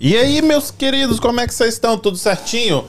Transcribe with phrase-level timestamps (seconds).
[0.00, 1.98] E aí, meus queridos, como é que vocês estão?
[1.98, 2.84] Tudo certinho?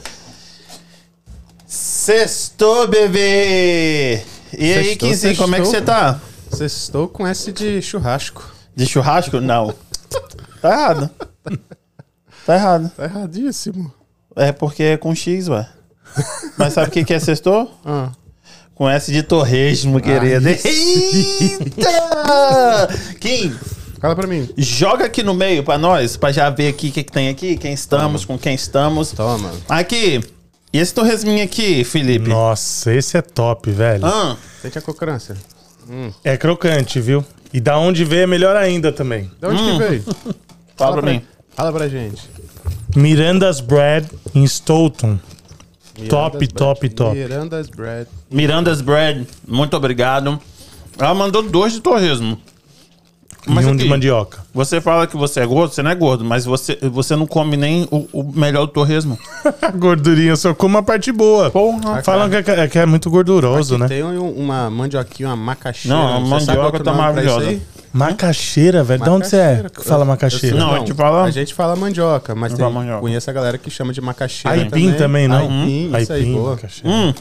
[1.65, 4.24] Sextou, bebê!
[4.55, 6.22] E aí, Sextou, Quinzinho, como é que você tá?
[6.51, 8.47] Sextou com S de churrasco.
[8.76, 9.40] De churrasco?
[9.40, 9.74] Não.
[10.62, 11.10] Tá errado.
[12.46, 12.92] Tá errado.
[12.97, 13.94] Tá erradíssimo.
[14.35, 15.69] É porque é com X, ué.
[16.57, 17.73] Mas sabe o que que é sextou?
[17.85, 18.12] Ah.
[18.76, 20.49] Com S de torresmo, querido.
[20.49, 20.67] Eita!
[23.21, 23.57] Kim,
[23.99, 24.49] Fala pra mim.
[24.58, 27.57] joga aqui no meio pra nós, pra já ver aqui o que, que tem aqui,
[27.57, 29.12] quem estamos, com quem estamos.
[29.12, 29.52] Toma.
[29.67, 30.21] Aqui,
[30.71, 32.30] e esse torresminho aqui, Felipe?
[32.30, 34.05] Nossa, esse é top, velho.
[34.05, 35.35] Ah, Sente a crocância.
[36.23, 37.26] É crocante, viu?
[37.52, 39.31] E da onde veio é melhor ainda também.
[39.40, 40.04] De onde que veio?
[40.77, 41.21] fala pra mim.
[41.55, 42.21] Fala pra gente.
[42.95, 45.18] Miranda's Bread em Stoughton.
[46.07, 46.95] Top, Miranda's top, Bread.
[46.95, 47.16] top.
[47.18, 48.07] Miranda's Bread.
[48.31, 50.40] Miranda's Bread, muito obrigado.
[50.98, 52.40] Ela mandou dois de torresmo.
[53.48, 54.39] Mas e um aqui, de mandioca.
[54.53, 57.55] você fala que você é gordo, você não é gordo, mas você, você não come
[57.57, 59.18] nem o, o melhor do torresmo.
[59.76, 61.49] Gordurinha, só como a parte boa.
[61.49, 62.04] Porra.
[62.04, 63.87] Falam que é, que é muito gorduroso, Aqui né?
[63.87, 65.98] Tem um- uma mandioquinha, uma macaxeira.
[65.98, 67.60] Não, a mandioca outro tá maravilhosa.
[67.92, 69.04] Macaxeira, velho.
[69.04, 70.56] De onde você é que fala Eu- macaxeira?
[70.56, 73.00] eu sei- Não, a gente fala- A gente fala mandioca, mas tem, mandioca.
[73.02, 75.38] conheço a galera que chama de macaxeira Aipim também, não?
[75.40, 76.52] Aipim, isso aí, Aipim, boa.
[76.52, 76.90] macaxeira.
[76.95, 77.14] Hum.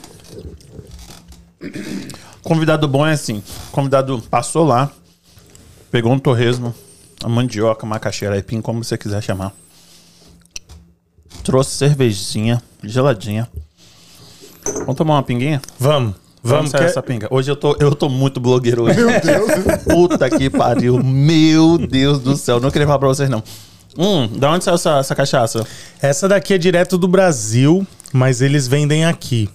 [2.43, 3.43] Convidado bom é assim.
[3.73, 4.91] Convidado passou lá,
[5.91, 6.75] pegou um torresmo,
[7.23, 9.53] a mandioca, macaxeira, aipim, como você quiser chamar.
[11.45, 13.49] Trouxe cervejinha, geladinha.
[14.81, 15.63] Vamos tomar uma pinguinha?
[15.79, 16.71] Vamos, vamos.
[16.71, 17.27] sair quer- essa pinga.
[17.31, 18.99] Hoje eu tô, eu tô muito blogueiro hoje.
[19.01, 19.51] Meu Deus.
[19.89, 21.03] Puta que pariu.
[21.03, 22.61] Meu Deus do céu.
[22.61, 23.43] Não queria falar pra vocês, não.
[23.97, 25.67] Hum, da onde saiu essa, essa cachaça?
[26.01, 29.49] Essa daqui é direto do Brasil, mas eles vendem aqui.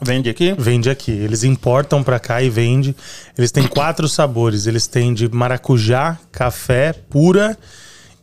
[0.00, 0.54] Vende aqui?
[0.58, 1.10] Vende aqui.
[1.10, 2.94] Eles importam pra cá e vende.
[3.36, 4.66] Eles têm quatro sabores.
[4.66, 7.56] Eles têm de maracujá, café, pura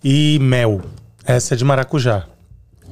[0.04, 0.82] e mel.
[1.26, 2.26] Essa é de maracujá.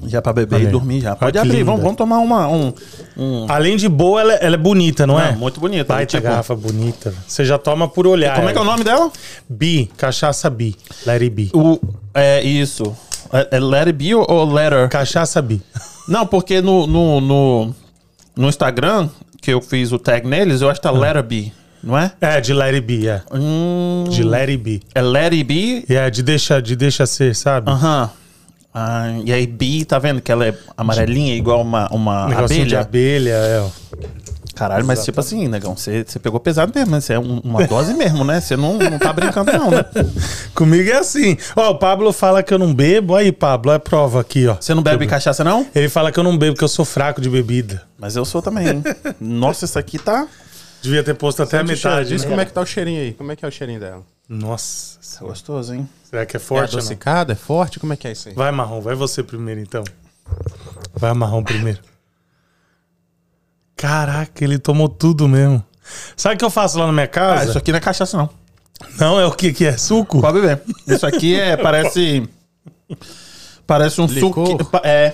[0.06, 1.16] Já pra beber e dormir já.
[1.16, 2.74] Pode abrir, vamos, vamos tomar uma, um,
[3.16, 3.46] um...
[3.50, 5.32] Além de boa, ela, ela é bonita, não, é?
[5.34, 5.86] Muito bonita.
[5.94, 7.14] Baita Tipo, garrafa bonita.
[7.26, 8.36] Você já toma por olhar.
[8.36, 9.10] Como é que é o nome dela?
[9.48, 10.76] Bi, cachaça bi.
[11.06, 11.52] Let it be.
[11.54, 11.80] O,
[12.14, 12.84] é isso.
[13.32, 14.90] É, é Let It Be ou- ou Letter?
[14.90, 15.62] Cachaça bi.
[16.08, 17.76] Não, porque no, no, no,
[18.36, 19.10] no Instagram,
[19.42, 22.12] que eu fiz o tag neles, eu acho que tá Let It Be, não é?
[22.22, 23.22] É, de it be, é.
[23.32, 24.82] Hum, De it be.
[24.96, 27.70] é Be E é de deixa, de deixa ser, sabe?
[27.70, 28.10] Aham.
[28.76, 32.76] Ah, e aí, Bee, tá vendo que ela é amarelinha, igual uma, uma Negocinho de
[32.76, 33.36] abelha?
[33.38, 33.70] abelha, é.
[34.56, 37.02] Caralho, mas tipo assim, negão, você você pegou pesado mesmo, né?
[37.02, 38.40] Você é um- uma dose mesmo, né?
[38.40, 39.84] Você não, não tá brincando, não, né?
[40.54, 41.38] Comigo é assim.
[41.56, 43.16] Ó, o Pablo fala que eu não bebo.
[43.16, 44.56] Aí, Pablo, é prova aqui, ó.
[44.60, 45.66] Você não bebe cachaça, não?
[45.74, 47.82] Ele fala que eu não bebo, que eu sou fraco de bebida.
[47.98, 48.84] Mas eu sou também, hein?
[49.20, 50.28] Nossa, isso aqui tá.
[50.82, 51.96] Devia ter posto até a Sente cheiro.
[51.96, 52.10] metade.
[52.10, 52.30] Diz né?
[52.30, 53.14] como é que tá o cheirinho aí.
[53.14, 54.02] Como é que é o cheirinho dela?
[54.30, 55.00] Nossa.
[55.20, 55.88] tá gostoso, hein?
[56.04, 56.80] Será que é É forte ou não?
[56.80, 57.32] adocicado?
[57.32, 57.80] É forte?
[57.80, 58.36] Como é que é isso aí?
[58.36, 58.82] Vai, Marrom.
[58.82, 59.84] Vai você primeiro, então.
[60.94, 61.80] Vai, Marrom, primeiro.
[63.76, 65.64] Caraca, ele tomou tudo mesmo.
[66.16, 67.50] Sabe o que eu faço lá na minha Ah, casa?
[67.50, 68.30] isso aqui não é cachaça, não.
[69.00, 69.78] Não, é o que que é?
[69.78, 70.22] Suco?
[70.22, 70.62] Pode beber.
[70.88, 72.28] Isso aqui é, parece.
[73.66, 74.48] Parece um Licor?
[74.48, 74.70] suco.
[74.84, 75.14] É.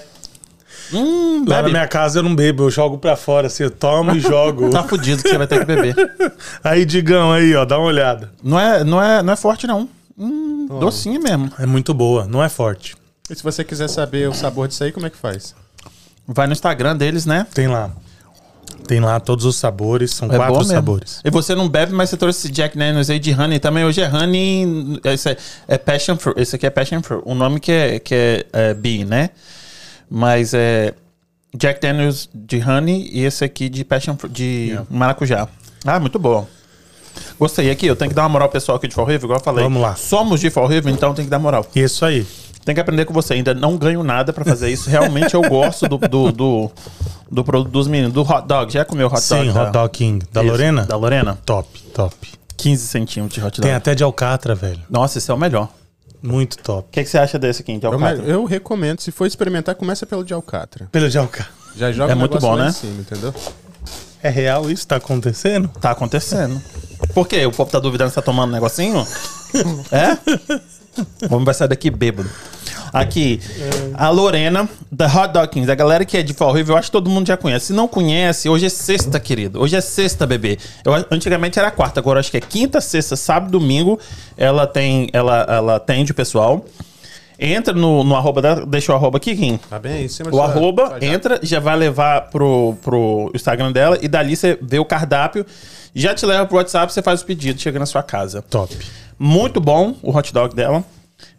[0.92, 1.72] Hum, Lá na bebe.
[1.74, 4.70] minha casa eu não bebo, eu jogo pra fora, assim, eu tomo e jogo.
[4.74, 5.96] Tá fudido que você vai ter que beber.
[6.64, 8.32] Aí, Digão, aí, ó, dá uma olhada.
[8.44, 9.88] Não é, não é, não é forte, não.
[10.18, 11.52] Hum, docinho mesmo.
[11.60, 12.96] É muito boa, não é forte.
[13.30, 15.54] E se você quiser saber o sabor disso aí, como é que faz?
[16.28, 17.46] Vai no Instagram deles, né?
[17.54, 17.92] Tem lá.
[18.88, 21.22] Tem lá todos os sabores, são É quatro sabores.
[21.24, 23.86] E você não bebe, mas você trouxe esse Jack Daniels aí de honey também.
[23.86, 25.00] Hoje é honey.
[25.04, 25.38] Esse é,
[25.68, 26.40] é passion fruit.
[26.42, 27.22] Esse aqui é passion fruit.
[27.26, 29.30] O nome que é, que é, é bee, né?
[30.10, 30.94] Mas é
[31.56, 34.88] Jack Daniels de honey e esse aqui de passion fruit, de Yeah.
[34.90, 35.48] maracujá.
[35.86, 36.48] Ah, muito bom.
[37.40, 37.70] Gostei.
[37.70, 39.64] Aqui, eu tenho que dar uma moral pessoal aqui de Fall River, igual eu falei.
[39.64, 39.96] Vamos lá.
[39.96, 41.66] Somos de Fall River, então tem que dar moral.
[41.76, 42.26] Isso aí.
[42.70, 43.34] Tem que aprender com você.
[43.34, 44.92] Ainda não ganho nada pra fazer isso.
[44.92, 46.72] Realmente eu gosto do, do, do,
[47.32, 48.14] do produto dos meninos.
[48.14, 48.72] Do hot dog.
[48.72, 49.48] Já comeu hot dog?
[49.48, 50.24] Sim, da- Hot Dog King.
[50.32, 50.86] Da Isso, Lorena?
[50.86, 51.40] Da Lorena?
[51.44, 52.16] Top, top.
[52.56, 53.68] 15 centímetros de hot dog.
[53.68, 54.80] Tem até de alcatra, velho.
[54.88, 55.68] Nossa, esse é o melhor.
[56.22, 56.90] Muito top.
[56.90, 58.24] O que, que você acha desse aqui, de Eu, alcatra?
[58.24, 60.88] eu recomendo, se for experimentar, começa pelo de alcatra.
[60.92, 61.52] Pelo de alcatra.
[61.76, 62.68] Já joga É o muito bom, né?
[62.68, 63.34] em cima, entendeu?
[64.22, 64.86] É real isso?
[64.86, 65.70] Tá acontecendo?
[65.82, 66.62] Tá acontecendo.
[67.16, 67.44] Por quê?
[67.48, 69.04] O povo tá duvidando que você tá tomando um negocinho?
[69.92, 70.60] é?
[71.30, 72.30] Vamos vai sair daqui bêbado.
[72.92, 73.40] Aqui,
[73.94, 75.72] a Lorena, da Hot Dog Kings.
[75.72, 77.68] A galera que é de Fall River, eu acho que todo mundo já conhece.
[77.68, 79.62] Se não conhece, hoje é sexta, querido.
[79.62, 80.58] Hoje é sexta, bebê.
[80.84, 84.00] Eu, antigamente era quarta, agora acho que é quinta, sexta, sábado, domingo.
[84.36, 86.66] Ela tem, ela, ela atende o pessoal.
[87.42, 89.58] Entra no, no arroba dela, deixa o arroba aqui, Kim.
[89.70, 94.10] Tá bem em cima O arroba entra, já vai levar pro, pro Instagram dela e
[94.10, 95.46] dali você vê o cardápio,
[95.94, 98.42] já te leva pro WhatsApp, você faz o pedido, chega na sua casa.
[98.42, 98.76] Top.
[99.18, 100.84] Muito bom o hot dog dela.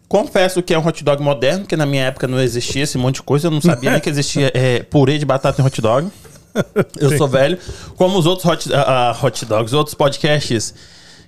[0.07, 3.15] Confesso que é um hot dog moderno, porque na minha época não existia esse monte
[3.15, 3.47] de coisa.
[3.47, 6.11] Eu não sabia nem que existia é, purê de batata em hot dog.
[6.99, 7.57] Eu sou velho.
[7.95, 10.73] Como os outros hot, ah, hot dogs, outros podcasts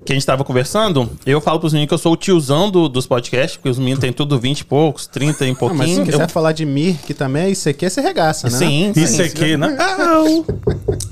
[0.06, 2.90] que a gente tava conversando, eu falo pros meninos que eu sou o tiozão do-
[2.90, 5.76] dos podcasts, porque os meninos têm tudo 20 e poucos, 30 e Ah, mas se
[5.78, 6.06] pouquinho.
[6.06, 8.58] quiser Eu- falar de Mir, que também é isso aqui, você regaça, né?
[8.58, 9.22] Sim, Isso sim.
[9.24, 9.78] aqui, né?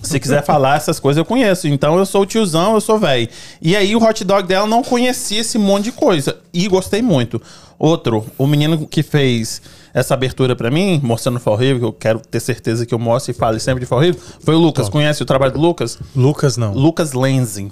[0.02, 1.68] Se quiser falar essas coisas, eu conheço.
[1.68, 3.28] Então eu sou o tiozão, eu sou velho.
[3.62, 6.38] E aí o hot dog dela não conhecia esse monte de coisa.
[6.54, 7.42] E gostei muito.
[7.80, 9.62] Outro, o menino que fez
[9.94, 13.00] essa abertura pra mim, mostrando o Fall River, que eu quero ter certeza que eu
[13.00, 14.88] mostre e fale sempre de Fall River, foi o Lucas.
[14.90, 15.98] Conhece o trabalho do Lucas?
[16.16, 16.74] Lucas não.
[16.74, 17.72] Lucas Lenzing.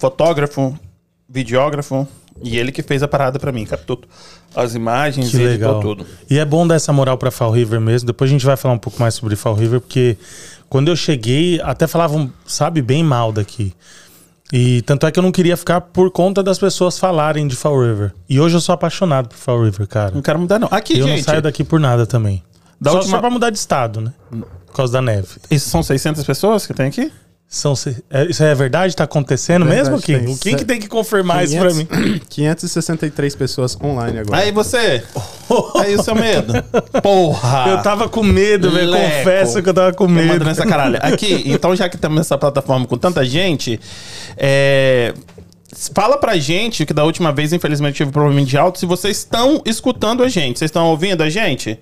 [0.00, 0.76] Fotógrafo,
[1.28, 2.08] videógrafo.
[2.42, 3.66] E ele que fez a parada pra mim.
[3.66, 4.00] Captou
[4.56, 5.80] as imagens Que e legal.
[5.80, 6.06] tudo.
[6.28, 8.06] E é bom dar essa moral pra Fall River mesmo.
[8.06, 10.16] Depois a gente vai falar um pouco mais sobre Fall River, porque
[10.68, 13.74] quando eu cheguei, até falavam, sabe, bem mal daqui.
[14.52, 17.78] E tanto é que eu não queria ficar por conta das pessoas falarem de Fall
[17.80, 18.12] River.
[18.28, 20.10] E hoje eu sou apaixonado por Fall River, cara.
[20.14, 20.68] Não quero mudar, não.
[20.70, 21.18] Aqui, E eu gente.
[21.18, 22.42] não saio daqui por nada também.
[22.80, 24.12] Da só, última- só pra mudar de estado, né?
[24.66, 25.28] Por causa da neve.
[25.50, 27.12] Isso são 600 pessoas que tem aqui?
[27.52, 28.94] São, se- é- isso é verdade?
[28.94, 30.32] Tá acontecendo Verdade, mesmo, Kim?
[30.32, 31.84] O Kim que tem que confirmar isso pra mim.
[32.30, 34.40] 563 pessoas online agora.
[34.40, 35.02] Aí você.
[35.82, 36.52] Aí o seu medo.
[37.02, 37.64] Porra!
[37.70, 38.92] Eu tava com medo, velho.
[38.92, 40.44] Confesso que eu tava com medo.
[40.44, 40.98] nessa caralho.
[41.02, 43.80] Aqui, então, já que estamos nessa plataforma com tanta gente,
[44.36, 45.12] é,
[45.92, 49.60] fala pra gente, que da última vez, infelizmente, tive problema de áudio, se vocês estão
[49.66, 50.56] escutando a gente.
[50.60, 51.80] Vocês estão ouvindo a gente?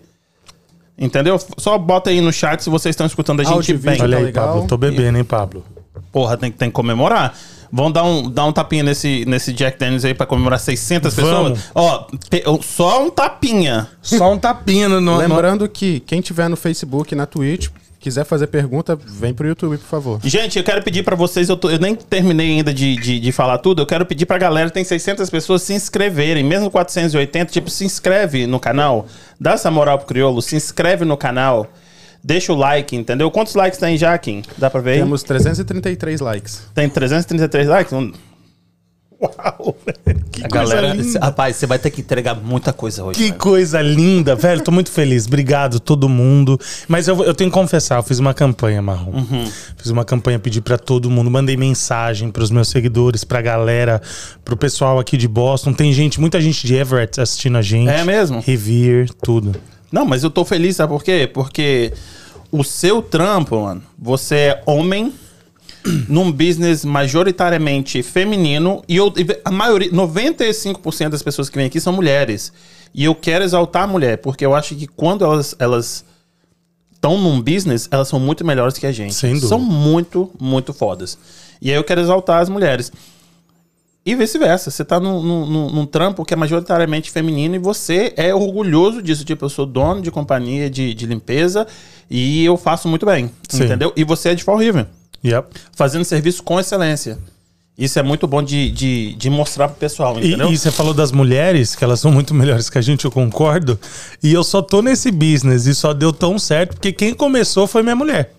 [0.99, 1.39] Entendeu?
[1.59, 3.93] Só bota aí no chat se vocês estão escutando a gente Áudio bem.
[3.93, 4.05] vídeo.
[4.05, 4.47] Olha Tá aí, legal.
[4.49, 4.67] Pablo.
[4.67, 5.65] Tô bebendo, hein, Pablo?
[6.11, 7.35] Porra, tem, tem que comemorar.
[7.71, 11.61] Vão dar um, dar um tapinha nesse, nesse Jack Daniels aí pra comemorar 600 Vamos.
[11.61, 11.71] pessoas?
[11.75, 13.87] Ó, pe- só um tapinha.
[14.01, 15.01] Só um tapinha no.
[15.01, 17.69] no- Lembrando que quem tiver no Facebook e na Twitch,
[18.01, 20.21] quiser fazer pergunta, vem pro YouTube, por favor.
[20.25, 23.33] Gente, eu quero pedir pra vocês, eu, tô- eu nem terminei ainda de, de, de
[23.33, 27.69] falar tudo, eu quero pedir pra galera, tem 600 pessoas, se inscreverem, mesmo 480, tipo,
[27.71, 29.07] se inscreve no canal,
[29.41, 31.67] dá essa moral pro Criolo, se inscreve no canal,
[32.23, 33.31] deixa o like, entendeu?
[33.31, 34.43] Quantos likes tem já, Kim?
[34.57, 34.99] Dá pra ver aí?
[34.99, 36.63] Temos 333 likes.
[36.75, 37.93] Tem 333 likes?
[39.21, 40.25] Uau, velho.
[40.31, 41.19] Que A coisa galera, linda.
[41.21, 43.19] rapaz, você vai ter que entregar muita coisa hoje.
[43.19, 43.39] Que velho.
[43.39, 44.63] coisa linda, velho.
[44.63, 45.27] Tô muito feliz.
[45.27, 46.59] Obrigado, todo mundo.
[46.87, 49.11] Mas eu, eu tenho que confessar, eu fiz uma campanha, Marrom.
[49.13, 49.51] Uhum.
[49.77, 51.31] Fiz uma campanha, pedi pra todo mundo.
[51.31, 54.01] Mandei mensagem pros meus seguidores, pra galera,
[54.45, 55.73] pro pessoal aqui de Boston.
[55.73, 57.89] Tem gente, muita gente de Everett assistindo a gente.
[57.91, 58.41] É mesmo?
[58.41, 59.55] Revere, tudo.
[59.91, 61.29] Não, mas eu tô feliz, sabe por quê?
[61.33, 61.93] Porque
[62.53, 65.13] o seu trampo, mano, você é homem
[66.09, 69.13] num business majoritariamente feminino e eu,
[69.45, 72.53] a maioria, 95% das pessoas que vêm aqui são mulheres.
[72.95, 76.05] E eu quero exaltar a mulher, porque eu acho que quando elas elas
[76.95, 79.15] estão num business, elas são muito melhores que a gente.
[79.15, 79.49] Sem dúvida.
[79.49, 81.17] São muito, muito fodas.
[81.63, 82.91] E aí eu quero exaltar as mulheres.
[84.05, 84.71] E vice-versa.
[84.71, 89.03] Você tá num, num- num- num trampo que é majoritariamente feminino e você é orgulhoso
[89.03, 89.25] disso.
[89.25, 91.67] Tipo, eu sou dono de companhia de, de limpeza
[92.11, 93.31] e eu faço muito bem.
[93.49, 93.65] Sim.
[93.65, 93.93] Entendeu?
[93.95, 94.87] E você é de Fall River.
[95.25, 95.49] Yep.
[95.75, 97.19] Fazendo serviço com excelência.
[97.77, 100.53] Isso é muito bom de, de, de mostrar pro pessoal, E, entendeu?
[100.53, 103.79] e você falou das mulheres, que elas são muito melhores que a gente, eu concordo.
[104.21, 107.83] E eu só tô nesse business e só deu tão certo porque quem começou foi
[107.85, 108.33] minha mulher.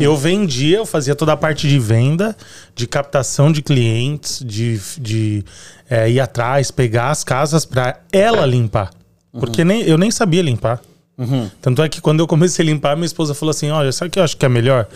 [0.00, 2.34] Eu vendia, eu fazia toda a parte de venda,
[2.74, 5.44] de captação de clientes, de, de
[5.90, 8.90] é, ir atrás, pegar as casas pra ela limpar.
[9.38, 10.80] Porque nem, eu nem sabia limpar.
[11.60, 14.10] Tanto é que quando eu comecei a limpar, minha esposa falou assim: Olha, sabe o
[14.10, 14.88] que eu acho que é melhor?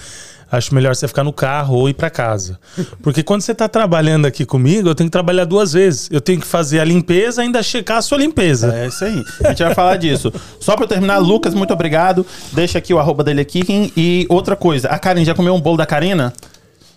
[0.50, 2.58] Acho melhor você ficar no carro ou ir pra casa.
[3.02, 6.08] Porque quando você tá trabalhando aqui comigo, eu tenho que trabalhar duas vezes.
[6.10, 8.72] Eu tenho que fazer a limpeza e ainda checar a sua limpeza.
[8.74, 9.24] É isso aí.
[9.44, 10.32] A gente vai falar disso.
[10.60, 12.24] Só pra eu terminar, Lucas, muito obrigado.
[12.52, 13.62] Deixa aqui o arroba dele aqui.
[13.96, 16.32] E outra coisa, a Karina já comeu um bolo da Karina?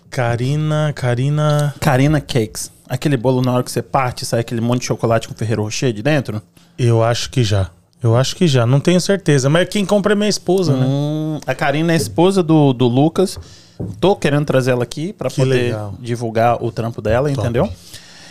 [0.08, 1.74] Karina, Karina.
[1.80, 2.70] Karina Cakes.
[2.88, 5.92] Aquele bolo na hora que você parte, sai aquele monte de chocolate com Ferreiro Rocher
[5.92, 6.42] de dentro?
[6.78, 7.70] Eu acho que já.
[8.02, 8.64] Eu acho que já.
[8.66, 9.48] Não tenho certeza.
[9.50, 10.86] Mas quem compra é minha esposa, né?
[10.88, 13.38] Hum, a Karina é a esposa do, do Lucas.
[14.00, 15.94] Tô querendo trazer ela aqui pra Que poder legal.
[16.00, 17.68] divulgar o trampo dela, entendeu?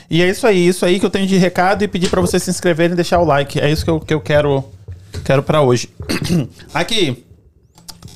[0.10, 2.42] E é isso aí, isso aí que eu tenho de recado e pedir pra vocês
[2.42, 3.60] se inscreverem e deixar o like.
[3.60, 4.64] É isso que eu, que eu quero
[5.24, 5.90] quero para hoje.
[6.74, 7.26] aqui.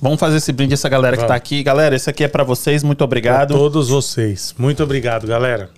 [0.02, 1.64] Vamos fazer esse brinde essa galera que tá aqui.
[1.64, 2.84] Galera, esse aqui é pra vocês.
[2.84, 3.54] Muito Pra obrigado.
[3.54, 4.54] todos vocês.
[4.58, 5.70] Muito obrigado, galera.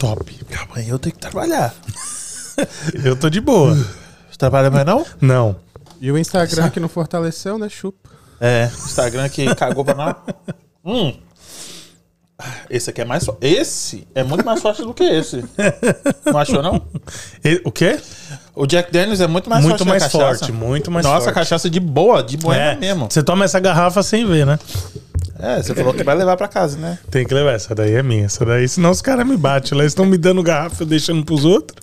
[0.00, 0.34] Top.
[0.70, 1.74] Amanhã eu tenho que trabalhar.
[3.04, 3.74] Eu tô de boa.
[3.74, 5.04] Você trabalha mais não?
[5.20, 5.56] Não.
[6.00, 7.68] E o Instagram que não fortaleceu, né?
[7.68, 8.10] Chupa.
[8.40, 10.16] É, Instagram que cagou pra nós.
[10.82, 11.14] Hum.
[12.70, 13.46] Esse aqui é mais forte.
[13.46, 15.44] Esse é muito mais forte do que esse.
[16.24, 16.80] Não achou, não?
[17.44, 18.00] E- o quê?
[18.54, 20.38] O Jack Daniels é muito mais muito forte mais a cachaça.
[20.38, 21.34] forte, muito mais Nossa, forte.
[21.34, 23.06] cachaça de boa, de boa É, mesmo.
[23.10, 24.58] Você toma essa garrafa sem ver, né?
[25.38, 26.98] É, você falou que vai levar pra casa, né?
[27.10, 27.52] Tem que levar.
[27.52, 28.26] Essa daí é minha.
[28.26, 29.84] Essa daí, senão os caras me batem lá.
[29.84, 31.78] Eles estão me dando garrafa, eu deixando pros outros.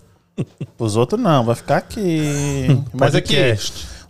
[0.78, 2.80] Os outros não, vai ficar aqui.
[2.94, 3.34] Mas aqui,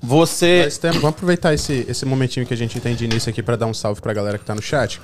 [0.03, 0.69] você.
[0.81, 3.67] Temos, vamos aproveitar esse, esse momentinho que a gente tem de início aqui pra dar
[3.67, 5.01] um salve pra galera que tá no chat.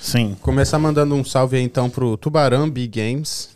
[0.00, 0.36] Sim.
[0.42, 3.50] Começar mandando um salve aí então pro Tubarão B Games.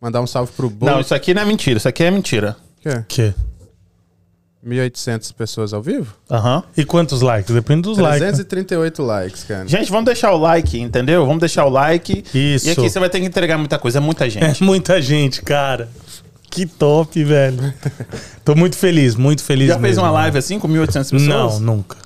[0.00, 0.86] Mandar um salve pro Bo.
[0.86, 2.56] Não, isso aqui não é mentira, isso aqui é mentira.
[2.80, 3.02] Que?
[3.08, 3.34] Que?
[4.66, 6.14] 1.800 pessoas ao vivo?
[6.30, 6.62] Aham.
[6.76, 7.54] E quantos likes?
[7.54, 8.20] Depende dos likes.
[8.20, 8.26] né?
[8.28, 9.66] 338 likes, cara.
[9.66, 11.24] Gente, vamos deixar o like, entendeu?
[11.24, 12.24] Vamos deixar o like.
[12.34, 12.68] Isso.
[12.68, 14.62] E aqui você vai ter que entregar muita coisa, é muita É gente.
[14.62, 15.88] muita gente, cara.
[16.50, 17.72] Que top, velho.
[18.44, 20.14] Tô muito feliz, muito feliz Já fez mesmo, uma né?
[20.14, 21.20] live assim com 1.800 pessoas?
[21.20, 21.96] Não, nunca.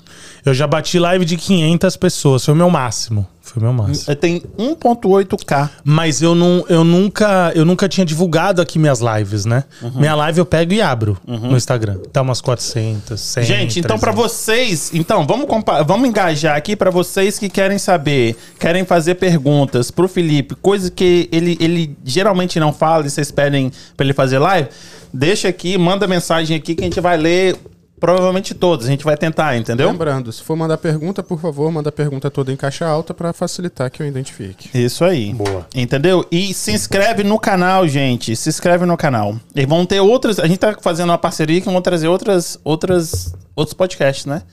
[0.45, 2.45] Eu já bati live de 500 pessoas.
[2.45, 3.25] Foi o meu máximo.
[3.41, 4.11] Foi o meu máximo.
[4.11, 5.69] É, Tem 1.8k.
[5.83, 9.63] Mas eu, não, eu, nunca, eu nunca tinha divulgado aqui minhas lives, né?
[9.81, 9.99] Uhum.
[9.99, 11.97] Minha live eu pego e abro no Instagram.
[12.13, 14.31] Dá umas 400, 100, Gente, então pra 300.
[14.31, 15.47] vocês, então vamos
[15.85, 21.29] vamos engajar aqui pra vocês que querem saber, querem fazer perguntas pro Felipe, coisa que
[21.31, 24.69] ele, ele geralmente não fala e vocês pedem pra ele fazer live,
[25.13, 27.55] deixa aqui, manda mensagem aqui que a gente vai ler
[28.05, 29.89] provavelmente todas, a gente vai tentar, entendeu?
[29.89, 33.33] Lembrando, se for mandar pergunta, por favor, manda a pergunta toda em caixa alta pra
[33.33, 34.69] facilitar que eu identifique.
[34.77, 35.33] Isso aí.
[35.33, 35.65] Boa.
[35.73, 36.23] Entendeu?
[36.31, 38.35] E se inscreve no canal, gente.
[38.35, 39.35] Se inscreve no canal.
[39.55, 40.37] E vão ter outras.
[40.37, 44.43] A gente tá fazendo uma parceria que vão trazer outras, outras, outros podcasts, né?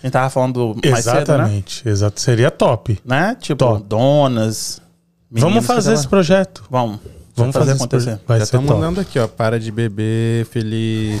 [0.00, 1.20] A gente tava falando mais cedo, né?
[1.22, 2.20] Exatamente, exato.
[2.20, 3.00] Seria top.
[3.04, 3.36] né?
[3.40, 3.82] Tipo, Top.
[3.88, 4.80] donas.
[5.32, 6.62] Vamos fazer esse projeto.
[6.70, 7.00] Vamos.
[7.36, 8.20] Vamos fazer, esse acontecer.
[8.28, 9.26] Vai Já estão mandando aqui, ó.
[9.26, 11.18] Para de beber, Felipe.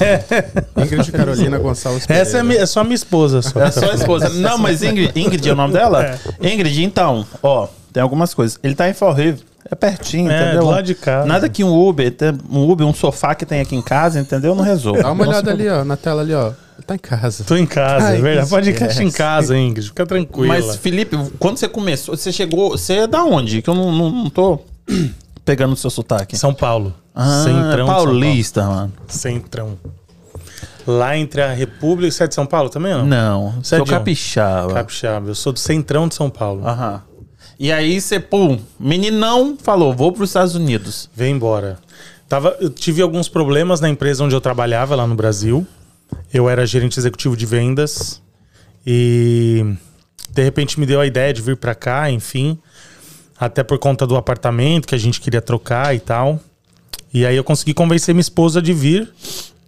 [0.76, 2.28] Ingrid Carolina Gonçalves Pereira.
[2.28, 3.42] Essa é, mi- é só minha esposa.
[3.42, 3.60] Só.
[3.60, 4.28] É só a esposa.
[4.28, 6.04] Não, mas Ingrid, Ingrid é o nome dela?
[6.40, 6.52] É.
[6.52, 8.58] Ingrid, então, ó, tem algumas coisas.
[8.62, 9.40] Ele tá em Fall River.
[9.70, 10.60] É pertinho, É, entendeu?
[10.60, 11.26] do lado de casa.
[11.26, 12.14] Nada que um Uber,
[12.50, 14.54] um Uber, um sofá que tem aqui em casa, entendeu?
[14.54, 15.02] Não resolve.
[15.02, 16.48] Dá uma olhada ali, ó, na tela ali, ó.
[16.76, 17.44] Ele tá em casa.
[17.44, 18.50] Tô em casa, Ai, é verdade.
[18.50, 19.16] Podcast em esquece.
[19.16, 19.86] casa, Ingrid.
[19.88, 20.48] Fica tranquila.
[20.48, 22.72] Mas, Felipe, quando você começou, você chegou.
[22.72, 23.62] Você é da onde?
[23.62, 24.60] Que eu não, não, não tô
[25.44, 26.36] pegando o seu sotaque.
[26.36, 26.94] São Paulo.
[27.14, 28.10] Ah, Centrão Paulo.
[28.10, 28.92] paulista, mano.
[29.08, 29.78] Centrão.
[30.86, 33.06] Lá entre a República e você é de São Paulo também não?
[33.06, 33.98] Não, Você é sou de onde?
[34.00, 34.74] capixaba.
[34.74, 35.28] Capixaba.
[35.30, 36.66] Eu sou do Centrão de São Paulo.
[36.66, 37.02] Aham.
[37.58, 41.08] E aí você, pum, meninão falou, vou pros Estados Unidos.
[41.14, 41.78] Vem embora.
[42.28, 45.66] Tava, eu tive alguns problemas na empresa onde eu trabalhava lá no Brasil.
[46.32, 48.20] Eu era gerente executivo de vendas
[48.86, 49.64] e
[50.30, 52.58] de repente me deu a ideia de vir pra cá, enfim,
[53.38, 56.40] até por conta do apartamento que a gente queria trocar e tal.
[57.12, 59.12] E aí eu consegui convencer minha esposa de vir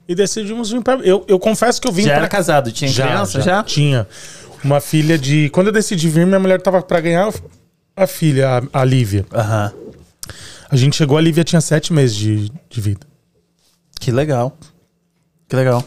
[0.09, 0.95] e decidimos vir pra.
[0.97, 2.19] Eu, eu confesso que eu vim Já pra...
[2.19, 3.63] era casado, tinha criança já?
[3.63, 4.07] Tinha.
[4.65, 5.49] Uma filha de.
[5.51, 7.33] Quando eu decidi vir, minha mulher tava pra ganhar
[7.97, 9.25] a filha, a, a Lívia.
[9.33, 9.73] Aham.
[10.69, 13.07] A gente chegou, a Lívia tinha sete meses de, de vida.
[14.01, 14.57] Que legal.
[15.49, 15.85] Que legal.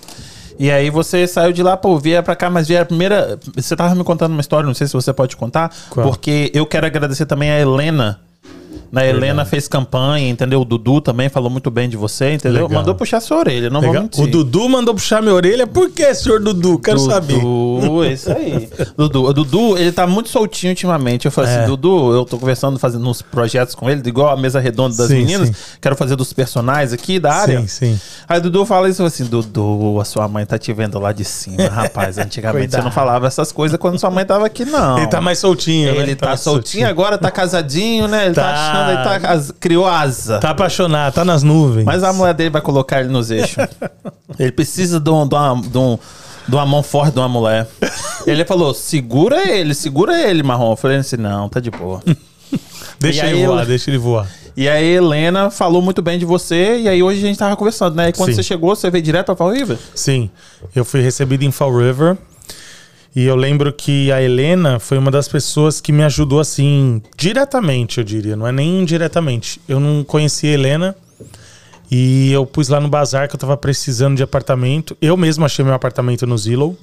[0.59, 3.39] E aí você saiu de lá, pô, vier pra cá, mas vier a primeira.
[3.55, 5.73] Você tava me contando uma história, não sei se você pode contar.
[5.89, 6.05] Qual?
[6.05, 8.19] Porque eu quero agradecer também a Helena.
[8.91, 10.61] Na Helena fez campanha, entendeu?
[10.61, 12.63] O Dudu também falou muito bem de você, entendeu?
[12.63, 12.79] Legal.
[12.79, 14.03] Mandou puxar sua orelha, não vou Legal.
[14.03, 14.23] mentir.
[14.23, 15.67] O Dudu mandou puxar minha orelha.
[15.67, 16.79] Por que, senhor Dudu?
[16.79, 17.39] Quero saber.
[17.39, 18.67] Dudu, isso aí.
[18.97, 21.25] Dudu, o Dudu, ele tá muito soltinho ultimamente.
[21.25, 21.57] Eu falei É.
[21.59, 25.07] assim, Dudu, eu tô conversando, fazendo uns projetos com ele, igual a mesa redonda das
[25.07, 25.49] Sim, meninas.
[25.49, 25.55] sim.
[25.81, 27.59] Quero fazer dos personagens aqui da área.
[27.61, 27.99] Sim, sim.
[28.27, 31.23] Aí o Dudu fala isso assim, Dudu, a sua mãe tá te vendo lá de
[31.25, 32.17] cima, rapaz.
[32.17, 34.97] Antigamente você não falava essas coisas quando sua mãe tava aqui, não.
[34.97, 36.01] Ele tá mais soltinho, né?
[36.01, 38.25] Ele tá, mais soltinho, agora, tá casadinho, né?
[38.25, 38.78] Ele tá, Tá.
[38.87, 40.39] Ele tá, as- criou asa.
[40.39, 41.85] Tá apaixonado, tá nas nuvens.
[41.85, 43.57] Mas a mulher dele vai colocar ele nos eixos.
[44.39, 45.97] ele precisa de, um- de uma, de, um-
[46.47, 47.67] de uma mão forte de uma mulher.
[48.25, 50.71] Ele falou: segura ele, segura ele, marrom.
[50.71, 52.01] Eu falei assim: não, tá de boa.
[52.99, 54.27] Deixa E ele voar, eu- deixa ele voar.
[54.57, 56.79] E aí, Helena falou muito bem de você.
[56.79, 58.09] E aí, hoje a gente tava conversando, né?
[58.09, 58.35] E quando Sim.
[58.35, 59.77] você chegou, você veio direto pra Fall River?
[59.95, 60.29] Sim,
[60.75, 62.17] eu fui recebido em Fall River.
[63.15, 67.97] E eu lembro que a Helena foi uma das pessoas que me ajudou assim, diretamente,
[67.97, 69.59] eu diria, não é nem indiretamente.
[69.67, 70.95] Eu não conhecia a Helena
[71.89, 74.95] e eu pus lá no bazar que eu tava precisando de apartamento.
[75.01, 76.77] Eu mesmo achei meu apartamento no Zillow.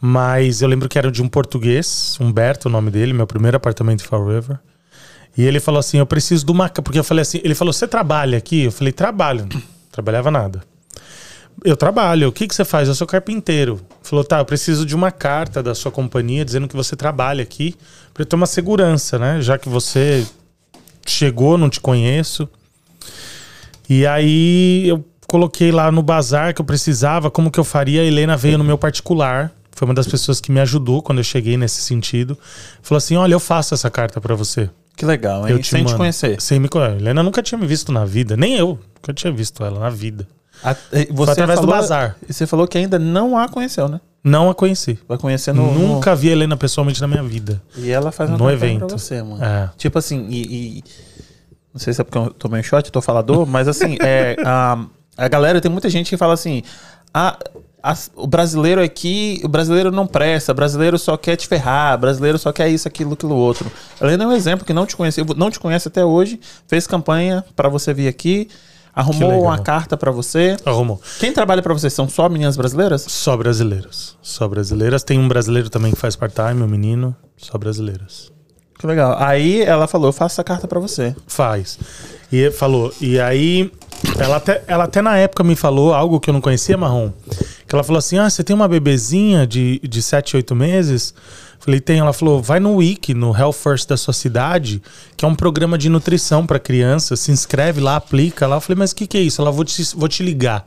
[0.00, 4.02] Mas eu lembro que era de um português, Humberto, o nome dele, meu primeiro apartamento
[4.02, 4.58] em Fall River.
[5.36, 6.68] E ele falou assim: Eu preciso de uma.
[6.70, 8.64] ca-" Porque eu falei assim: Ele falou, Você trabalha aqui?
[8.64, 9.46] Eu falei: Trabalho.
[9.52, 10.62] Não trabalhava nada.
[11.64, 12.28] Eu trabalho.
[12.28, 12.88] O que, que você faz?
[12.88, 13.80] Eu sou carpinteiro.
[14.02, 17.74] Falou: Tá, eu preciso de uma carta da sua companhia dizendo que você trabalha aqui
[18.14, 19.40] para eu ter uma segurança, né?
[19.40, 20.26] Já que você
[21.06, 22.48] chegou, não te conheço.
[23.88, 28.02] E aí eu coloquei lá no bazar que eu precisava, como que eu faria.
[28.02, 31.24] A Helena veio no meu particular, Foi uma das pessoas que me ajudou quando eu
[31.24, 32.36] cheguei nesse sentido.
[32.82, 34.68] Falou assim: olha, eu faço essa carta pra você.
[34.96, 35.52] Que legal, hein?
[35.54, 35.96] Eu te Sem te mando.
[35.96, 36.40] conhecer.
[36.40, 36.96] Sem me conhecer.
[36.96, 38.36] Helena nunca tinha me visto na vida.
[38.36, 38.78] Nem eu.
[38.96, 40.28] Nunca tinha visto ela na vida.
[40.62, 40.74] A-
[41.10, 42.16] você através do falou- bazar.
[42.28, 44.00] E você falou que ainda não a conheceu, né?
[44.22, 44.98] Não a conheci.
[45.08, 45.72] Vai conhecer no.
[45.72, 47.62] Nunca vi a Helena pessoalmente na minha vida.
[47.76, 48.86] no- E ela faz No campanha evento.
[48.86, 49.42] pra você, mano.
[49.42, 49.70] É.
[49.76, 50.84] Tipo assim, e, e-
[51.72, 54.76] Não sei se é porque eu tomei um shot, tô falador, mas assim, é, a,
[55.16, 56.62] a galera, tem muita gente que fala assim.
[57.14, 57.38] Ah,
[57.80, 61.98] as- o brasileiro aqui, o brasileiro não presta, o brasileiro só quer te ferrar, o
[62.00, 63.70] brasileiro só quer isso, aquilo, aquilo outro.
[64.00, 66.86] A Helena é um exemplo que não te conhece, não te conhece até hoje, fez
[66.88, 68.48] campanha pra você vir aqui,
[68.94, 70.56] arrumou uma carta pra você.
[70.64, 71.00] Arrumou.
[71.18, 73.02] Quem trabalha pra você são só meninas brasileiras?
[73.08, 74.16] Só brasileiras.
[74.22, 75.02] Só brasileiras.
[75.02, 77.14] Tem um brasileiro também que faz part-time, um menino.
[77.36, 78.30] Só brasileiras.
[78.78, 79.16] Que legal.
[79.18, 81.14] Aí ela falou, eu faço essa carta pra você.
[81.26, 81.78] Faz.
[82.32, 82.92] E falou.
[83.00, 83.70] E aí,
[84.18, 87.10] ela até, ela até na época me falou algo que eu não conhecia, Marrom.
[87.66, 91.14] Que ela falou assim: Ah, você tem uma bebezinha de, de 7, 8 meses?
[91.60, 91.98] Falei, tem.
[91.98, 94.82] Ela falou: vai no Wiki, no Health First da sua cidade,
[95.16, 97.14] que é um programa de nutrição para criança.
[97.14, 98.56] Se inscreve lá, aplica lá.
[98.56, 99.40] Eu falei, mas o que, que é isso?
[99.40, 100.64] Ela vou te, vou te ligar.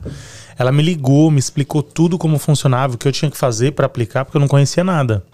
[0.56, 3.86] Ela me ligou, me explicou tudo como funcionava, o que eu tinha que fazer para
[3.86, 5.24] aplicar, porque eu não conhecia nada.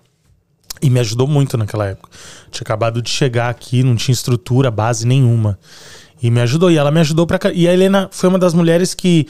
[0.80, 2.08] E me ajudou muito naquela época.
[2.50, 5.58] Tinha acabado de chegar aqui, não tinha estrutura, base nenhuma.
[6.22, 6.70] E me ajudou.
[6.70, 7.52] E ela me ajudou cá.
[7.52, 9.26] E a Helena foi uma das mulheres que,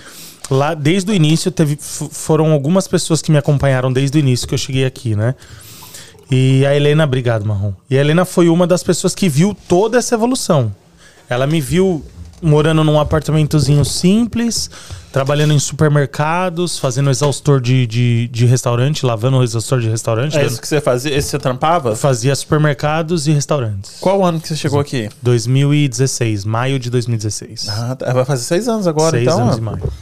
[0.48, 4.54] lá desde o início, teve, foram algumas pessoas que me acompanharam desde o início que
[4.54, 5.34] eu cheguei aqui, né?
[6.30, 7.72] E a Helena, obrigado, Marrom.
[7.88, 10.74] E a Helena foi uma das pessoas que viu toda essa evolução.
[11.28, 12.04] Ela me viu
[12.42, 14.70] morando num apartamentozinho simples,
[15.12, 20.38] trabalhando em supermercados, fazendo exaustor de, de, de restaurante, lavando o exaustor de restaurante.
[20.38, 21.14] É isso que você fazia?
[21.14, 21.94] Esse você trampava?
[21.94, 23.98] Fazia supermercados e restaurantes.
[24.00, 25.08] Qual ano que você chegou aqui?
[25.22, 27.68] 2016, maio de 2016.
[27.68, 28.12] Ah, tá.
[28.12, 29.42] vai fazer seis anos agora, Seis então.
[29.42, 29.58] anos ó.
[29.58, 29.92] e maio.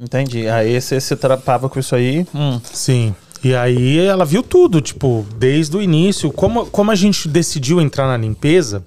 [0.00, 0.48] Entendi.
[0.48, 2.26] Aí você, você trampava com isso aí.
[2.34, 2.60] Hum.
[2.72, 3.14] Sim.
[3.44, 6.30] E aí ela viu tudo, tipo, desde o início.
[6.30, 8.84] Como, como a gente decidiu entrar na limpeza,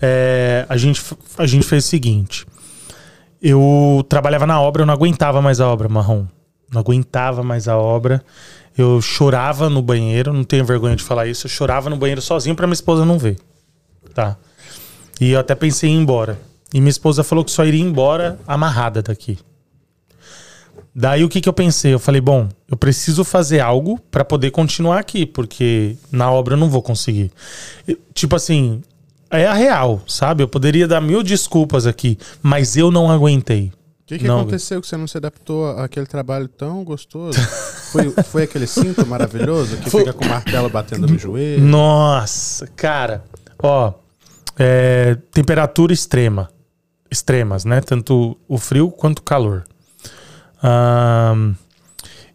[0.00, 1.02] é, a, gente,
[1.36, 2.46] a gente fez o seguinte.
[3.42, 6.26] Eu trabalhava na obra, eu não aguentava mais a obra, Marrom.
[6.72, 8.22] Não aguentava mais a obra.
[8.76, 11.46] Eu chorava no banheiro, não tenho vergonha de falar isso.
[11.46, 13.38] Eu chorava no banheiro sozinho pra minha esposa não ver.
[14.14, 14.36] Tá.
[15.20, 16.38] E eu até pensei em ir embora.
[16.72, 19.38] E minha esposa falou que só iria embora amarrada daqui.
[20.98, 21.92] Daí o que, que eu pensei?
[21.92, 26.58] Eu falei, bom, eu preciso fazer algo pra poder continuar aqui, porque na obra eu
[26.58, 27.30] não vou conseguir.
[28.14, 28.80] Tipo assim,
[29.30, 30.42] é a real, sabe?
[30.42, 33.66] Eu poderia dar mil desculpas aqui, mas eu não aguentei.
[33.66, 37.38] O que, que Não, aconteceu que você não se adaptou àquele trabalho tão gostoso?
[37.92, 41.60] foi, foi aquele cinto maravilhoso que Foi- fica com o martelo batendo no joelho?
[41.62, 43.22] Nossa, cara,
[43.62, 43.92] ó,
[44.58, 46.48] é, temperatura extrema,
[47.10, 47.82] extremas, né?
[47.82, 49.64] Tanto o frio quanto o calor.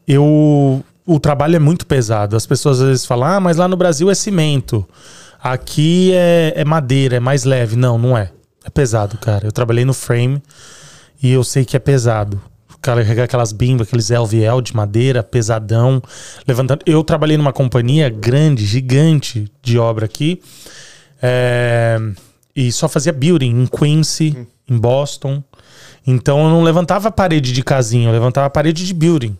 [0.08, 2.36] Eu, o trabalho é muito pesado.
[2.36, 4.88] As pessoas às vezes falam, ah, mas lá no Brasil é cimento,
[5.42, 7.76] aqui é, é madeira, é mais leve.
[7.76, 8.32] Não, não é.
[8.64, 9.48] É pesado, cara.
[9.48, 10.42] Eu trabalhei no frame
[11.22, 12.42] e eu sei que é pesado.
[12.82, 16.02] Carregar aquelas bimbas, aqueles LVL de madeira, pesadão,
[16.48, 16.82] levantando.
[16.86, 20.42] Eu trabalhei numa companhia grande, gigante de obra aqui.
[21.22, 22.00] é,
[22.56, 25.44] e só fazia building em Quincy, em Boston.
[26.06, 29.38] Então eu não levantava a parede de casinha, eu levantava a parede de building.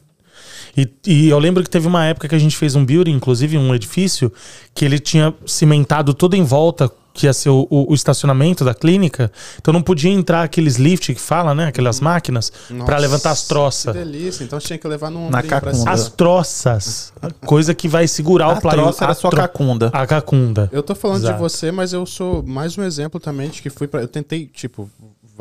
[0.78, 3.58] E, e eu lembro que teve uma época que a gente fez um building, inclusive
[3.58, 4.32] um edifício,
[4.74, 8.74] que ele tinha cimentado tudo em volta, que ia ser o, o- o estacionamento da
[8.74, 9.30] clínica.
[9.58, 11.66] Então não podia entrar aqueles lift que fala, né?
[11.66, 13.92] Aquelas máquinas, pra Nossa, levantar as troças.
[13.94, 14.46] Que delícia.
[14.46, 15.74] Então tinha que levar num Na cacunda.
[15.76, 15.92] cima.
[15.92, 17.12] As troças.
[17.22, 18.82] a Coisa que vai segurar A o plywood.
[18.84, 19.90] troça era a sua tro- cacunda.
[19.92, 20.70] A cacunda.
[20.72, 21.34] Eu tô falando Exato.
[21.34, 24.46] de você, mas eu sou mais um exemplo também de que fui para Eu tentei,
[24.46, 24.90] tipo,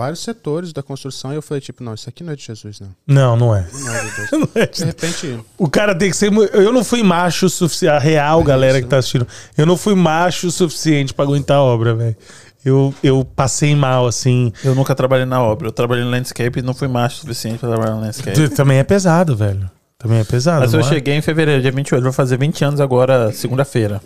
[0.00, 2.80] vários setores da construção e eu falei, tipo, não, isso aqui não é de Jesus,
[2.80, 2.88] não.
[3.06, 3.66] Não, não é.
[3.70, 4.30] Não é de Deus.
[4.32, 6.32] Não é De repente, O cara tem que ser.
[6.54, 7.94] Eu não fui macho o suficiente.
[7.94, 9.28] A real, galera que tá assistindo.
[9.58, 12.16] Eu não fui macho o suficiente pra aguentar a obra, velho.
[12.64, 14.52] Eu, eu passei mal, assim.
[14.64, 15.68] Eu nunca trabalhei na obra.
[15.68, 18.48] Eu trabalhei no landscape e não fui macho o suficiente pra trabalhar no landscape.
[18.50, 19.70] Também é pesado, velho.
[19.98, 20.60] Também é pesado.
[20.60, 20.82] Mas eu é?
[20.82, 22.02] cheguei em fevereiro, dia 28.
[22.02, 24.00] Vou fazer 20 anos agora, segunda-feira.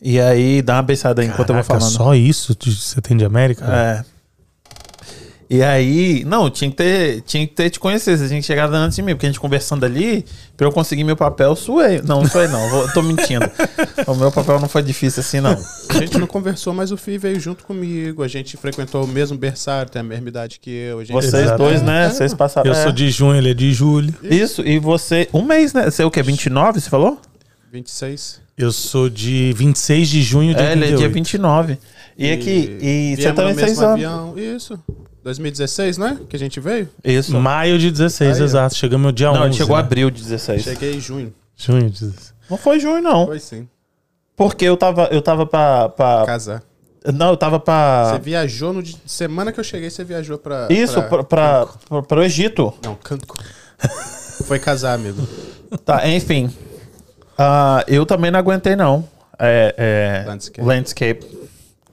[0.00, 1.90] E aí, dá uma beijada aí enquanto eu vou falando.
[1.90, 3.64] só isso de- você tem de América?
[3.66, 4.04] É.
[5.50, 8.70] E aí, não, tinha que ter, tinha que ter te conhecido, você tinha que chegar
[8.70, 10.22] antes de mim, porque a gente conversando ali,
[10.54, 12.02] pra eu conseguir meu papel, suei.
[12.02, 13.50] Não, não suei não, vou, tô mentindo.
[14.06, 15.56] o meu papel não foi difícil assim, não.
[15.88, 18.22] a gente não conversou, mas o Fih veio junto comigo.
[18.22, 20.98] A gente frequentou o mesmo berçário, tem a mesma idade que eu.
[20.98, 21.62] A gente Vocês Exato.
[21.62, 22.06] dois, né?
[22.06, 22.10] É.
[22.10, 22.70] Vocês passaram.
[22.70, 22.82] Eu é.
[22.82, 24.14] sou de junho, ele é de julho.
[24.22, 25.30] Isso, e você.
[25.32, 25.90] Um mês, né?
[25.90, 26.22] Você é o quê?
[26.22, 27.18] 29, você falou?
[27.72, 28.42] 26.
[28.58, 30.98] Eu sou de 26 de junho de é, ele é 88.
[30.98, 31.78] dia 29.
[32.18, 34.04] E aqui, e você viemos também no seis mesmo anos.
[34.04, 34.38] avião.
[34.38, 34.78] Isso.
[35.24, 36.18] 2016, né?
[36.28, 36.88] Que a gente veio?
[37.04, 37.36] Isso.
[37.38, 38.44] Maio de 16, Aí, ó.
[38.44, 38.74] exato.
[38.74, 39.56] Chegamos no dia Não, 11.
[39.56, 39.82] chegou né?
[39.82, 40.62] abril de 16.
[40.62, 41.34] Cheguei em junho.
[41.56, 42.34] Junho de 16.
[42.48, 43.26] Não foi junho, não.
[43.26, 43.68] Foi sim.
[44.36, 46.62] Porque eu tava, eu tava pra, pra- Casar.
[47.14, 48.12] Não, eu tava pra.
[48.12, 48.82] Você viajou no.
[48.82, 50.66] di- Semana que eu cheguei, você viajou pra.
[50.70, 52.72] Isso, pra, pra, pra, pro Egito.
[52.84, 53.36] Não, Cancún.
[54.44, 55.26] Foi casar, amigo.
[55.84, 56.50] Tá, enfim.
[57.36, 59.08] Ah, eu também não aguentei, não.
[59.38, 59.74] É,
[60.24, 60.66] é, Landscape.
[60.66, 61.38] landscape.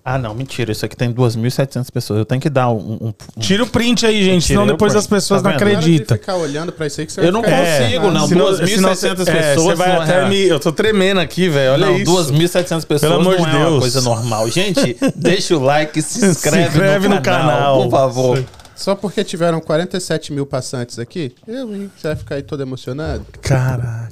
[0.07, 0.71] Ah, não, mentira.
[0.71, 2.19] Isso aqui tem 2.700 pessoas.
[2.19, 2.75] Eu tenho que dar um.
[2.77, 4.99] um- um- Tira o print aí, gente, senão depois print.
[5.03, 6.15] as pessoas Tá não acreditam.
[6.15, 8.27] ficar olhando pra isso aí que você Eu não ficar consigo, não.
[8.27, 10.43] Senão- 2.700 senão- pessoas É, você vai não até é- me.
[10.43, 11.73] Eu tô tremendo aqui, velho.
[11.73, 12.05] Olha não, isso.
[12.05, 13.79] 2.700 pessoas Pelo amor não de é uma Deus.
[13.79, 14.47] coisa normal.
[14.51, 17.81] Gente, deixa o like, se Se inscreve, inscreve no, no canal, canal.
[17.83, 18.45] por favor.
[18.75, 21.65] Só porque tiveram 47 mil passantes aqui, eu?
[21.67, 23.25] Você vai ficar aí todo emocionado?
[23.41, 24.09] Caraca.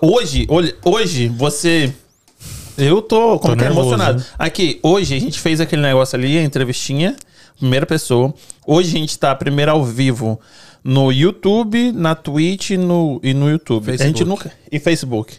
[0.00, 0.46] Hoje,
[0.84, 1.92] hoje, você.
[2.84, 4.18] Eu tô, como que é, nervoso, emocionado.
[4.18, 4.24] né?
[4.38, 7.16] Aqui, hoje a gente fez aquele negócio ali, a entrevistinha,
[7.58, 8.32] primeira pessoa.
[8.66, 10.40] Hoje a gente tá primeiro ao vivo
[10.82, 13.90] no YouTube, na Twitch e no, e no YouTube.
[13.90, 14.28] A gente Facebook.
[14.28, 15.34] nunca, e Facebook.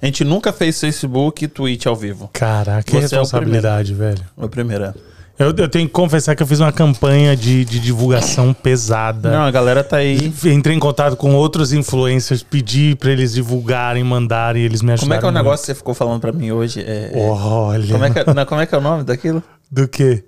[0.00, 2.30] A gente nunca fez Facebook e Twitch ao vivo.
[2.32, 4.24] Caraca, que Você é o responsabilidade, velho.
[4.36, 4.94] Foi a primeira.
[5.38, 9.30] Eu, eu tenho que confessar que eu fiz uma campanha de, de divulgação pesada.
[9.30, 10.32] Não, a galera tá aí.
[10.44, 15.08] Entrei em contato com outros influencers, pedi pra eles divulgarem, mandarem, eles me ajudaram.
[15.08, 15.44] Como é que é o muito.
[15.44, 16.80] negócio que você ficou falando pra mim hoje?
[16.80, 17.92] É, é- Olha.
[17.92, 19.40] como, é que, é- não, como é que é o nome daquilo?
[19.70, 20.24] Do quê?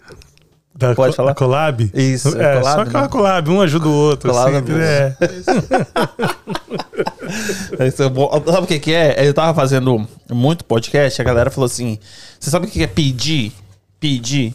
[0.76, 1.34] Da Pode co- falar?
[1.34, 1.90] collab?
[1.92, 3.08] Isso, É, collab, só aquela né?
[3.08, 4.30] collab, um ajuda o outro.
[4.30, 4.78] Collab assim, é bom.
[7.82, 7.86] é.
[7.86, 8.30] Esse é bom.
[8.46, 9.26] Sabe o que, que é?
[9.26, 11.98] Eu tava fazendo muito podcast, a galera falou assim:
[12.38, 13.52] Você sabe o que é pedir?
[13.98, 14.54] Pedir.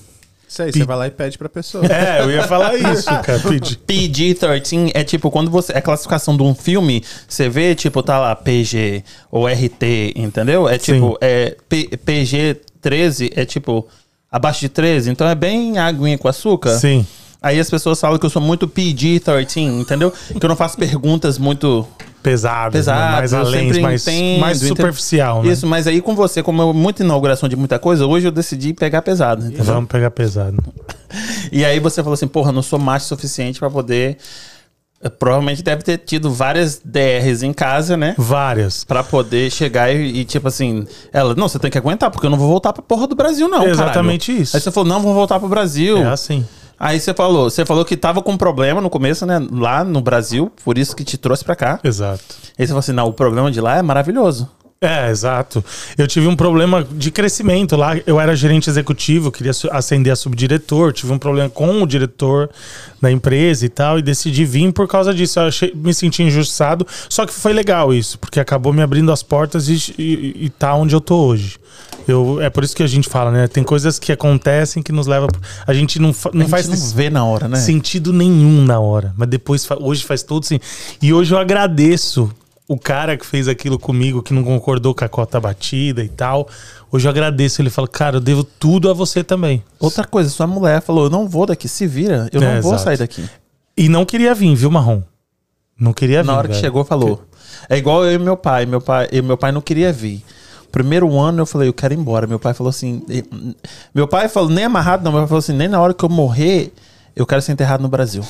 [0.55, 1.83] Isso aí, você vai lá e pede pra pessoa.
[1.91, 3.39] É, eu ia falar isso, cara.
[3.39, 3.77] Pedi.
[3.85, 5.73] PG-13 é tipo quando você.
[5.73, 10.69] É a classificação de um filme, você vê, tipo, tá lá PG ou RT, entendeu?
[10.69, 11.17] É tipo, Sim.
[11.19, 13.85] é P- PG-13 é tipo
[14.31, 16.77] abaixo de 13, então é bem aguinha com açúcar.
[16.77, 17.05] Sim.
[17.41, 20.11] Aí as pessoas falam que eu sou muito PG-13, entendeu?
[20.11, 21.85] Que eu não faço perguntas muito
[22.25, 23.03] Pesado, pesadas.
[23.11, 23.11] né?
[23.17, 25.51] mais além, mais, entendo, mais superficial, né?
[25.51, 28.73] Isso, mas aí com você, como é muita inauguração de muita coisa, hoje eu decidi
[28.73, 29.63] pegar pesado, entendeu?
[29.63, 30.57] Vamos pegar pesado.
[31.51, 34.17] E aí você falou assim, porra, não sou macho suficiente pra poder...
[35.01, 38.15] eh, Provavelmente deve ter tido várias DRs em casa, né?
[38.17, 38.83] Várias.
[38.83, 42.29] Pra poder chegar e, e, tipo assim, ela, não, você tem que aguentar, porque eu
[42.29, 43.65] não vou voltar pra porra do Brasil, não.
[43.65, 44.43] Exatamente caralho.
[44.43, 44.57] isso.
[44.57, 45.99] Aí você falou, não, vou voltar pro Brasil.
[45.99, 46.45] É assim.
[46.79, 49.39] Aí você falou, você falou que tava com problema no começo, né?
[49.51, 51.79] Lá no Brasil, por isso que te trouxe pra cá.
[51.83, 52.23] Exato.
[52.57, 54.49] Aí você falou assim, não, o programa de lá é maravilhoso.
[54.81, 55.63] É, exato.
[55.97, 57.93] Eu tive um problema de crescimento lá.
[58.05, 60.91] Eu era gerente executivo, queria ascender a subdiretor.
[60.93, 62.49] Tive um problema com o diretor
[63.01, 65.39] da empresa e tal, e decidi vir por causa disso.
[65.39, 66.85] Eu achei, me senti injustiçado.
[67.09, 70.75] Só que foi legal isso, porque acabou me abrindo as portas e, e, e tá
[70.75, 71.57] onde eu tô hoje.
[72.07, 73.47] Eu, é por isso que a gente fala, né?
[73.47, 75.29] Tem coisas que acontecem que nos levam.
[75.65, 77.57] A gente não, fa- não a faz gente não vê na hora, né?
[77.57, 79.13] sentido nenhum na hora.
[79.17, 80.59] Mas depois, hoje faz todo sim.
[81.01, 82.29] E hoje eu agradeço
[82.67, 86.47] o cara que fez aquilo comigo, que não concordou com a cota batida e tal.
[86.91, 87.61] Hoje eu agradeço.
[87.61, 89.63] Ele fala, cara, eu devo tudo a você também.
[89.79, 92.71] Outra coisa, sua mulher falou, eu não vou daqui, se vira, eu É, não vou
[92.71, 92.83] exato.
[92.83, 93.23] sair daqui.
[93.77, 95.01] E não queria vir, viu, Marrom?
[95.79, 96.27] Não queria vir.
[96.27, 96.65] Na hora que velho.
[96.65, 97.23] chegou, falou.
[97.69, 98.65] É igual eu e meu pai.
[98.65, 100.23] Meu pai, e meu pai não queria vir.
[100.71, 102.25] Primeiro ano eu falei, eu quero ir embora.
[102.27, 103.01] Meu pai falou assim.
[103.93, 105.11] Meu pai falou, nem amarrado, não.
[105.11, 106.73] Meu pai falou assim, nem na hora que eu morrer,
[107.15, 108.23] eu quero ser enterrado no Brasil.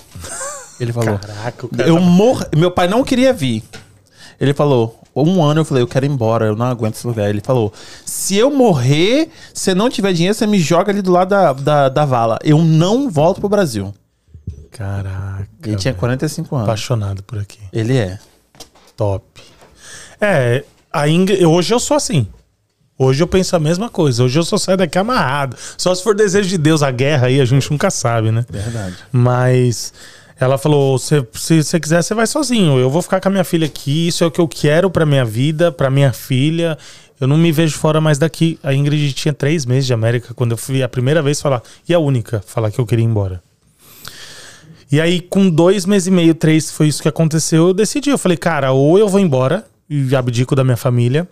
[0.79, 1.17] Ele falou.
[1.17, 2.49] Caraca, o cara Eu tá- mor...
[2.55, 3.63] Meu pai não queria vir.
[4.39, 7.29] Ele falou, um ano eu falei, eu quero ir embora, eu não aguento esse lugar.
[7.29, 7.71] Ele falou,
[8.05, 11.89] se eu morrer, se não tiver dinheiro, você me joga ali do lado da, da,
[11.89, 12.37] da vala.
[12.43, 13.93] Eu não volto pro Brasil.
[14.71, 15.47] Caraca.
[15.63, 15.99] Ele tinha velho.
[15.99, 16.67] 45 anos.
[16.67, 17.59] Apaixonado por aqui.
[17.71, 18.19] Ele é.
[18.97, 19.23] Top.
[20.19, 22.27] É, a Ingrid, hoje eu sou assim.
[22.97, 24.23] Hoje eu penso a mesma coisa.
[24.23, 25.57] Hoje eu só saio daqui amarrado.
[25.77, 28.45] Só se for desejo de Deus, a guerra aí, a gente nunca sabe, né?
[28.49, 28.95] Verdade.
[29.11, 29.93] Mas
[30.39, 32.77] ela falou: "Cê- se você quiser, você vai sozinho.
[32.77, 34.07] Eu vou ficar com a minha filha aqui.
[34.07, 36.77] Isso é o que eu quero pra minha vida, pra minha filha.
[37.19, 38.59] Eu não me vejo fora mais daqui.
[38.61, 41.93] A Ingrid tinha três meses de América quando eu fui a primeira vez falar, e
[41.93, 43.41] a única, falar que eu queria ir embora.
[44.91, 47.67] E aí, com dois meses e meio, três, foi isso que aconteceu.
[47.69, 48.09] Eu decidi.
[48.09, 51.27] Eu falei, cara, ou eu vou embora e abdico da minha família,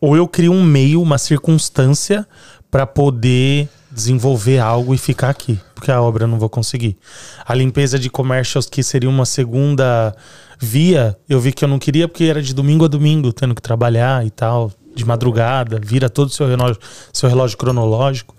[0.00, 2.26] ou eu crio um meio, uma circunstância
[2.70, 6.96] pra poder desenvolver algo e ficar aqui, porque a obra eu não vou conseguir.
[7.44, 10.14] A limpeza de commercials, que seria uma segunda
[10.60, 13.62] via, eu vi que eu não queria porque era de domingo a domingo, tendo que
[13.62, 16.78] trabalhar e tal, de madrugada, vira todo o seu relógio,
[17.12, 18.34] seu relógio cronológico.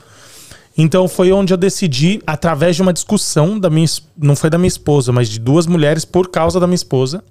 [0.77, 3.87] Então foi onde eu decidi, através de uma discussão da minha,
[4.17, 7.23] não foi da minha esposa, mas de duas mulheres por causa da minha esposa,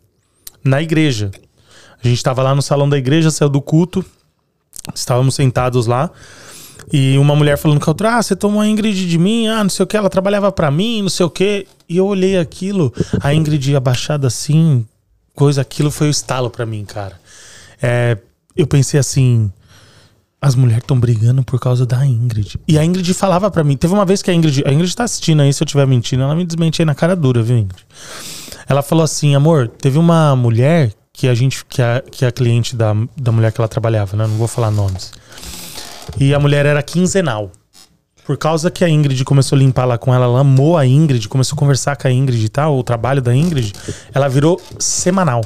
[0.62, 1.30] na igreja.
[2.02, 4.04] A gente estava lá no salão da igreja, saiu do culto,
[4.94, 6.10] estávamos sentados lá.
[6.92, 9.62] E uma mulher falando com a outra, ah, você tomou a Ingrid de mim, ah,
[9.62, 11.66] não sei o que, ela trabalhava pra mim, não sei o que.
[11.88, 14.86] E eu olhei aquilo, a Ingrid abaixada assim,
[15.34, 17.20] coisa, aquilo foi o estalo pra mim, cara.
[17.82, 18.16] É,
[18.56, 19.50] eu pensei assim,
[20.40, 22.58] as mulheres estão brigando por causa da Ingrid.
[22.66, 25.04] E a Ingrid falava pra mim, teve uma vez que a Ingrid, a Ingrid tá
[25.04, 27.86] assistindo aí, se eu estiver mentindo, ela me desmente aí na cara dura, viu, Ingrid?
[28.68, 32.74] Ela falou assim, amor, teve uma mulher que a gente, que a, que a cliente
[32.74, 34.26] da, da mulher que ela trabalhava, né?
[34.26, 35.12] Não vou falar nomes.
[36.18, 37.50] E a mulher era quinzenal.
[38.24, 41.28] Por causa que a Ingrid começou a limpar lá com ela, ela amou a Ingrid,
[41.28, 43.72] começou a conversar com a Ingrid e tal, o trabalho da Ingrid,
[44.14, 45.40] ela virou semanal.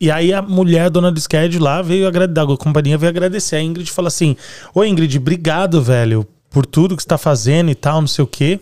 [0.00, 3.56] E aí a mulher, dona do schedule lá, veio agradecer, a companhia veio agradecer.
[3.56, 4.36] A Ingrid falou assim:
[4.74, 8.26] Ô Ingrid, obrigado, velho, por tudo que você tá fazendo e tal, não sei o
[8.26, 8.60] quê.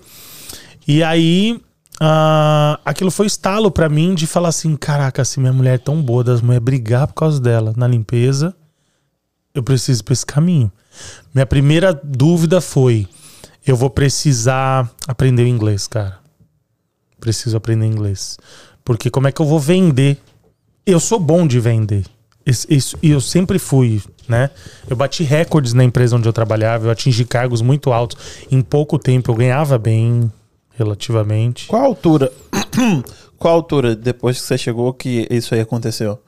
[0.89, 1.61] E aí
[2.01, 6.03] ah, aquilo foi estalo pra mim de falar assim: caraca, se minha mulher é tão
[6.03, 8.55] boa das mulheres brigar por causa dela na limpeza,
[9.57, 10.71] eu preciso pra esse caminho.
[11.35, 13.09] Minha primeira dúvida foi:
[13.67, 16.19] eu vou precisar aprender o inglês, cara.
[17.19, 18.39] Preciso aprender inglês.
[18.85, 20.19] Porque como é que eu vou vender?
[20.85, 22.05] Eu sou bom de vender.
[23.03, 24.51] E eu sempre fui, né?
[24.89, 28.47] Eu bati recordes na empresa onde eu trabalhava, eu atingi cargos muito altos.
[28.49, 30.31] Em pouco tempo eu ganhava bem,
[30.77, 31.67] relativamente.
[31.67, 32.33] Qual a altura?
[33.37, 36.21] Qual a altura depois que você chegou que isso aí aconteceu?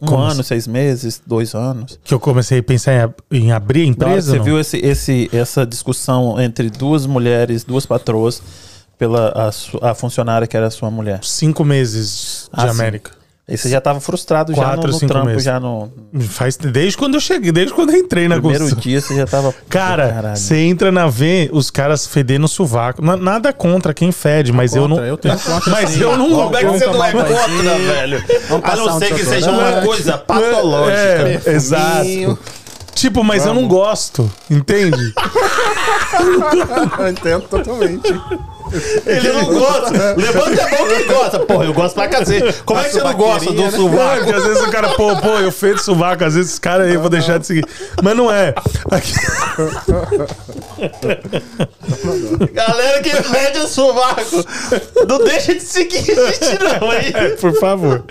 [0.00, 0.42] Um Como ano, assim?
[0.42, 1.98] seis meses, dois anos?
[2.04, 4.32] Que eu comecei a pensar em, em abrir a empresa.
[4.32, 8.42] você viu esse, esse, essa discussão entre duas mulheres, duas patroas,
[8.98, 9.28] pela
[9.82, 11.20] a, a funcionária que era sua mulher.
[11.22, 13.00] Cinco meses de Ah, sim.
[13.48, 15.44] Aí você já tava frustrado já Quatro, no, no cinco trampo, meses.
[15.44, 15.88] já no
[16.30, 18.82] Faz desde quando eu cheguei, desde quando eu entrei na primeiro construção.
[18.90, 19.54] dia você já tava.
[19.70, 23.00] Cara, você entra na V, os caras fedendo sovaco.
[23.04, 24.98] Na- Nada contra quem fede, mas eu não.
[25.04, 26.00] Eu tenho contra Mas sim.
[26.00, 28.24] eu não Como é que você não é contra, velho?
[28.48, 31.42] Vamos A não um ser que seja uma coisa patológica.
[31.46, 32.38] É, exato.
[32.96, 35.12] Tipo, mas eu não gosto, entende?
[36.98, 38.08] Eu entendo totalmente.
[39.06, 40.14] Ele não gosta.
[40.16, 41.38] Levanta a mão quem gosta.
[41.40, 42.62] Porra, eu gosto pra cacete.
[42.64, 44.16] Como é que você não gosta do sovaco?
[44.24, 46.94] porque às vezes o cara, pô, pô, eu feito sovaco, às vezes os caras aí
[46.94, 47.64] eu vou deixar de seguir.
[48.02, 48.54] Mas não é.
[48.90, 49.14] Aqui-
[52.52, 54.44] Galera que fede o sovaco.
[55.08, 57.12] Não deixa de seguir a gente não, hein?
[57.14, 58.04] É, por favor.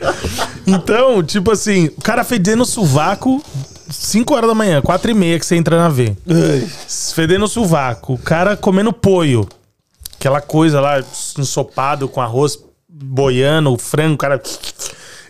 [0.65, 3.43] Então, tipo assim, o cara fedendo sovaco
[3.89, 6.15] 5 horas da manhã, 4 e meia que você entra na V.
[7.13, 8.13] Fedendo sovaco.
[8.13, 9.48] O cara comendo poio.
[10.19, 11.04] Aquela coisa lá,
[11.38, 12.58] ensopado com arroz
[12.89, 14.41] boiando, o frango, o cara.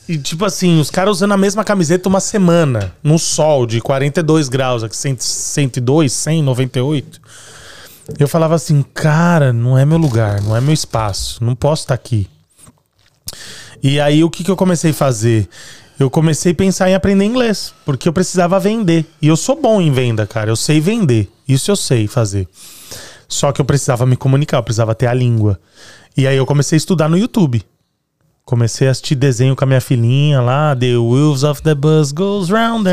[0.07, 4.47] E tipo assim, os caras usando a mesma camiseta uma semana, no sol de 42
[4.47, 7.21] graus, aqui 100, 102, 100, 98.
[8.19, 11.95] Eu falava assim, cara, não é meu lugar, não é meu espaço, não posso estar
[11.95, 12.29] aqui.
[13.81, 15.49] E aí o que, que eu comecei a fazer?
[15.99, 19.05] Eu comecei a pensar em aprender inglês, porque eu precisava vender.
[19.21, 20.49] E eu sou bom em venda, cara.
[20.49, 21.31] Eu sei vender.
[21.47, 22.47] Isso eu sei fazer.
[23.27, 25.59] Só que eu precisava me comunicar, eu precisava ter a língua.
[26.15, 27.63] E aí eu comecei a estudar no YouTube.
[28.43, 32.49] Comecei a assistir desenho com a minha filhinha lá, The Wheels of the Bus Goes
[32.49, 32.87] Round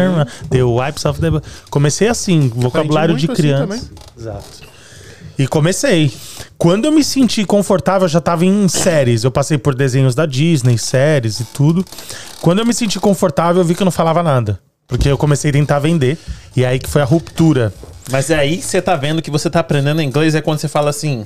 [0.49, 1.43] The Wipes of the Bus.
[1.69, 3.67] Comecei assim, vocabulário de assim criança.
[3.67, 3.83] também.
[4.17, 4.72] Exato.
[5.39, 6.13] E comecei.
[6.59, 9.25] Quando eu me senti confortável, eu já tava em séries.
[9.25, 11.85] Eu passei por desenhos da Disney, séries e tudo.
[12.41, 14.61] Quando eu me senti confortável, eu vi que eu não falava nada.
[14.87, 16.19] Porque eu comecei a tentar vender.
[16.55, 17.73] E aí que foi a ruptura.
[18.11, 20.91] Mas é aí você tá vendo que você tá aprendendo inglês, é quando você fala
[20.91, 21.25] assim,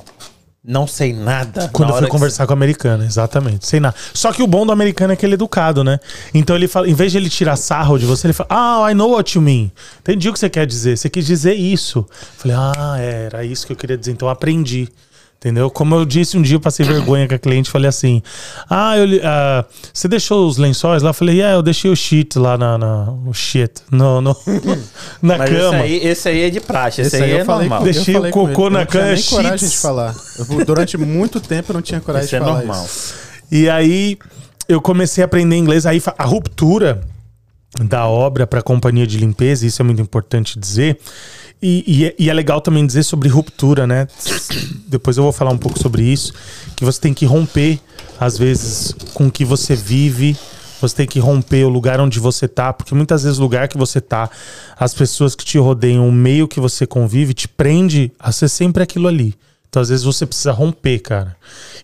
[0.66, 1.68] não sei nada.
[1.72, 3.66] Quando Na eu fui que conversar com o americano, exatamente.
[3.66, 3.94] Sem nada.
[4.12, 6.00] Só que o bom do americano é que ele é educado, né?
[6.34, 8.94] Então ele fala, em vez de ele tirar sarro de você, ele fala, ah, I
[8.94, 9.70] know what you mean.
[10.00, 10.98] Entendi o que você quer dizer.
[10.98, 12.04] Você quis dizer isso.
[12.36, 14.10] Falei, ah, era isso que eu queria dizer.
[14.10, 14.88] Então eu aprendi.
[15.38, 15.70] Entendeu?
[15.70, 18.22] Como eu disse um dia, eu passei vergonha com a cliente, falei assim:
[18.70, 21.10] Ah, eu, ah, você deixou os lençóis lá?
[21.10, 22.78] Eu falei, é, eu deixei o shit lá na.
[22.78, 23.70] na- o shit.
[23.92, 24.34] No, no,
[25.22, 25.78] na Mas esse cama.
[25.78, 27.84] aí, esse aí é de praxe, esse, Esse aí, aí é eu falei normal.
[27.84, 30.14] Deixei eu falei o cocô na Eu não tinha cama, nem coragem de falar.
[30.38, 32.84] Eu, durante muito tempo eu não tinha coragem Isso de é falar normal.
[32.84, 33.14] isso.
[33.52, 34.18] E aí
[34.68, 35.84] eu comecei a aprender inglês.
[35.84, 37.02] Aí a ruptura
[37.78, 40.98] da obra para a companhia de limpeza, isso é muito importante dizer.
[41.62, 44.06] E, e é- e é legal também dizer sobre ruptura, né?
[44.86, 46.32] Depois eu vou falar um pouco sobre isso.
[46.74, 47.80] Que você tem que romper,
[48.20, 50.36] às vezes, com o que você vive.
[50.80, 53.78] Você tem que romper o lugar onde você tá, porque muitas vezes o lugar que
[53.78, 54.28] você tá,
[54.78, 58.82] as pessoas que te rodeiam, o meio que você convive, te prende a ser sempre
[58.82, 59.34] aquilo ali.
[59.70, 61.34] Então, às vezes, você precisa romper, cara.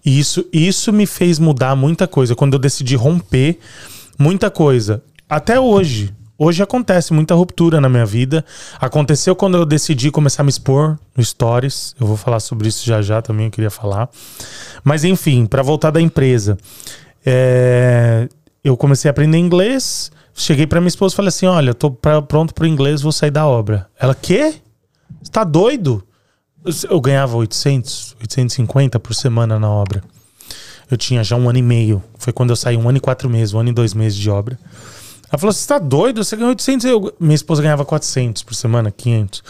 [0.04, 2.35] E isso, isso me fez mudar muita coisa.
[2.35, 3.58] Quando eu decidi romper,
[4.18, 5.02] muita coisa.
[5.28, 6.12] Até hoje.
[6.44, 8.44] Hoje acontece muita ruptura na minha vida.
[8.81, 11.94] Aconteceu quando eu decidi começar a me expor no Stories.
[12.00, 14.11] Eu vou falar sobre isso já já também, eu queria falar.
[14.83, 16.59] Mas enfim, para voltar da empresa.
[17.24, 18.28] é,
[18.64, 20.11] eu comecei a aprender inglês.
[20.35, 23.12] Cheguei para minha esposa e falei assim: Olha, eu tô pra- pronto pro inglês, vou
[23.12, 23.87] sair da obra.
[23.96, 24.55] Ela, quê?
[25.22, 26.02] Você tá doido?
[26.90, 30.02] Eu ganhava 800, 850 por semana na obra.
[30.90, 32.02] Eu tinha já um ano e meio.
[32.18, 34.28] Foi quando eu saí um ano e quatro meses, um ano e dois meses de
[34.28, 34.59] obra.
[35.32, 36.22] Ela falou: Você tá doido?
[36.22, 36.84] Você ganha 800.
[36.84, 39.42] Eu, minha esposa ganhava 400 por semana, 500.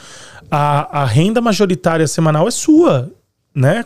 [0.48, 3.10] A, a renda majoritária semanal é sua.
[3.54, 3.84] Né?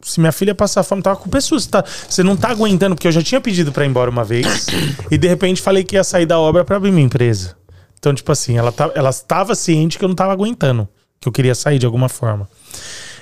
[0.00, 1.64] Se minha filha passar fome, tava com pessoas.
[1.64, 4.22] Você, tá, você não tá aguentando, porque eu já tinha pedido pra ir embora uma
[4.22, 4.66] vez.
[5.10, 7.56] e de repente falei que ia sair da obra pra abrir minha empresa.
[7.98, 10.86] Então, tipo assim, ela, tá, ela estava ciente que eu não tava aguentando.
[11.18, 12.48] Que eu queria sair de alguma forma.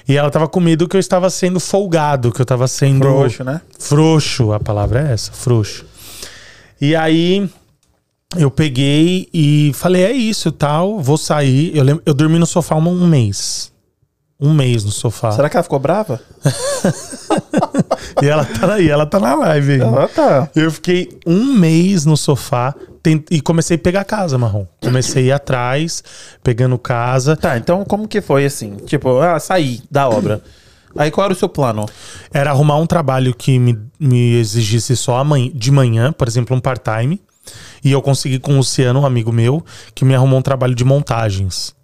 [0.07, 3.05] E ela tava com medo que eu estava sendo folgado, que eu tava sendo.
[3.05, 3.61] Frouxo, né?
[3.79, 5.87] Frouxo, a palavra é essa, frouxo.
[6.79, 7.49] E aí
[8.35, 11.77] eu peguei e falei, é isso, tal, vou sair.
[11.77, 13.73] Eu, lembro, eu dormi no sofá um, um mês.
[14.39, 15.33] Um mês no sofá.
[15.33, 16.21] Será que ela ficou brava?
[18.23, 19.81] E ela tá aí, ela tá na live aí.
[19.83, 20.49] Ah, tá.
[20.57, 22.75] Eu fiquei um mês no sofá
[23.31, 24.65] e comecei a pegar casa, Marrom.
[24.83, 26.03] Comecei a ir atrás,
[26.43, 27.37] pegando casa.
[27.37, 28.77] Tá, então como que foi assim?
[28.87, 30.41] Tipo, ah, saí da obra.
[30.97, 31.85] Aí qual era o seu plano?
[32.33, 36.61] Era arrumar um trabalho que me, me exigisse só amanhã- de manhã, por exemplo, um
[36.61, 37.21] part-time.
[37.85, 40.85] E eu consegui com o Luciano, um amigo meu, que me arrumou um trabalho de
[40.85, 41.75] montagens.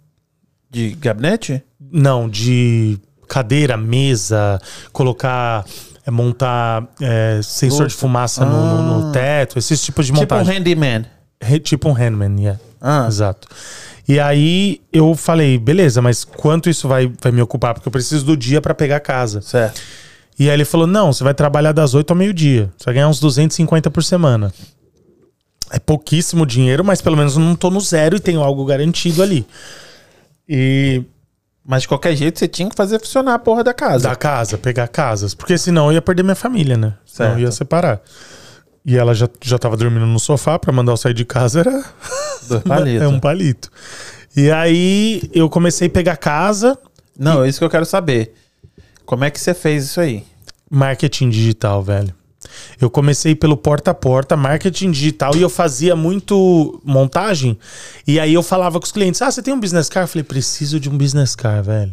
[0.69, 1.61] De gabinete?
[1.91, 4.59] Não, de cadeira, mesa,
[4.91, 5.65] colocar,
[6.05, 10.37] é, montar é, sensor de fumaça no, no- no teto, esses tipos de Tipo um
[10.39, 10.57] montagem.
[10.59, 11.05] handyman.
[11.41, 12.59] Re- Tipo um handman, yeah.
[12.81, 13.05] Ah.
[13.07, 13.47] Exato.
[14.07, 17.73] E aí eu falei, beleza, mas quanto isso vai, vai me ocupar?
[17.73, 19.41] Porque eu preciso do dia pra pegar a casa.
[19.41, 19.79] Certo.
[20.37, 22.69] E aí ele falou: não, você vai trabalhar das 8 ao meio-dia.
[22.77, 24.51] Você vai ganhar uns 250 por semana.
[25.73, 29.23] É pouquíssimo dinheiro, mas pelo menos eu não tô no zero e tenho algo garantido
[29.23, 29.43] ali.
[30.47, 31.03] E
[31.65, 34.07] Mas de qualquer jeito você tinha que fazer funcionar a porra da casa.
[34.07, 35.33] da casa, pegar casas.
[35.33, 36.93] Porque senão eu ia perder minha família, né?
[37.07, 38.01] Senão eu ia separar.
[38.85, 41.83] E ela já, já tava dormindo no sofá pra mandar eu sair de casa, era
[43.01, 43.71] é um palito.
[44.35, 46.77] E aí eu comecei a pegar casa,
[47.17, 48.35] Não, é isso que eu quero saber.
[49.05, 50.23] Como é que você fez isso aí?
[50.69, 52.13] marketing digital, velho.
[52.79, 57.57] Eu comecei pelo porta a porta, marketing digital, e eu fazia muito montagem.
[58.07, 60.03] E aí eu falava com os clientes: Ah, você tem um business car?
[60.03, 61.91] Eu falei: Preciso de um business car, velho.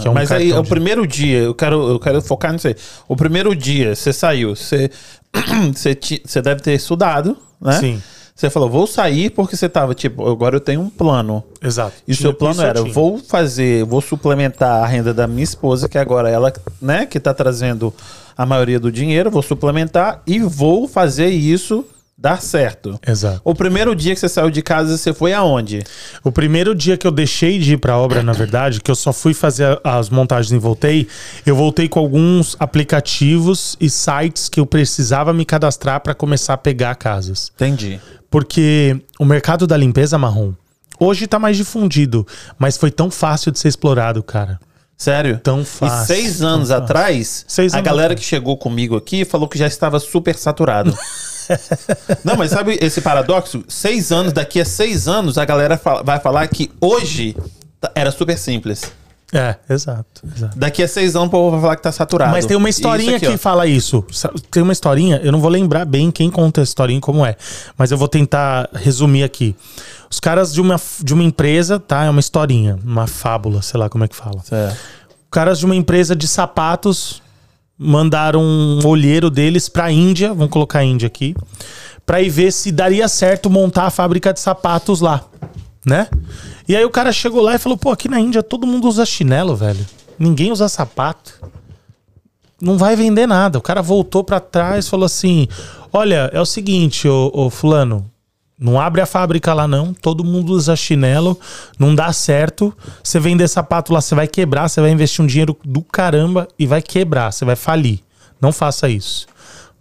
[0.00, 2.52] que é um Mas aí, cartão o de- primeiro dia, eu quero, eu quero focar
[2.52, 2.76] nisso aí.
[3.08, 4.90] O primeiro dia, você saiu, você,
[5.74, 7.72] você, você deve ter estudado, né?
[7.80, 8.02] Sim.
[8.34, 11.42] Você falou, vou sair porque você tava, tipo, agora eu tenho um plano.
[11.62, 11.94] Exato.
[12.06, 15.88] E o seu plano eu era, vou fazer, vou suplementar a renda da minha esposa,
[15.88, 17.94] que agora ela, né, que tá trazendo
[18.36, 21.84] a maioria do dinheiro, vou suplementar e vou fazer isso
[22.18, 22.98] dar certo.
[23.06, 23.40] Exato.
[23.44, 25.82] O primeiro dia que você saiu de casa, você foi aonde?
[26.24, 29.12] O primeiro dia que eu deixei de ir pra obra, na verdade, que eu só
[29.12, 31.06] fui fazer as montagens e voltei,
[31.44, 36.58] eu voltei com alguns aplicativos e sites que eu precisava me cadastrar pra começar a
[36.58, 37.52] pegar casas.
[37.54, 38.00] Entendi.
[38.30, 40.52] Porque o mercado da limpeza marrom
[40.98, 42.26] hoje tá mais difundido,
[42.58, 44.58] mas foi tão fácil de ser explorado, cara.
[44.96, 45.38] Sério?
[45.42, 46.06] Tão E fácil.
[46.06, 48.20] seis tão anos atrás, Seis a anos galera atrás.
[48.20, 50.96] que chegou comigo aqui falou que já estava super saturado.
[52.24, 53.62] Não, mas sabe esse paradoxo?
[53.68, 57.36] Seis anos, daqui a seis anos, a galera fala- vai falar que hoje
[57.80, 58.90] tá- era super simples.
[59.32, 60.56] É, exato, exato.
[60.56, 62.30] Daqui a seis anos o povo vai falar que tá saturado.
[62.30, 63.38] Mas tem uma E historinha isso que ó.
[63.38, 64.04] fala isso.
[64.52, 67.36] Tem uma historinha, eu não vou lembrar bem quem conta a historinha como é,
[67.76, 69.54] mas eu vou tentar resumir aqui.
[70.10, 72.04] Os caras de uma, de uma empresa, tá?
[72.04, 74.40] É uma historinha, uma fábula, sei lá como é que fala.
[74.42, 74.78] Certo.
[75.30, 77.22] caras de uma empresa de sapatos
[77.78, 81.34] mandaram um olheiro deles pra Índia, vamos colocar a Índia aqui,
[82.06, 85.24] pra ir ver se daria certo montar a fábrica de sapatos lá,
[85.84, 86.08] né?
[86.66, 89.04] E aí o cara chegou lá e falou: "Pô, aqui na Índia todo mundo usa
[89.04, 89.84] chinelo, velho.
[90.18, 91.38] Ninguém usa sapato.
[92.60, 93.58] Não vai vender nada".
[93.58, 95.46] O cara voltou pra trás e falou assim:
[95.92, 98.10] "Olha, é o seguinte, ô, ô fulano,
[98.58, 101.38] não abre a fábrica lá não, todo mundo usa chinelo,
[101.78, 102.72] não dá certo.
[103.02, 106.66] Você vender sapato lá, você vai quebrar, você vai investir um dinheiro do caramba e
[106.66, 108.00] vai quebrar, você vai falir.
[108.40, 109.26] Não faça isso.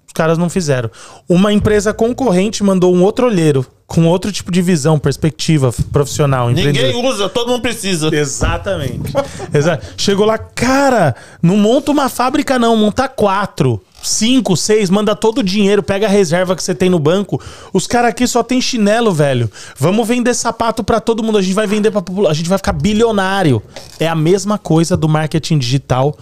[0.07, 0.89] Os caras não fizeram.
[1.27, 6.49] Uma empresa concorrente mandou um outro olheiro com outro tipo de visão, perspectiva profissional.
[6.49, 8.13] Ninguém usa, todo mundo precisa.
[8.15, 9.13] Exatamente.
[9.53, 13.81] Exa- Chegou lá, cara, não monta uma fábrica, não, monta quatro.
[14.07, 17.41] Cinco, seis, manda todo o dinheiro, pega a reserva que você tem no banco.
[17.73, 19.49] Os caras aqui só tem chinelo, velho.
[19.77, 21.37] Vamos vender sapato pra todo mundo.
[21.37, 22.31] A gente vai vender pra população.
[22.31, 23.61] A gente vai ficar bilionário.
[23.99, 26.15] É a mesma coisa do marketing digital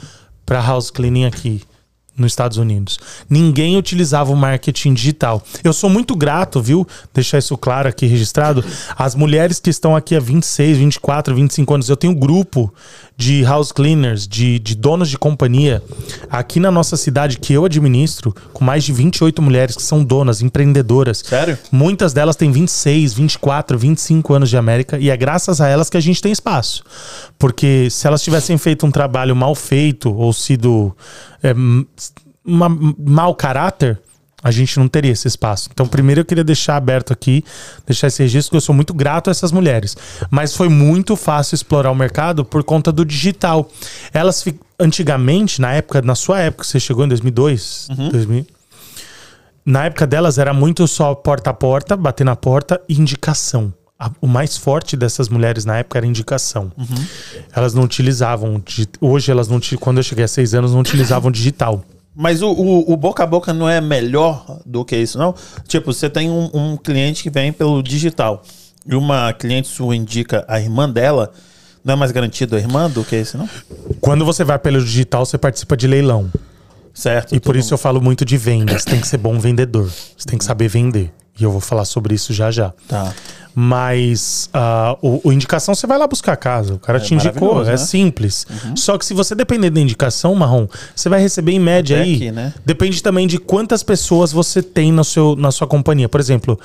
[0.45, 1.61] pra house cleaning aqui
[2.17, 2.99] nos Estados Unidos.
[3.29, 5.41] Ninguém utilizava o marketing digital.
[5.63, 6.87] Eu sou muito grato, viu?
[7.13, 8.63] Deixar isso claro aqui registrado.
[8.95, 12.71] As mulheres que estão aqui há 26, 24, 25 anos, eu tenho um grupo
[13.15, 15.81] de house cleaners, de, de donos de companhia,
[16.29, 20.41] aqui na nossa cidade que eu administro, com mais de 28 mulheres que são donas,
[20.41, 21.19] empreendedoras.
[21.19, 21.57] Sério?
[21.71, 25.97] Muitas delas têm 26, 24, 25 anos de América e é graças a elas que
[25.97, 26.83] a gente tem espaço.
[27.37, 30.95] Porque se elas tivessem feito um trabalho mal feito ou sido
[31.41, 31.53] é,
[32.45, 33.99] uma, mau caráter,
[34.43, 35.69] a gente não teria esse espaço.
[35.71, 37.43] Então, primeiro eu queria deixar aberto aqui,
[37.87, 39.95] deixar esse registro, que eu sou muito grato a essas mulheres.
[40.29, 43.69] Mas foi muito fácil explorar o mercado por conta do digital.
[44.13, 44.43] Elas,
[44.77, 48.45] antigamente, na época, na sua época, você chegou em 2002, 2000,
[49.65, 53.73] na época delas era muito só porta a porta, bater na porta e indicação.
[54.19, 56.69] O mais forte dessas mulheres na época era indicação.
[57.55, 58.61] Elas não utilizavam.
[58.99, 59.61] Hoje elas não.
[59.79, 61.81] Quando eu cheguei a seis anos, não utilizavam digital.
[62.15, 65.33] Mas o, o, o boca a boca não é melhor do que isso, não?
[65.67, 68.43] Tipo, você tem um, um cliente que vem pelo digital
[68.85, 71.31] e uma cliente sua indica a irmã dela,
[71.83, 73.49] não é mais garantido a irmã do que isso, não?
[73.99, 76.31] Quando você vai pelo digital, você participa de leilão.
[76.93, 77.35] Certo.
[77.35, 78.85] E por isso eu falo muito de vendas.
[78.85, 79.89] Tem que ser bom vendedor.
[79.89, 81.11] Você tem que saber vender.
[81.39, 82.73] E eu vou falar sobre isso já já.
[82.87, 83.13] Tá.
[83.55, 86.73] Mas ah, o, o indicação você vai lá buscar a casa.
[86.73, 87.61] O cara te indicou.
[87.63, 87.77] É né?
[87.77, 88.47] simples.
[88.75, 92.15] Só que se você depender da indicação, Marrom, você vai receber em média Até aí.
[92.15, 92.53] aqui, né?
[92.65, 96.09] Depende também de quantas pessoas você tem no seu, na sua companhia.
[96.09, 96.59] Por exemplo,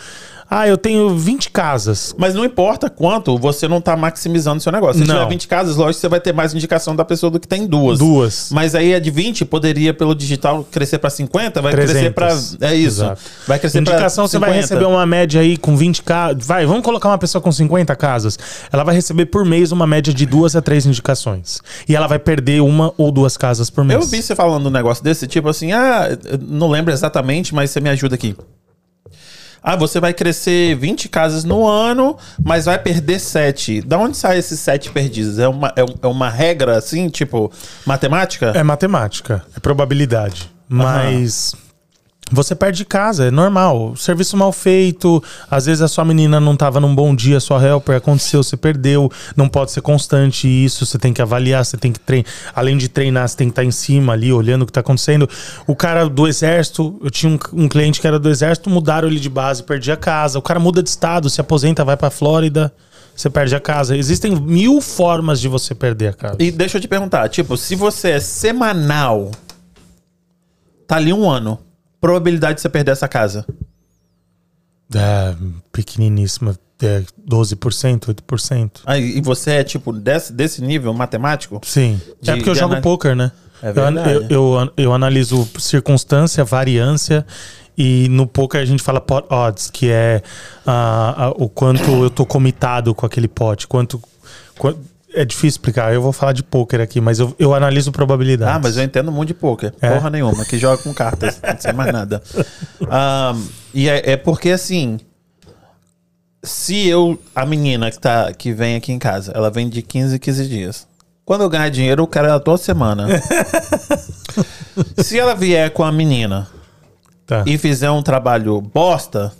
[0.50, 2.14] ah, eu tenho 20 casas.
[2.16, 5.02] Mas não importa quanto, você não tá maximizando seu negócio.
[5.02, 5.16] Se Não.
[5.16, 7.66] tiver 20 casas, lógico que você vai ter mais indicação da pessoa do que tem
[7.66, 7.98] duas.
[7.98, 8.48] Duas.
[8.50, 12.28] Mas aí a de 20 poderia, pelo digital, crescer pra 50, vai crescer pra.
[12.28, 12.62] 300.
[12.62, 13.02] É isso.
[13.02, 13.20] Exato.
[13.46, 13.92] Vai crescer pra.
[13.92, 14.57] Indicação, você vai 50.
[14.60, 16.46] Receber uma média aí com 20 casas.
[16.46, 18.38] Vai, vamos colocar uma pessoa com 50 casas.
[18.72, 21.60] Ela vai receber por mês uma média de duas a três indicações.
[21.88, 24.00] E ela vai perder uma ou duas casas por mês.
[24.00, 26.08] Eu vi você falando um negócio desse, tipo assim, ah,
[26.40, 28.36] não lembro exatamente, mas você me ajuda aqui.
[29.62, 33.82] Ah, você vai crescer 20 casas no ano, mas vai perder 7.
[33.82, 35.38] Da onde sai esses 7 perdidos?
[35.38, 37.50] É uma, é, é uma regra, assim, tipo,
[37.84, 38.52] matemática?
[38.54, 40.50] É matemática, é probabilidade.
[40.68, 41.54] Mas
[42.30, 43.96] você perde casa, é normal.
[43.96, 47.96] Serviço mal feito, às vezes a sua menina não estava num bom dia, sua helper
[47.96, 49.10] aconteceu, você perdeu.
[49.36, 52.30] Não pode ser constante isso, você tem que avaliar, você tem que treinar.
[52.54, 55.28] Além de treinar, você tem que estar em cima ali, olhando o que está acontecendo.
[55.66, 59.20] O cara do exército, eu tinha um, um cliente que era do exército, mudaram ele
[59.20, 60.38] de base, perdi a casa.
[60.38, 62.72] O cara muda de estado, se aposenta, vai pra Flórida.
[63.14, 63.96] Você perde a casa.
[63.96, 66.36] Existem mil formas de você perder a casa.
[66.38, 69.32] E deixa eu te perguntar, tipo, se você é semanal,
[70.86, 71.58] tá ali um ano,
[72.00, 73.46] probabilidade de você perder essa casa?
[74.94, 75.34] É,
[75.72, 76.56] pequeniníssima.
[76.80, 78.70] É 12%, 8%.
[78.86, 81.60] Aí, e você é, tipo, desse, desse nível matemático?
[81.64, 82.00] Sim.
[82.22, 83.32] De- é porque eu jogo ana- poker, né?
[83.60, 84.26] É verdade.
[84.30, 87.26] Eu, eu, eu analiso circunstância, variância.
[87.76, 90.22] E no poker a gente fala pot odds, que é
[90.64, 93.66] ah, ah, o quanto eu tô comitado com aquele pot.
[93.66, 94.00] Quanto,
[94.56, 94.76] quan-
[95.14, 95.92] é difícil explicar.
[95.92, 98.54] Eu vou falar de poker aqui, mas eu, eu analiso probabilidades.
[98.54, 99.72] Ah, mas eu entendo muito de poker.
[99.80, 99.90] É?
[99.90, 102.22] Porra nenhuma, que joga com cartas, não sei mais nada.
[102.90, 103.40] Ahn,
[103.74, 104.98] e é, é porque assim.
[106.42, 107.18] Se eu.
[107.34, 110.48] A menina que, tá, que vem aqui em casa, ela vem de 15 em 15
[110.48, 110.86] dias.
[111.24, 113.06] Quando eu ganhar dinheiro, eu quero ela toda semana.
[114.96, 116.48] Se ela vier com a menina
[117.26, 117.44] Tá.
[117.46, 119.30] e fizer um trabalho bosta,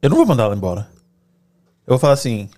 [0.00, 0.88] eu não vou mandar ela embora.
[1.86, 2.48] Eu vou falar assim.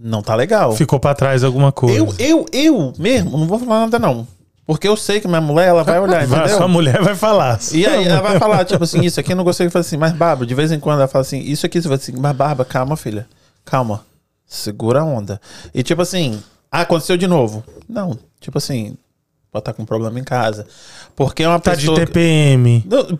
[0.00, 0.72] Não tá legal.
[0.72, 1.96] Ficou pra trás alguma coisa.
[1.96, 4.26] Eu, eu, eu mesmo, não vou falar nada não.
[4.64, 6.48] Porque eu sei que minha mulher, ela vai olhar, entendeu?
[6.56, 7.58] sua mulher vai falar.
[7.72, 9.96] E aí ela vai falar, tipo assim, isso aqui eu não gostei de falar assim,
[9.96, 12.36] mas Bárbara, de vez em quando ela fala assim, isso aqui você vai assim, mas
[12.36, 13.26] Bárbara, calma, filha.
[13.64, 14.04] Calma.
[14.46, 15.40] Segura a onda.
[15.74, 16.40] E tipo assim,
[16.70, 17.64] ah, aconteceu de novo.
[17.88, 18.96] Não, tipo assim,
[19.50, 20.66] pode estar com um problema em casa.
[21.16, 21.98] Porque é uma Tá de pessoa.
[21.98, 22.84] TPM.
[22.88, 23.18] Não,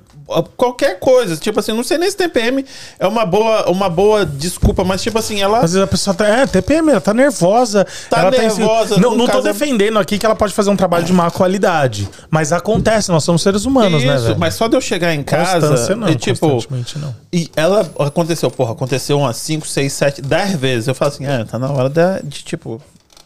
[0.58, 2.62] Qualquer coisa, tipo assim, não sei nem se TPM
[2.98, 5.56] é uma boa, uma boa desculpa, mas tipo assim, ela.
[5.60, 6.26] Às vezes a pessoa tá.
[6.28, 7.86] É, TPM, ela tá nervosa.
[8.10, 10.76] Tá ela nervosa, Tá, não, não tô caso- defendendo aqui que ela pode fazer um
[10.76, 12.06] trabalho de má qualidade.
[12.30, 14.38] Mas acontece, nós somos seres humanos, né, Isso, velho?
[14.38, 15.66] mas só de eu chegar em casa.
[15.66, 17.16] Constância não, e, tipo, constantemente não.
[17.32, 20.88] E ela aconteceu, porra, aconteceu umas 5, 6, 7, 10 vezes.
[20.88, 22.82] Eu falo assim, é, tá na hora de, de, tipo,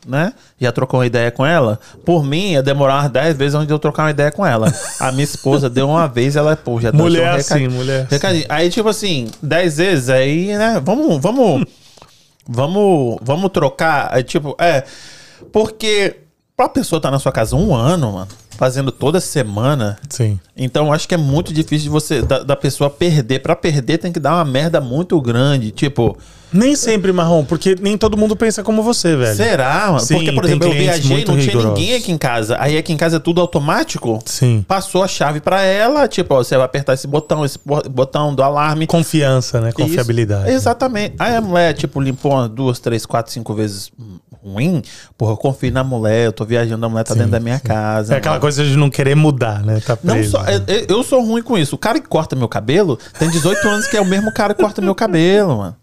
[0.07, 0.32] né?
[0.61, 1.78] Já trocou uma ideia com ela.
[2.05, 4.72] Por mim, ia demorar umas 10 vezes onde eu trocar uma ideia com ela.
[4.98, 8.14] A minha esposa deu uma vez, ela, pô, já Mulher um assim, mulher assim.
[8.14, 8.46] recadinho.
[8.48, 10.80] Aí, tipo assim, 10 vezes, aí, né?
[10.84, 11.64] Vamos, vamos,
[12.46, 14.22] vamos, vamos trocar.
[14.24, 14.84] Tipo, é.
[15.53, 16.21] Porque
[16.64, 19.98] pra pessoa estar na sua casa um ano, mano, fazendo toda semana.
[20.08, 20.38] Sim.
[20.56, 23.40] Então eu acho que é muito difícil de você da, da pessoa perder.
[23.40, 25.70] Pra perder tem que dar uma merda muito grande.
[25.70, 26.16] Tipo,
[26.52, 29.34] Nem sempre, Marrom, porque nem todo mundo pensa como você, velho.
[29.34, 29.86] será?
[29.86, 30.00] mano?
[30.00, 31.78] Sim, Porque, por exemplo, eu viajei e não tinha rigorosos.
[31.80, 32.56] ninguém aqui em casa.
[32.60, 34.18] Aí aqui em casa é tudo automático.
[34.26, 34.62] Sim.
[34.68, 38.34] Passou a chave pra ela, tipo, ó, você vai apertar esse botão, esse bo- botão
[38.34, 38.86] do alarme.
[38.86, 39.72] Confiança, né?
[39.72, 40.48] Confiabilidade.
[40.48, 40.56] Isso.
[40.56, 41.14] Exatamente.
[41.18, 43.90] Aí a mulher, tipo, limpou duas, três, quatro, cinco vezes
[44.45, 44.82] ruim,
[45.16, 48.14] porra, eu confio na mulher, eu tô viajando, a mulher tá dentro da minha casa.
[48.14, 48.40] É aquela mano.
[48.40, 49.80] coisa de não querer mudar, né?
[49.80, 50.32] Tá Não preso.
[50.32, 51.74] só, eu, eu- eu sou ruim com isso.
[51.76, 54.62] O cara que corta meu cabelo tem 18 anos que é o mesmo cara que
[54.62, 55.76] corta meu cabelo, mano.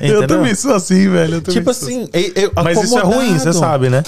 [0.00, 0.26] Eu Entendeu?
[0.28, 1.34] também sou assim, velho.
[1.36, 3.58] eu também Tipo sou assim, eu, eu, Mas isso é ruim, você acomodado.
[3.58, 4.02] sabe, né?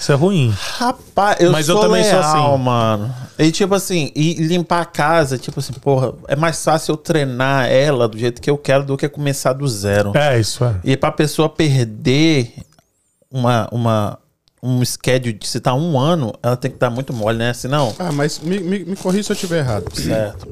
[0.00, 0.52] Isso é ruim.
[0.78, 2.62] Rapaz, eu Mas eu sou também sou leal, assim.
[2.64, 3.14] mano.
[3.38, 7.70] E tipo assim, e limpar a casa, tipo assim, porra, é mais fácil eu treinar
[7.70, 10.10] ela do jeito que eu quero do que começar do zero.
[10.16, 10.74] É, isso é.
[10.82, 12.52] E pra pessoa perder
[13.32, 14.18] uma, uma,
[14.62, 17.52] um schedule de se tá um ano, ela tem que dar muito mole, né?
[17.54, 19.94] Senão, Ah, mas me, me, me corrija se eu estiver errado.
[19.94, 20.46] certo.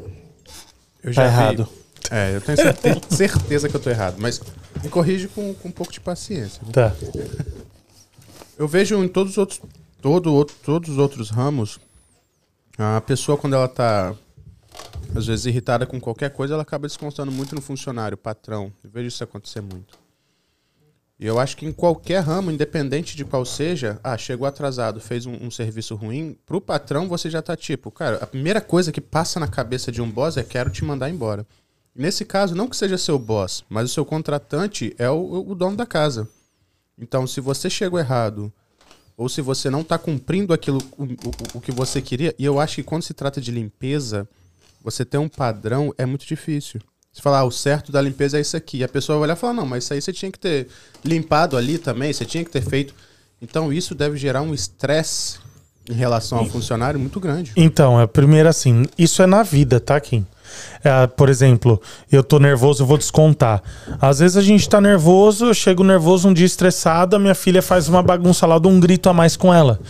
[1.03, 1.69] Eu Tá vi- errado.
[2.11, 4.41] É, eu tenho certe- certeza que eu tô errado, mas
[4.83, 6.61] me corrige com, com um pouco de paciência.
[6.67, 6.73] né?
[6.73, 6.95] Tá.
[8.59, 9.61] Eu vejo em todos os outros,
[10.03, 11.79] todo, todos os outros ramos,
[12.77, 14.15] a pessoa quando ela tá
[15.15, 18.73] às vezes irritada com qualquer coisa, ela acaba descontando muito no funcionário, patrão.
[18.83, 19.99] Eu vejo isso acontecer muito.
[21.21, 25.27] E eu acho que em qualquer ramo, independente de qual seja, ah, chegou atrasado, fez
[25.27, 29.03] um, um serviço ruim, pro patrão você já tá tipo, cara, a primeira coisa que
[29.03, 31.47] passa na cabeça de um boss é quero te mandar embora.
[31.95, 35.77] Nesse caso, não que seja seu boss, mas o seu contratante é o, o dono
[35.77, 36.27] da casa.
[36.99, 38.51] Então, se você chegou errado,
[39.15, 42.59] ou se você não está cumprindo aquilo o, o- o que você queria, e eu
[42.59, 44.27] acho que quando se trata de limpeza,
[44.83, 46.81] você ter um padrão é muito difícil.
[47.13, 48.79] Você falar, ah, o certo da limpeza é isso aqui.
[48.79, 50.69] E a pessoa vai olhar e falar, não, mas isso aí você tinha que ter
[51.05, 52.95] limpado ali também, você tinha que ter feito.
[53.43, 55.39] Então, isso deve gerar um estresse
[55.89, 57.53] em relação ao funcionário muito grande.
[57.57, 60.25] Então, é primeiro assim, isso é na vida, tá, Kim?
[60.85, 61.81] É, por exemplo,
[62.13, 63.63] eu tô nervoso, eu vou descontar.
[64.01, 67.61] Às vezes a gente tá nervoso, eu chego nervoso um dia estressado, a minha filha
[67.61, 69.81] faz uma bagunça lá, eu dou um grito a mais com ela.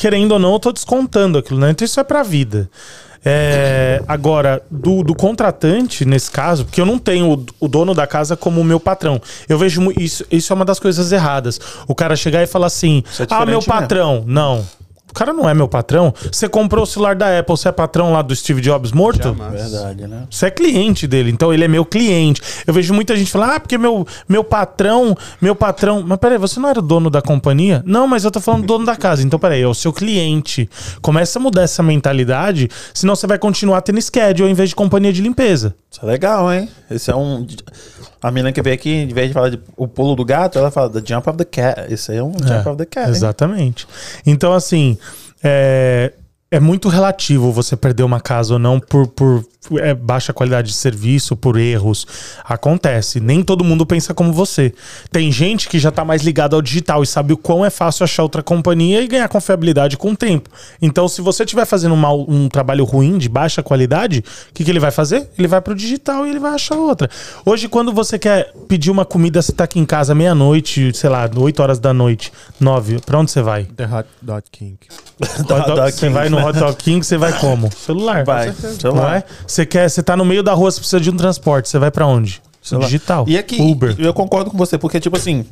[0.00, 1.70] Querendo ou não, eu tô descontando aquilo, né?
[1.72, 2.70] Então isso é pra vida.
[3.22, 8.06] É, agora, do, do contratante, nesse caso, porque eu não tenho o, o dono da
[8.06, 9.20] casa como o meu patrão.
[9.46, 11.60] Eu vejo isso, isso é uma das coisas erradas.
[11.86, 14.24] O cara chegar e falar assim: é Ah, meu diferente mesmo." patrão.
[14.26, 14.66] Não.
[15.10, 16.12] O cara não é meu patrão.
[16.30, 19.22] Você comprou o celular da Apple, você é patrão lá do Steve Jobs morto?
[19.22, 19.52] Jamais.
[19.70, 20.26] Verdade, né?
[20.30, 22.40] Você é cliente dele, então ele é meu cliente.
[22.66, 26.02] Eu vejo muita gente falar, ah, porque meu, meu patrão, meu patrão.
[26.06, 27.82] Mas peraí, você não era o dono da companhia?
[27.86, 29.22] Não, mas eu tô falando do dono da casa.
[29.22, 30.68] Então peraí, é o seu cliente.
[31.00, 35.12] Começa a mudar essa mentalidade, senão você vai continuar tendo schedule em vez de companhia
[35.12, 35.74] de limpeza.
[35.90, 36.68] Isso é legal, hein?
[36.90, 37.46] Esse é um.
[38.22, 40.70] A menina que veio aqui, em vez de falar de o pulo do gato, ela
[40.70, 41.92] fala the jump of the cat.
[41.92, 43.06] Esse aí é um jump of the cat.
[43.06, 43.10] hein?
[43.12, 43.86] Exatamente.
[44.26, 44.98] Então, assim,
[45.42, 46.12] é,
[46.50, 49.44] é muito relativo você perder uma casa ou não por, por
[49.78, 52.04] é, baixa qualidade de serviço, por erros.
[52.44, 53.20] Acontece.
[53.20, 54.74] Nem todo mundo pensa como você.
[55.12, 58.02] Tem gente que já tá mais ligado ao digital e sabe o quão é fácil
[58.02, 60.50] achar outra companhia e ganhar confiabilidade com o tempo.
[60.82, 64.70] Então, se você estiver fazendo mal- um trabalho ruim, de baixa qualidade, o que, que
[64.72, 65.28] ele vai fazer?
[65.38, 67.08] Ele vai pro digital e ele vai achar outra.
[67.46, 71.30] Hoje, quando você quer pedir uma comida, você tá aqui em casa meia-noite, sei lá,
[71.32, 73.64] 8 horas da noite, 9, pra onde você vai?
[73.66, 74.78] The Hot Dog King.
[75.40, 77.70] Hot dog- você vai no Hot Dog King, você vai como?
[77.76, 78.24] Celular.
[78.24, 78.54] Vai,
[79.02, 79.16] lá.
[79.18, 79.24] é?
[79.46, 81.90] Você quer, você tá no meio da rua, você precisa de um transporte, você vai
[81.90, 82.40] pra onde?
[82.72, 82.78] Lá.
[82.80, 83.24] Digital.
[83.28, 83.94] E aqui, Uber.
[83.98, 85.44] eu concordo com você, porque, tipo assim,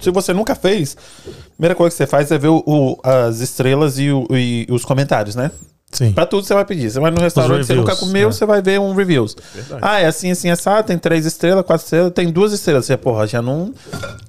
[0.00, 0.96] se você nunca fez,
[1.26, 4.66] a primeira coisa que você faz é ver o- o- as estrelas e, o- e
[4.70, 5.50] os comentários, né?
[5.90, 6.12] Sim.
[6.12, 6.90] Pra tudo você vai pedir.
[6.90, 8.32] Você vai no restaurante, você reviews, nunca comeu, né?
[8.32, 9.34] você vai ver um reviews.
[9.80, 12.84] Ah, é assim, assim, assado, tem três estrelas, quatro estrelas, tem duas estrelas.
[12.84, 13.72] Você, porra, já não.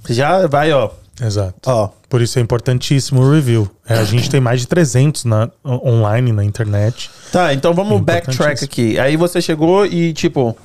[0.10, 0.90] Já vai, ó.
[1.22, 1.56] Exato.
[1.66, 1.90] Ó.
[2.10, 3.70] Por isso é importantíssimo o review.
[3.88, 7.10] É, a gente tem mais de 300 na, on- online, na internet.
[7.32, 8.34] Tá, então vamos backtrack
[8.66, 8.66] Importantíssimo.
[8.72, 9.00] aqui.
[9.00, 10.56] Aí você chegou e, tipo,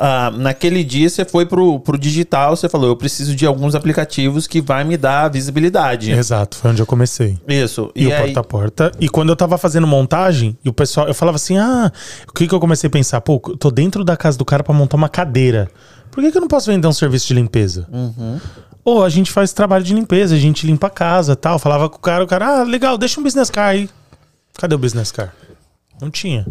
[0.00, 4.46] ah, naquele dia você foi pro, pro digital, você falou, eu preciso de alguns aplicativos
[4.46, 6.10] que vai me dar visibilidade.
[6.12, 7.36] Exato, foi onde eu comecei.
[7.48, 7.90] Isso.
[7.94, 8.92] E, E, o aí, porta a porta.
[9.00, 11.90] E quando eu tava fazendo montagem, e o pessoal, eu falava assim: ah,
[12.28, 13.20] o que que eu comecei a pensar?
[13.20, 15.68] Pô, eu tô dentro da casa do cara pra montar uma cadeira.
[16.10, 17.86] Por que, que eu não posso vender um serviço de limpeza?
[18.88, 21.58] Ou a gente faz trabalho de limpeza, a gente limpa a casa tal.
[21.58, 23.86] Falava com o cara, o cara, ah, legal, deixa um business car aí.
[24.56, 25.34] Cadê o business car?
[26.00, 26.46] Não tinha.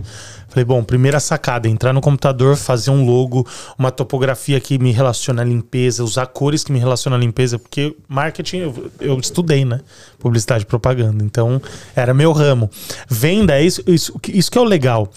[0.47, 5.41] Falei, bom, primeira sacada, entrar no computador, fazer um logo, uma topografia que me relaciona
[5.41, 9.81] à limpeza, usar cores que me relacionam à limpeza, porque marketing eu, eu estudei, né?
[10.19, 11.23] Publicidade e propaganda.
[11.23, 11.59] Então,
[11.95, 12.69] era meu ramo.
[13.09, 15.09] Venda é isso, isso, isso que é o legal.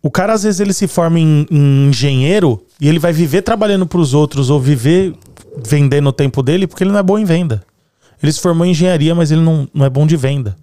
[0.00, 3.86] O cara, às vezes, ele se forma em, em engenheiro e ele vai viver trabalhando
[3.88, 5.14] para os outros ou viver
[5.64, 7.62] vendendo o tempo dele porque ele não é bom em venda.
[8.22, 10.56] Ele se formou em engenharia, mas ele não, não é bom de venda.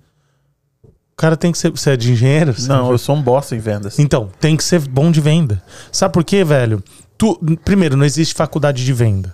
[0.84, 1.70] O cara tem que ser.
[1.70, 2.56] Você é de engenheiro?
[2.68, 4.00] Não, eu sou um bosta em vendas.
[4.00, 5.62] então, tem que ser bom de venda.
[5.92, 6.84] Sabe por quê, velho?
[7.18, 9.32] Tu, primeiro, não existe faculdade de venda.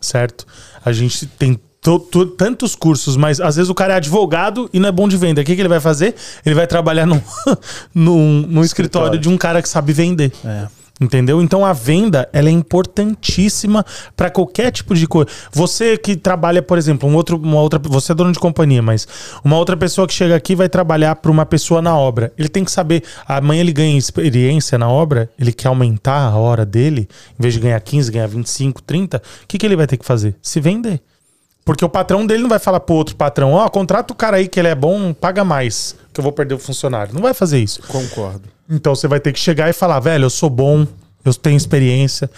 [0.00, 0.46] Certo?
[0.82, 4.80] A gente tem to- to- tantos cursos, mas às vezes o cara é advogado e
[4.80, 5.42] não é bom de venda.
[5.42, 6.14] O que, que ele vai fazer?
[6.46, 7.20] Ele vai trabalhar num,
[7.94, 10.32] num, num escritório de um cara que sabe vender.
[10.42, 10.68] É.
[11.00, 11.40] Entendeu?
[11.40, 13.84] Então a venda ela é importantíssima
[14.14, 15.30] para qualquer tipo de coisa.
[15.50, 19.08] Você que trabalha, por exemplo, um outro, uma outra, você é dono de companhia, mas
[19.42, 22.30] uma outra pessoa que chega aqui vai trabalhar para uma pessoa na obra.
[22.36, 26.66] Ele tem que saber, amanhã ele ganha experiência na obra, ele quer aumentar a hora
[26.66, 29.96] dele, em vez de ganhar 15, ganhar 25, 30, o que, que ele vai ter
[29.96, 30.36] que fazer?
[30.42, 31.00] Se vender.
[31.64, 34.36] Porque o patrão dele não vai falar pro outro patrão, ó, oh, contrata o cara
[34.36, 37.14] aí que ele é bom, paga mais, que eu vou perder o funcionário.
[37.14, 37.80] Não vai fazer isso.
[37.86, 38.59] Concordo.
[38.70, 40.86] Então você vai ter que chegar e falar, velho, eu sou bom,
[41.24, 42.30] eu tenho experiência,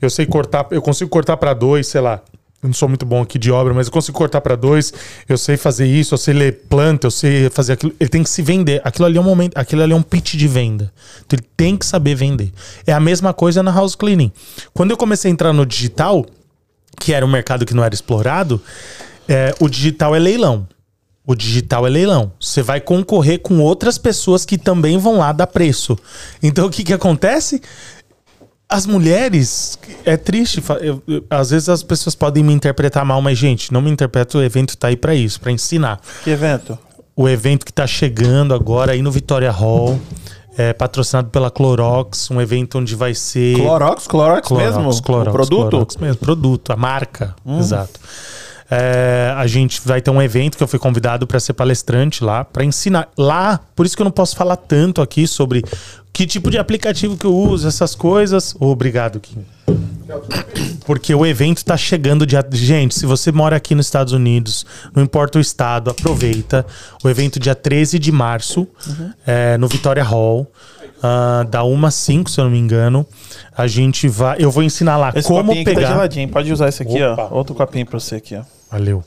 [0.00, 2.22] eu sei cortar, eu consigo cortar para dois, sei lá.
[2.62, 4.92] Eu não sou muito bom aqui de obra, mas eu consigo cortar para dois.
[5.26, 7.94] Eu sei fazer isso, eu sei ler planta, eu sei fazer aquilo.
[7.98, 8.82] Ele tem que se vender.
[8.84, 10.92] Aquilo ali é um momento, aquilo ali é um pitch de venda.
[11.24, 12.52] Então ele tem que saber vender.
[12.86, 14.30] É a mesma coisa na house cleaning.
[14.74, 16.26] Quando eu comecei a entrar no digital,
[16.98, 18.60] que era um mercado que não era explorado,
[19.26, 20.68] é, o digital é leilão.
[21.30, 22.32] O digital é leilão.
[22.40, 25.96] Você vai concorrer com outras pessoas que também vão lá dar preço.
[26.42, 27.62] Então o que, que acontece?
[28.68, 33.38] As mulheres, é triste, eu, eu, às vezes as pessoas podem me interpretar mal, mas
[33.38, 36.00] gente, não me interpreta, o evento tá aí para isso, para ensinar.
[36.24, 36.76] Que evento?
[37.14, 40.00] O evento que tá chegando agora aí no Vitória Hall.
[40.58, 43.54] É, patrocinado pela Clorox, um evento onde vai ser.
[43.54, 44.08] Clorox?
[44.08, 45.02] Clorox, Clorox mesmo?
[45.02, 45.70] Clorox, o produto?
[45.70, 47.36] Clorox mesmo, produto, a marca.
[47.46, 47.60] Hum.
[47.60, 48.00] Exato.
[48.70, 52.44] É, a gente vai ter um evento que eu fui convidado para ser palestrante lá,
[52.44, 53.08] para ensinar.
[53.18, 55.64] Lá, por isso que eu não posso falar tanto aqui sobre
[56.12, 58.54] que tipo de aplicativo que eu uso, essas coisas.
[58.60, 59.44] Obrigado, Kim.
[60.84, 62.36] Porque o evento está chegando de.
[62.52, 64.64] Gente, se você mora aqui nos Estados Unidos,
[64.94, 66.64] não importa o estado, aproveita.
[67.02, 69.12] O evento dia 13 de março, uhum.
[69.26, 70.50] é, no Vitória Hall.
[70.98, 73.06] Uh, da 1 às 5, se eu não me engano.
[73.56, 74.36] A gente vai.
[74.38, 75.70] Eu vou ensinar lá esse como pegar.
[75.70, 76.28] Aqui tá geladinho.
[76.28, 77.28] Pode usar esse aqui, Opa.
[77.30, 77.34] ó.
[77.38, 78.42] Outro copinho para você aqui, ó.
[78.70, 79.04] Valeu.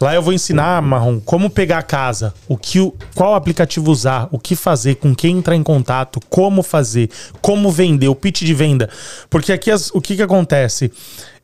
[0.00, 2.78] Lá eu vou ensinar, Marrom, como pegar a casa, o que,
[3.14, 7.10] qual aplicativo usar, o que fazer, com quem entrar em contato, como fazer,
[7.42, 8.88] como vender, o pitch de venda.
[9.28, 10.90] Porque aqui as, o que, que acontece?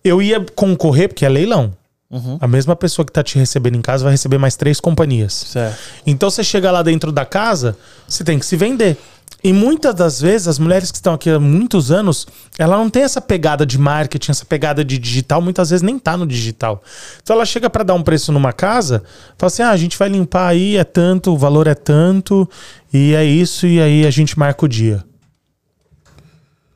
[0.03, 1.76] Eu ia concorrer, porque é leilão.
[2.09, 2.39] Uhum.
[2.41, 5.34] A mesma pessoa que está te recebendo em casa vai receber mais três companhias.
[5.34, 5.76] Certo.
[6.07, 7.76] Então você chega lá dentro da casa,
[8.09, 8.97] você tem que se vender.
[9.45, 12.26] E muitas das vezes, as mulheres que estão aqui há muitos anos,
[12.59, 16.16] ela não tem essa pegada de marketing, essa pegada de digital, muitas vezes nem tá
[16.16, 16.82] no digital.
[17.22, 19.03] Então ela chega para dar um preço numa casa,
[19.39, 22.49] fala assim: ah, a gente vai limpar aí, é tanto, o valor é tanto,
[22.93, 25.05] e é isso, e aí a gente marca o dia.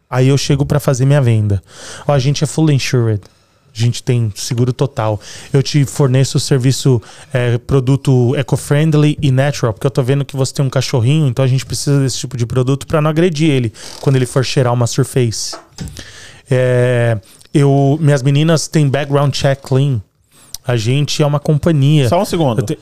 [0.09, 1.63] Aí eu chego para fazer minha venda.
[2.07, 3.23] Ó, a gente é full insured.
[3.75, 5.21] A gente tem seguro total.
[5.53, 7.01] Eu te forneço o serviço
[7.33, 11.45] é, produto eco-friendly e natural, porque eu tô vendo que você tem um cachorrinho, então
[11.45, 14.73] a gente precisa desse tipo de produto para não agredir ele quando ele for cheirar
[14.73, 15.57] uma surface.
[16.51, 17.19] É,
[17.55, 20.01] eu, minhas meninas têm background check clean.
[20.67, 22.09] A gente é uma companhia.
[22.09, 22.63] Só um segundo.
[22.63, 22.79] Te...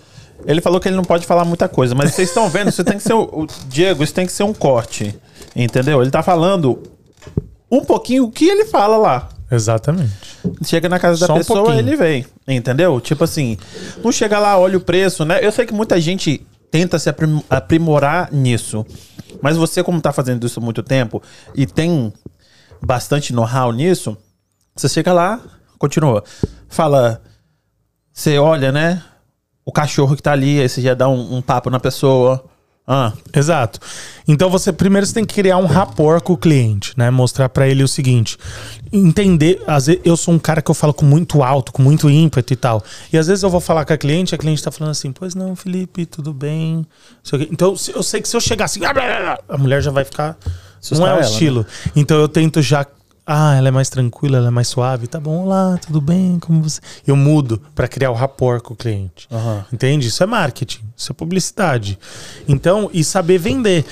[0.47, 2.97] Ele falou que ele não pode falar muita coisa, mas vocês estão vendo, isso tem
[2.97, 5.14] que ser o, o, Diego, isso tem que ser um corte.
[5.55, 6.01] Entendeu?
[6.01, 6.82] Ele tá falando
[7.70, 9.28] um pouquinho o que ele fala lá.
[9.51, 10.12] Exatamente.
[10.64, 12.26] Chega na casa Só da pessoa, um ele vem.
[12.46, 13.01] Entendeu?
[13.01, 13.57] Tipo assim,
[14.03, 15.38] não chega lá, olha o preço, né?
[15.42, 17.09] Eu sei que muita gente tenta se
[17.49, 18.84] aprimorar nisso.
[19.40, 21.22] Mas você, como tá fazendo isso há muito tempo
[21.55, 22.12] e tem
[22.82, 24.16] bastante know-how nisso,
[24.74, 25.40] você chega lá,
[25.78, 26.22] continua.
[26.68, 27.22] Fala,
[28.12, 29.03] você olha, né?
[29.64, 32.44] O cachorro que tá ali, aí você já dá um, um papo na pessoa.
[32.91, 33.12] Ah.
[33.34, 33.78] Exato.
[34.26, 37.11] Então você primeiro você tem que criar um rapport com o cliente, né?
[37.11, 38.39] Mostrar para ele o seguinte,
[38.91, 42.09] entender, às vezes eu sou um cara que eu falo com muito alto, com muito
[42.09, 42.82] ímpeto e tal.
[43.12, 45.34] E às vezes eu vou falar com a cliente, a cliente tá falando assim: "Pois
[45.34, 46.86] não, Felipe, tudo bem?".
[47.51, 50.39] Então eu sei que se eu chegar assim, a mulher já vai ficar
[50.93, 51.26] não é o ela, né?
[51.26, 51.61] estilo.
[51.61, 51.93] Né?
[51.97, 52.86] Então eu tento já
[53.30, 55.06] ah, ela é mais tranquila, ela é mais suave.
[55.06, 56.38] Tá bom, olá, tudo bem?
[56.40, 56.80] Como você.
[57.06, 59.28] Eu mudo para criar o rapport com o cliente.
[59.30, 59.62] Uhum.
[59.70, 60.06] Entende?
[60.06, 61.98] Isso é marketing, isso é publicidade.
[62.48, 63.84] Então, e saber vender.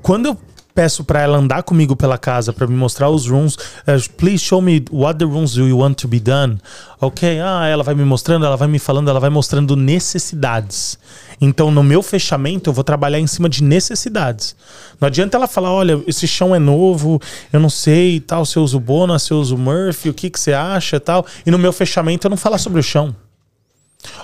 [0.00, 0.38] Quando eu
[0.74, 3.54] peço para ela andar comigo pela casa para me mostrar os rooms.
[3.54, 6.58] Uh, please show me what the rooms you want to be done.
[7.00, 10.98] Ok, ah, ela vai me mostrando, ela vai me falando, ela vai mostrando necessidades.
[11.40, 14.56] Então, no meu fechamento, eu vou trabalhar em cima de necessidades.
[15.00, 17.20] Não adianta ela falar, olha, esse chão é novo,
[17.52, 20.40] eu não sei, tal, se eu uso Bona, se eu uso Murphy, o que, que
[20.40, 21.26] você acha, tal.
[21.44, 23.14] E no meu fechamento, eu não falar sobre o chão.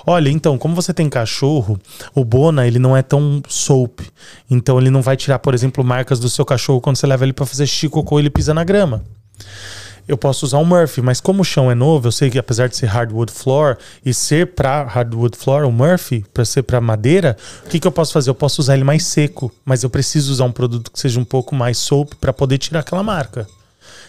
[0.05, 1.79] Olha, então, como você tem cachorro,
[2.13, 4.01] o Bona, ele não é tão soap.
[4.49, 7.33] Então ele não vai tirar, por exemplo, marcas do seu cachorro quando você leva ele
[7.33, 9.03] para fazer xixi, cocô, ele pisa na grama.
[10.07, 12.67] Eu posso usar um Murphy, mas como o chão é novo, eu sei que apesar
[12.67, 17.37] de ser hardwood floor e ser para hardwood floor, o Murphy, para ser para madeira,
[17.65, 18.29] o que, que eu posso fazer?
[18.29, 21.23] Eu posso usar ele mais seco, mas eu preciso usar um produto que seja um
[21.23, 23.47] pouco mais soap para poder tirar aquela marca.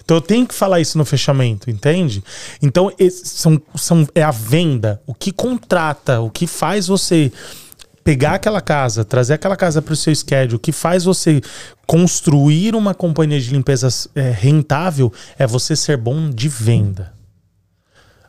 [0.04, 2.22] Então eu tenho que falar isso no fechamento, entende?
[2.60, 7.32] Então são, são, é a venda, o que contrata, o que faz você
[8.04, 11.40] pegar aquela casa, trazer aquela casa para o seu schedule, que faz você
[11.86, 17.12] construir uma companhia de limpeza é, rentável, é você ser bom de venda.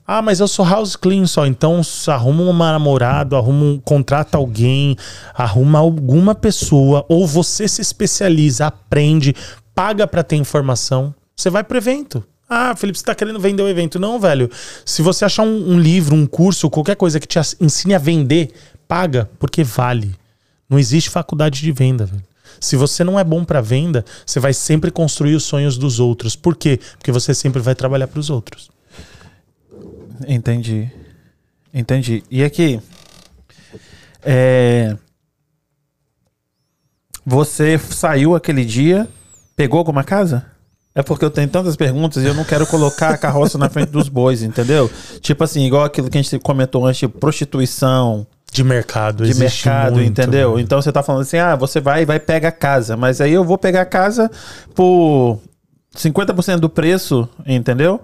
[0.05, 1.45] Ah, mas eu sou house clean só.
[1.45, 4.97] Então arruma um namorado, arruma um, contrata alguém,
[5.34, 9.34] arruma alguma pessoa, ou você se especializa, aprende,
[9.74, 11.15] paga para ter informação.
[11.36, 12.23] Você vai pro evento.
[12.49, 13.99] Ah, Felipe, você tá querendo vender o evento.
[13.99, 14.49] Não, velho.
[14.86, 18.51] Se você achar um, um livro, um curso, qualquer coisa que te ensine a vender,
[18.88, 20.15] paga, porque vale.
[20.69, 22.23] Não existe faculdade de venda, velho.
[22.59, 26.36] Se você não é bom para venda, você vai sempre construir os sonhos dos outros.
[26.36, 26.79] Por quê?
[26.97, 28.69] Porque você sempre vai trabalhar para os outros.
[30.27, 30.91] Entendi.
[31.73, 32.23] Entendi.
[32.29, 32.79] E aqui.
[34.21, 34.95] É...
[37.25, 39.07] Você saiu aquele dia,
[39.55, 40.52] pegou alguma casa?
[40.95, 43.89] É porque eu tenho tantas perguntas e eu não quero colocar a carroça na frente
[43.89, 44.89] dos bois, entendeu?
[45.21, 48.27] Tipo assim, igual aquilo que a gente comentou antes, tipo, prostituição.
[48.51, 50.55] De mercado, De mercado, muito, entendeu?
[50.55, 50.61] Né?
[50.61, 52.95] Então você tá falando assim, ah, você vai e vai pegar a casa.
[52.95, 54.29] Mas aí eu vou pegar a casa
[54.75, 55.39] por
[55.97, 57.99] 50% do preço, entendeu?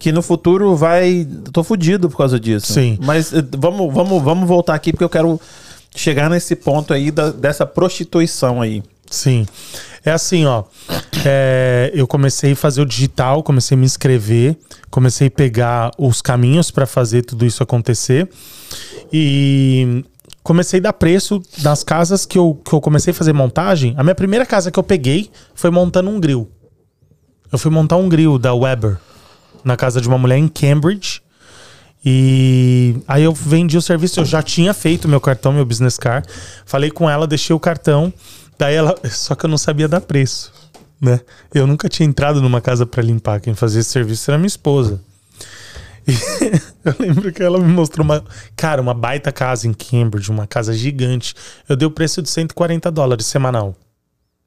[0.00, 1.28] que no futuro vai.
[1.52, 2.72] Tô fudido por causa disso.
[2.72, 2.98] Sim.
[3.02, 5.38] Mas eh, vamos, vamos, vamos voltar aqui porque eu quero
[5.94, 8.82] chegar nesse ponto aí da, dessa prostituição aí.
[9.08, 9.46] Sim.
[10.04, 10.64] É assim, ó.
[11.24, 14.56] É, eu comecei a fazer o digital, comecei a me inscrever,
[14.90, 18.28] comecei a pegar os caminhos para fazer tudo isso acontecer.
[19.12, 20.04] E
[20.42, 23.94] comecei a dar preço nas casas que eu, que eu comecei a fazer montagem.
[23.96, 26.50] A minha primeira casa que eu peguei foi montando um grill.
[27.52, 28.98] Eu fui montar um grill da Weber
[29.64, 31.20] na casa de uma mulher em Cambridge.
[32.04, 36.26] E aí eu vendi o serviço, eu já tinha feito meu cartão, meu business card.
[36.64, 38.12] Falei com ela, deixei o cartão.
[38.58, 40.52] Daí ela, só que eu não sabia dar preço,
[41.00, 41.20] né?
[41.54, 45.00] Eu nunca tinha entrado numa casa para limpar, quem fazia esse serviço era minha esposa.
[46.06, 46.12] E
[46.84, 48.24] eu lembro que ela me mostrou uma,
[48.56, 51.34] cara, uma baita casa em Cambridge, uma casa gigante.
[51.68, 53.74] Eu dei o preço de 140 dólares semanal.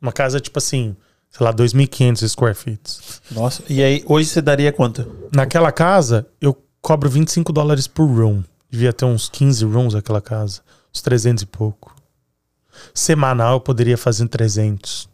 [0.01, 0.95] Uma casa tipo assim,
[1.30, 2.99] sei lá, 2.500 square feet.
[3.32, 5.30] Nossa, e aí hoje você daria quanto?
[5.34, 8.43] Naquela casa, eu cobro 25 dólares por room.
[8.70, 10.62] Devia ter uns 15 rooms aquela casa.
[10.93, 11.95] Uns 300 e pouco.
[12.93, 15.12] Semanal eu poderia fazer 300.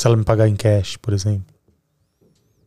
[0.00, 1.44] Se ela me pagar em cash, por exemplo.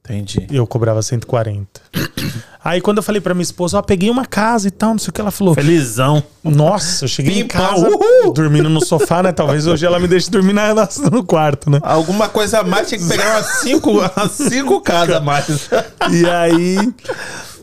[0.04, 0.46] Entendi.
[0.52, 1.82] Eu cobrava 140.
[2.64, 5.10] Aí quando eu falei pra minha esposa, ó, peguei uma casa e tal, não sei
[5.10, 5.56] o que, ela falou.
[5.56, 6.22] Felizão.
[6.44, 8.32] Nossa, eu cheguei em casa uhul!
[8.34, 9.32] dormindo no sofá, né?
[9.32, 10.76] Talvez hoje ela me deixe dormir na,
[11.12, 11.80] no quarto, né?
[11.82, 15.70] Alguma coisa a mais, tinha que pegar umas cinco, umas cinco casas a mais.
[16.12, 16.94] E aí.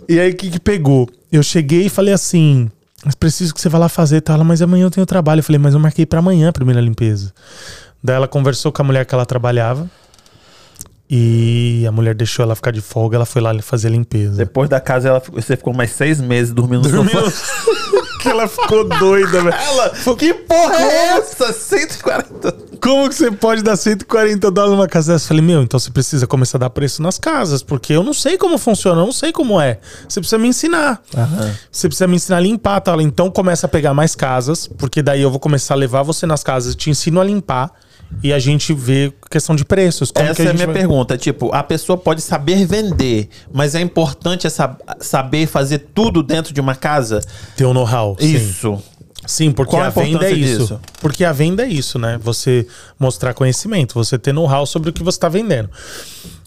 [0.08, 1.08] E aí o que, que pegou?
[1.30, 2.68] Eu cheguei e falei assim:
[3.04, 4.34] mas preciso que você vá lá fazer, tá?
[4.34, 5.38] Ela, mas amanhã eu tenho trabalho.
[5.38, 7.32] Eu falei, mas eu marquei para amanhã a primeira limpeza.
[8.02, 9.88] Daí ela conversou com a mulher que ela trabalhava.
[11.12, 14.36] E a mulher deixou ela ficar de folga, ela foi lá fazer a limpeza.
[14.36, 17.32] Depois da casa, ela, você ficou mais seis meses dormindo no sofá.
[18.22, 19.52] que ela ficou doida, velho.
[19.52, 21.52] Ela, que porra é essa?
[21.52, 22.52] 140.
[22.80, 25.24] Como que você pode dar 140 dólares numa casa dessa?
[25.24, 28.14] Eu falei, meu, então você precisa começar a dar preço nas casas, porque eu não
[28.14, 29.80] sei como funciona, eu não sei como é.
[30.08, 31.02] Você precisa me ensinar.
[31.16, 31.56] Aham.
[31.72, 32.94] Você precisa me ensinar a limpar, tá?
[33.00, 36.44] Então começa a pegar mais casas, porque daí eu vou começar a levar você nas
[36.44, 37.72] casas, te ensino a limpar
[38.22, 40.12] e a gente vê questão de preços.
[40.14, 40.74] Essa é a, a minha vai...
[40.74, 41.16] pergunta.
[41.16, 46.60] Tipo, a pessoa pode saber vender, mas é importante essa, saber fazer tudo dentro de
[46.60, 47.20] uma casa?
[47.56, 48.16] Ter um know-how.
[48.20, 48.76] Isso.
[48.76, 48.82] Sim.
[49.26, 50.60] Sim, porque Qual a, a venda é isso.
[50.60, 50.80] Disso?
[51.00, 52.18] Porque a venda é isso, né?
[52.22, 52.66] Você
[52.98, 55.70] mostrar conhecimento, você ter know-how sobre o que você está vendendo.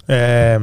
[0.07, 0.59] É...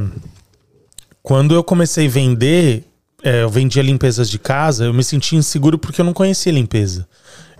[1.23, 2.83] Quando eu comecei a vender,
[3.23, 7.07] é, eu vendia limpezas de casa, eu me sentia inseguro porque eu não conhecia limpeza.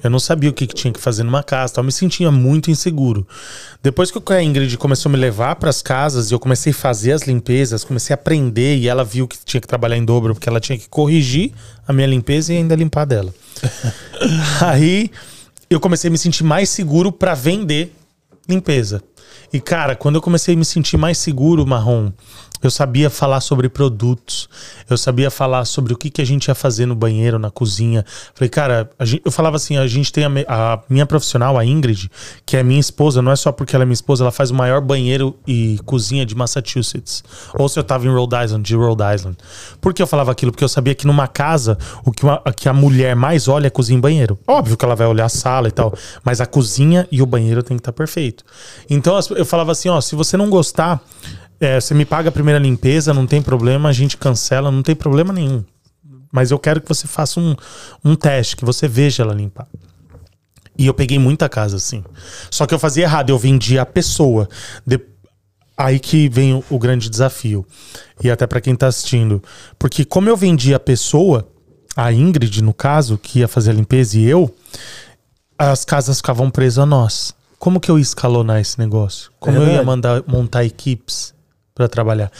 [0.03, 1.81] Eu não sabia o que, que tinha que fazer numa casa, tal.
[1.83, 3.27] eu me sentia muito inseguro.
[3.83, 6.75] Depois que a Ingrid começou a me levar para as casas e eu comecei a
[6.75, 10.33] fazer as limpezas, comecei a aprender e ela viu que tinha que trabalhar em dobro
[10.33, 11.51] porque ela tinha que corrigir
[11.87, 13.33] a minha limpeza e ainda limpar dela.
[14.61, 15.11] Aí
[15.69, 17.93] eu comecei a me sentir mais seguro para vender
[18.47, 19.01] limpeza.
[19.53, 22.11] E cara, quando eu comecei a me sentir mais seguro, Marrom,
[22.61, 24.47] eu sabia falar sobre produtos.
[24.89, 28.05] Eu sabia falar sobre o que, que a gente ia fazer no banheiro, na cozinha.
[28.33, 32.09] Falei, cara, gente, eu falava assim: a gente tem a, a, minha profissional, a Ingrid,
[32.45, 34.55] que é minha esposa, não é só porque ela é minha esposa, ela faz o
[34.55, 37.23] maior banheiro e cozinha de Massachusetts.
[37.53, 39.37] Ou se eu tava em Rhode Island, de Rhode Island.
[39.79, 40.51] Por que eu falava aquilo?
[40.51, 43.69] Porque eu sabia que numa casa, o que, uma, que a mulher mais olha é
[43.69, 44.37] cozinha e banheiro.
[44.47, 45.93] Óbvio que ela vai olhar a sala e tal,
[46.23, 48.43] mas a cozinha e o banheiro tem que estar tá perfeito.
[48.89, 51.01] Então eu falava assim: ó, se você não gostar
[51.61, 54.95] é, você me paga a primeira limpeza, não tem problema, a gente cancela, não tem
[54.95, 55.63] problema nenhum.
[56.31, 57.55] Mas eu quero que você faça um,
[58.03, 59.67] um teste, que você veja ela limpar.
[60.75, 62.03] E eu peguei muita casa assim.
[62.49, 64.49] Só que eu fazia errado, eu vendia a pessoa.
[64.87, 64.99] De...
[65.77, 67.63] Aí que vem o, o grande desafio.
[68.23, 69.43] E até para quem tá assistindo.
[69.77, 71.47] Porque como eu vendia a pessoa,
[71.95, 74.51] a Ingrid, no caso, que ia fazer a limpeza, e eu,
[75.59, 77.35] as casas ficavam presas a nós.
[77.59, 79.29] Como que eu ia escalonar esse negócio?
[79.39, 81.35] Como eu ia mandar montar equipes
[81.73, 82.31] para trabalhar?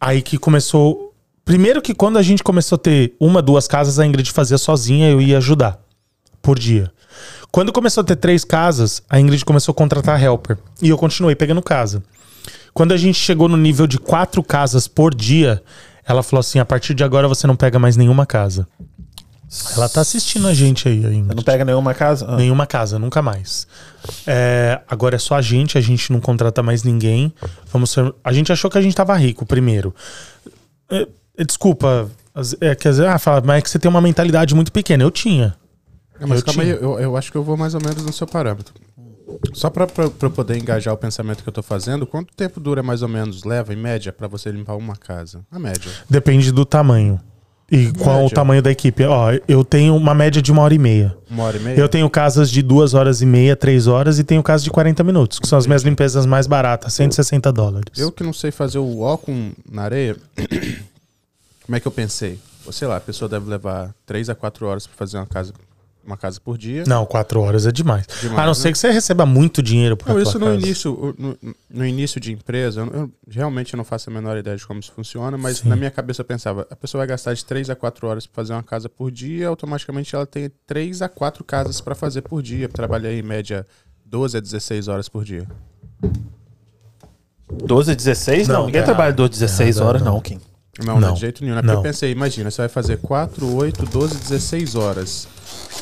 [0.00, 1.14] Aí que começou.
[1.44, 5.10] Primeiro que quando a gente começou a ter uma, duas casas, a Ingrid fazia sozinha,
[5.10, 5.78] eu ia ajudar
[6.40, 6.90] por dia.
[7.50, 10.58] Quando começou a ter três casas, a Ingrid começou a contratar helper.
[10.82, 12.02] E eu continuei pegando casa.
[12.72, 15.62] Quando a gente chegou no nível de quatro casas por dia,
[16.06, 18.66] ela falou assim: a partir de agora você não pega mais nenhuma casa.
[19.76, 21.34] Ela tá assistindo a gente aí ainda.
[21.34, 22.26] Não pega nenhuma casa?
[22.28, 22.36] Ah.
[22.36, 23.66] Nenhuma casa, nunca mais.
[24.26, 27.32] É, agora é só a gente, a gente não contrata mais ninguém.
[27.72, 29.94] Vamos ser- a gente achou que a gente tava rico primeiro.
[30.90, 31.06] É,
[31.38, 32.10] é, desculpa,
[32.60, 35.02] é, quer dizer, ah, fala, mas é que você tem uma mentalidade muito pequena.
[35.04, 35.54] Eu tinha.
[36.20, 36.80] Mas Eu calma aí, tinha.
[36.80, 38.74] eu, eu acho que eu vou mais ou menos no seu parâmetro.
[39.52, 42.60] Só pra, pra, pra eu poder engajar o pensamento que eu tô fazendo, quanto tempo
[42.60, 45.44] dura mais ou menos, leva em média, pra você limpar uma casa?
[45.50, 45.90] A média.
[46.08, 47.20] Depende do tamanho.
[47.70, 49.04] E qual o tamanho da equipe.
[49.04, 51.16] Ó, eu tenho uma média de uma hora e meia.
[51.30, 51.78] Uma hora e meia?
[51.78, 55.02] Eu tenho casas de duas horas e meia, três horas, e tenho casas de 40
[55.02, 57.98] minutos, que são as minhas limpezas mais baratas, 160 dólares.
[57.98, 60.16] Eu que não sei fazer o ó com na areia,
[61.64, 62.38] como é que eu pensei?
[62.66, 65.52] Ou sei lá, a pessoa deve levar 3 a 4 horas pra fazer uma casa,
[66.06, 66.84] uma casa por dia.
[66.86, 68.06] Não, quatro horas é demais.
[68.20, 68.54] Demais, a não né?
[68.54, 70.58] ser que você receba muito dinheiro por Não, isso no casa.
[70.58, 71.36] início, no,
[71.70, 74.92] no início de empresa, eu, eu realmente não faço a menor ideia de como isso
[74.92, 75.68] funciona, mas Sim.
[75.68, 78.42] na minha cabeça eu pensava, a pessoa vai gastar de 3 a 4 horas pra
[78.42, 82.42] fazer uma casa por dia, automaticamente ela tem 3 a 4 casas pra fazer por
[82.42, 83.66] dia, trabalhar em média
[84.04, 85.46] 12 a 16 horas por dia.
[87.64, 88.48] 12, 16?
[88.48, 89.16] Não, Não, ninguém tá trabalha errado.
[89.16, 90.14] 12, 16 Errado, horas, não.
[90.14, 90.40] não, Kim.
[90.84, 91.54] Não, não, de jeito nenhum.
[91.54, 91.62] Né?
[91.62, 95.28] Porque eu pensei, imagina, você vai fazer 4, 8, 12, 16 horas,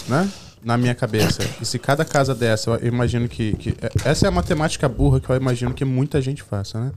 [0.09, 0.29] né?
[0.65, 1.43] Na minha cabeça.
[1.61, 5.19] E se cada casa dessa, eu imagino que, que- é- Essa é a matemática burra
[5.21, 6.93] que eu imagino que muita gente faça, né?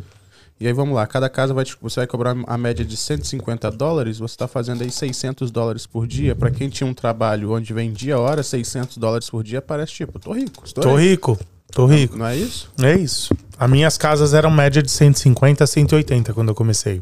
[0.59, 3.69] E aí vamos lá, cada casa vai te- você vai cobrar a média de 150
[3.71, 6.33] dólares, você está fazendo aí 600 dólares por dia.
[6.35, 10.31] Pra quem tinha um trabalho onde vendia hora, 600 dólares por dia parece tipo, tô
[10.31, 10.91] rico, estourei.
[10.91, 11.39] Tô rico,
[11.73, 12.15] tô rico.
[12.17, 12.69] Não é isso?
[12.81, 13.33] É isso.
[13.59, 17.01] As minhas casas eram média de 150 a 180 quando eu comecei.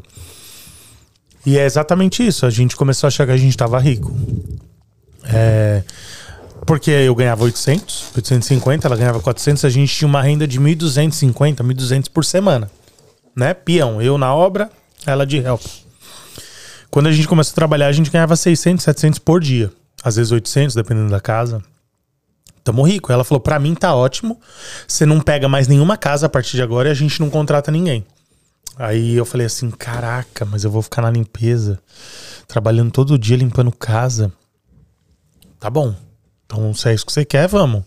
[1.46, 2.46] E é exatamente isso.
[2.46, 4.12] A gente começou a achar que a gente tava rico.
[5.24, 5.82] É,
[6.66, 11.56] porque eu ganhava 800, 850, ela ganhava 400, a gente tinha uma renda de 1.250,
[11.56, 12.70] 1.200 por semana.
[13.36, 13.52] Né?
[13.52, 14.00] Peão.
[14.00, 14.70] Eu na obra,
[15.06, 15.62] ela de help.
[16.90, 19.70] Quando a gente começou a trabalhar, a gente ganhava 600, 700 por dia.
[20.02, 21.62] Às vezes 800, dependendo da casa.
[22.62, 23.12] Tamo rico.
[23.12, 24.40] Ela falou, pra mim tá ótimo.
[24.86, 27.70] Você não pega mais nenhuma casa a partir de agora e a gente não contrata
[27.70, 28.06] ninguém.
[28.76, 31.78] Aí eu falei assim, caraca, mas eu vou ficar na limpeza,
[32.48, 34.32] trabalhando todo dia limpando casa.
[35.64, 35.94] Tá bom.
[36.44, 37.84] Então, se é isso que você quer, vamos.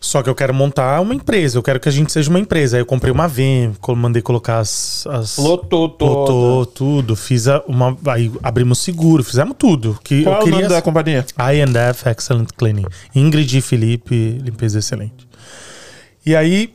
[0.00, 2.76] Só que eu quero montar uma empresa, eu quero que a gente seja uma empresa.
[2.76, 5.04] Aí eu comprei uma van, mandei colocar as.
[5.08, 6.12] as Lotou toda.
[6.12, 7.98] lotou tudo, fiz a- uma.
[8.06, 9.98] Aí abrimos seguro, fizemos tudo.
[10.04, 11.26] Que Qual eu é o queria nome da companhia?
[11.36, 12.84] I&F Excellent Cleaning.
[13.16, 15.26] Ingrid e Felipe, limpeza excelente.
[16.24, 16.72] E aí,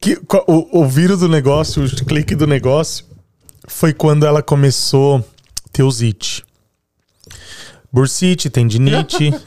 [0.00, 0.16] que,
[0.46, 3.04] o, o vírus do negócio, o clique do negócio,
[3.66, 5.22] foi quando ela começou a
[5.72, 6.44] ter os it.
[7.92, 9.34] Bursite, tendinite.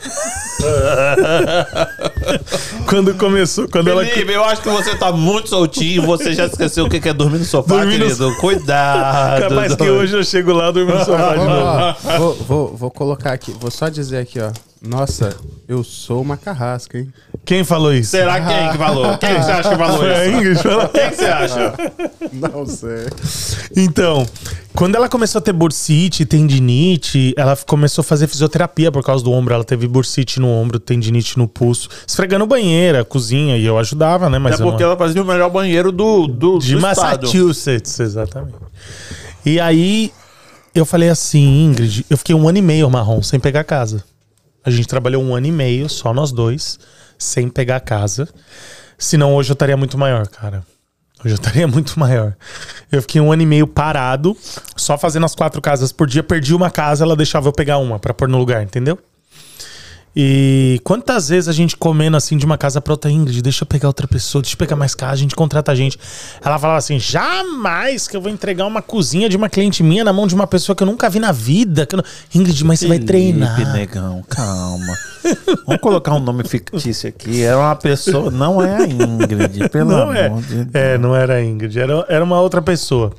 [2.87, 4.05] quando começou, quando ela...
[4.05, 6.03] Felipe, eu acho que você tá muito soltinho.
[6.03, 8.35] Você já esqueceu o que é dormir no sofá, Dormir no querido.
[8.37, 9.49] Cuidado.
[9.49, 12.19] Capaz que hoje eu chego lá dormindo no sofá de novo.
[12.19, 14.51] vou, vou, vou colocar aqui, vou só dizer aqui, ó.
[14.79, 15.35] Nossa,
[15.67, 17.11] eu sou uma carrasca, hein?
[17.45, 18.11] Quem falou isso?
[18.11, 19.17] Será quem que falou?
[19.17, 20.37] Quem que você acha que falou Foi a isso?
[20.37, 20.63] Ingrid?
[20.63, 20.89] Fala.
[20.89, 21.73] Quem que você acha?
[22.33, 23.07] Não sei.
[23.75, 24.25] Então,
[24.73, 29.31] quando ela começou a ter bursite, tendinite, ela começou a fazer fisioterapia por causa do
[29.31, 29.53] ombro.
[29.53, 34.39] Ela teve bursite no ombro, tendinite no pulso, esfregando banheira, cozinha, e eu ajudava, né?
[34.39, 37.21] Mas É eu não- porque ela fazia o melhor banheiro do, do, de do estado.
[37.23, 38.55] Massachusetts, exatamente.
[39.45, 40.11] E aí
[40.73, 44.03] eu falei assim, Ingrid, eu fiquei um ano e meio marrom sem pegar casa.
[44.63, 46.79] A gente trabalhou um ano e meio, só nós dois,
[47.17, 48.27] sem pegar casa.
[48.97, 50.63] Senão hoje eu estaria muito maior, cara.
[51.23, 52.35] Hoje eu estaria muito maior.
[52.91, 54.37] Eu fiquei um ano e meio parado,
[54.75, 56.23] só fazendo as quatro casas por dia.
[56.23, 58.99] Perdi uma casa, ela deixava eu pegar uma pra pôr no lugar, entendeu?
[60.17, 63.67] E quantas vezes a gente comendo assim de uma casa pra outra, Ingrid, deixa eu
[63.67, 65.99] pegar outra pessoa, deixa eu pegar mais casa, a gente contrata a gente.
[66.43, 70.13] Ela falava assim: jamais que eu vou entregar uma cozinha de uma cliente minha na
[70.13, 71.85] mão de uma pessoa que eu nunca vi na vida.
[71.85, 72.03] que eu não-
[72.33, 73.55] Ingrid, mas você vai treinar.
[73.57, 74.93] Felipe, negão, calma.
[75.65, 77.41] Vamos colocar um nome fictício aqui.
[77.43, 80.29] Era uma pessoa, não é a Ingrid, pelo Não amor é.
[80.29, 80.67] de Deus.
[80.73, 83.11] É, não era a Ingrid, era, era uma outra pessoa.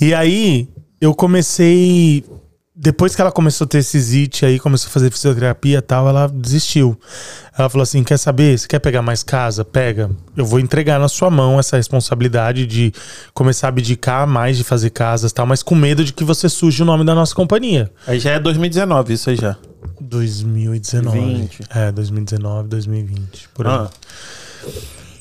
[0.00, 0.68] E aí,
[1.00, 2.24] eu comecei.
[2.82, 6.08] Depois que ela começou a ter esses it aí, começou a fazer fisioterapia e tal,
[6.08, 6.98] ela desistiu.
[7.58, 8.58] Ela falou assim: quer saber?
[8.58, 9.62] Você quer pegar mais casa?
[9.66, 10.10] Pega.
[10.34, 12.90] Eu vou entregar na sua mão essa responsabilidade de
[13.34, 16.48] começar a abdicar mais de fazer casas e tal, mas com medo de que você
[16.48, 17.92] suje o nome da nossa companhia.
[18.06, 19.58] Aí já é 2019, isso aí já.
[20.00, 21.18] 2019.
[21.20, 21.60] 20.
[21.68, 23.48] É, 2019, 2020.
[23.52, 23.74] Por aí.
[23.74, 23.90] Ah,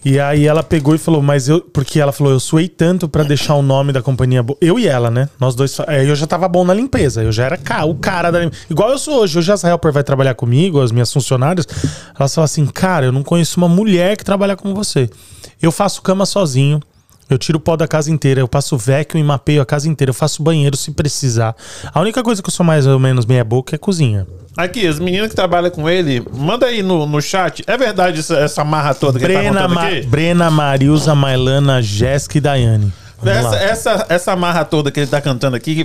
[0.04, 1.60] E aí ela pegou e falou, mas eu.
[1.62, 4.42] Porque ela falou, eu suei tanto pra deixar o nome da companhia.
[4.42, 5.28] bo- Eu e ela, né?
[5.40, 5.78] Nós dois.
[6.08, 7.22] eu já tava bom na limpeza.
[7.22, 8.64] Eu já era ca- o cara da limpeza.
[8.70, 9.38] Igual eu sou hoje.
[9.38, 11.68] Hoje a Helper vai trabalhar comigo, as minhas funcionárias.
[12.18, 15.10] Elas falam assim, cara, eu não conheço uma mulher que trabalha como você.
[15.62, 16.80] Eu faço cama sozinho.
[17.30, 20.10] Eu tiro o pó da casa inteira, eu passo vacuum e mapeio a casa inteira,
[20.10, 21.56] eu faço banheiro se precisar.
[21.94, 24.26] A única coisa que eu sou mais ou menos meia boca é cozinha.
[24.58, 27.64] Aqui, as meninas que trabalham com ele, manda aí no, no chat.
[27.68, 30.02] É verdade essa, essa marra toda que ele tá Brena, Ma aqui?
[30.08, 32.94] Brena, Marilza, Mailana, Jéssica e Daiane.
[33.22, 33.62] Vamos Essa, lá.
[33.62, 35.84] essa, essa marra toda que ele tá cantando aqui, que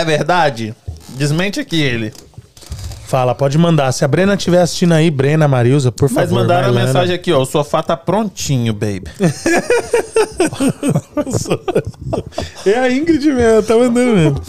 [0.00, 0.74] é verdade?
[1.10, 2.12] Desmente aqui ele.
[3.14, 3.92] Fala, pode mandar.
[3.92, 6.22] Se a Brena estiver assistindo aí, Brena, Marilza, por favor.
[6.22, 6.86] Mas mandaram a Mailana.
[6.86, 7.40] mensagem aqui, ó.
[7.42, 9.04] O sofá tá prontinho, baby.
[12.66, 14.40] É a Ingrid mesmo, tá mandando mesmo.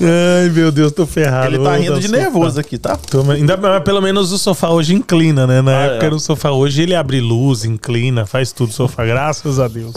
[0.00, 1.54] Ai, meu Deus, tô ferrado.
[1.54, 2.18] Ele tá rindo de sofá.
[2.18, 2.96] nervoso aqui, tá?
[2.96, 5.62] Tô- ainda mas pelo menos o sofá hoje inclina, né?
[5.62, 6.06] Na Ah, época é.
[6.06, 6.50] era o sofá.
[6.50, 8.72] Hoje ele abre luz, inclina, faz tudo.
[8.72, 9.94] Sofá, graças a Deus.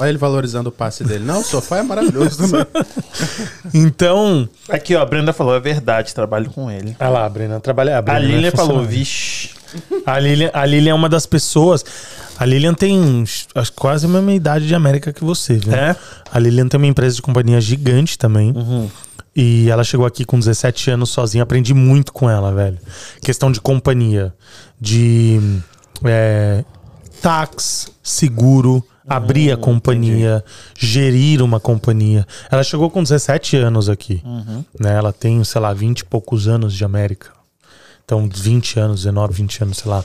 [0.00, 1.26] Olha ele valorizando o passe dele.
[1.26, 2.66] Não, o sofá é maravilhoso também.
[3.74, 4.48] Então.
[4.68, 5.02] Aqui, ó.
[5.02, 6.96] A Brenda falou, é verdade, trabalho com ele.
[6.98, 7.96] Olha lá, a Brena trabalha.
[7.96, 9.50] A, A Brena é Lilian falou, vixe.
[10.06, 11.84] A Lilian, a Lilian é uma das pessoas.
[12.38, 13.22] A Lilian tem
[13.54, 15.74] acho, quase a mesma idade de América que você, viu?
[15.74, 15.94] É?
[16.32, 18.54] A Lilian tem uma empresa de companhia gigante também.
[19.36, 21.42] E ela chegou aqui com 17 anos sozinha.
[21.42, 22.78] Aprendi muito com ela, velho.
[23.20, 24.32] Questão de companhia,
[24.80, 25.38] de
[26.04, 26.64] é,
[27.20, 30.44] tax, seguro, abrir a companhia,
[30.78, 32.26] gerir uma companhia.
[32.50, 34.22] Ela chegou com 17 anos aqui.
[34.78, 34.96] Né?
[34.96, 37.30] Ela tem, sei lá, 20 e poucos anos de América.
[38.04, 40.04] Então, 20 anos, 19, 20 anos, sei lá.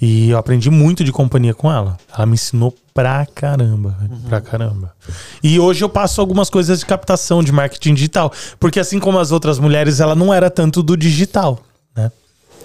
[0.00, 1.96] E eu aprendi muito de companhia com ela.
[2.14, 4.94] Ela me ensinou pra caramba, velho, pra caramba.
[5.42, 8.32] E hoje eu passo algumas coisas de captação, de marketing digital.
[8.60, 11.60] Porque assim como as outras mulheres, ela não era tanto do digital,
[11.96, 12.12] né?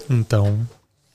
[0.09, 0.59] Então,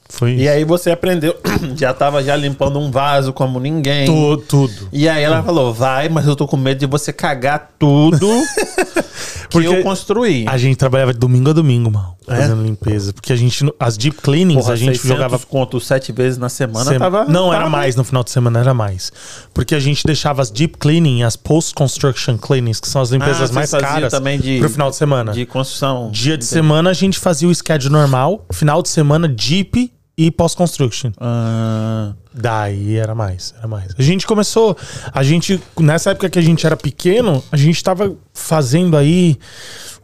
[0.09, 1.35] foi E aí você aprendeu,
[1.77, 4.07] já tava já limpando um vaso como ninguém.
[4.07, 4.89] Tu- tudo.
[4.93, 8.29] E aí ela falou, vai, mas eu tô com medo de você cagar tudo
[9.49, 10.45] que Porque eu construí.
[10.49, 13.13] A gente trabalhava de domingo a domingo, mal, fazendo limpeza.
[13.13, 16.49] Porque a gente, as deep cleanings, Porra, a gente 600 jogava conto sete vezes na
[16.49, 17.25] semana, Sem- tava...
[17.25, 17.97] Não, era tava- mais.
[17.97, 19.13] No final de semana era mais.
[19.53, 23.55] Porque a gente deixava as deep cleaning, as post-construction cleanings, que são as limpezas Ah,
[23.55, 25.33] mais caras, também de- pro final de semana.
[25.33, 26.11] De construção.
[26.13, 31.13] Dia de semana a gente fazia o schedule normal, final de semana deep e post-construction.
[31.19, 33.93] Ah, Daí era mais, era mais.
[33.99, 34.77] A gente começou,
[35.13, 39.39] a gente, nessa época que a gente era pequeno, a gente tava fazendo aí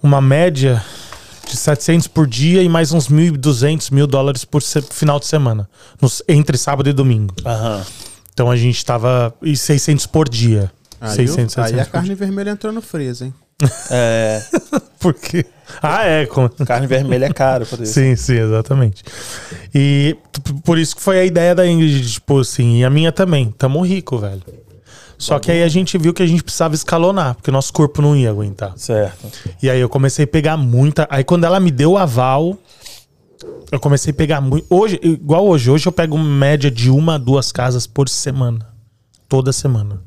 [0.02, 0.82] uma média
[1.48, 5.68] de 700 por dia e mais uns 1.200 mil dólares por final de semana,
[6.00, 7.34] nos- entre sábado e domingo.
[7.44, 7.84] aham.
[8.32, 9.34] Então a gente tava.
[9.42, 10.70] E 600 por dia.
[11.00, 12.16] Aí, 600, o- aí 700 a carne dia.
[12.16, 13.34] vermelha entrou no freezer, hein?
[13.90, 14.42] É,
[15.00, 15.46] Por quê?
[15.82, 16.26] Ah, é.
[16.26, 16.48] Com...
[16.66, 17.94] carne vermelha é caro, por isso.
[17.94, 19.02] Sim, sim, exatamente.
[19.74, 20.16] E
[20.64, 23.50] por isso que foi a ideia da Ingrid, tipo assim, e a minha também.
[23.56, 24.42] Tamo rico, velho.
[25.16, 28.00] Só que aí a gente viu que a gente precisava escalonar, porque o nosso corpo
[28.00, 28.72] não ia aguentar.
[28.76, 29.28] Certo.
[29.62, 31.06] E aí eu comecei a pegar muita.
[31.10, 32.56] Aí quando ela me deu o aval,
[33.70, 34.66] eu comecei a pegar muito.
[34.70, 38.66] Hoje, igual hoje, hoje eu pego média de uma a duas casas por semana.
[39.28, 40.02] Toda semana.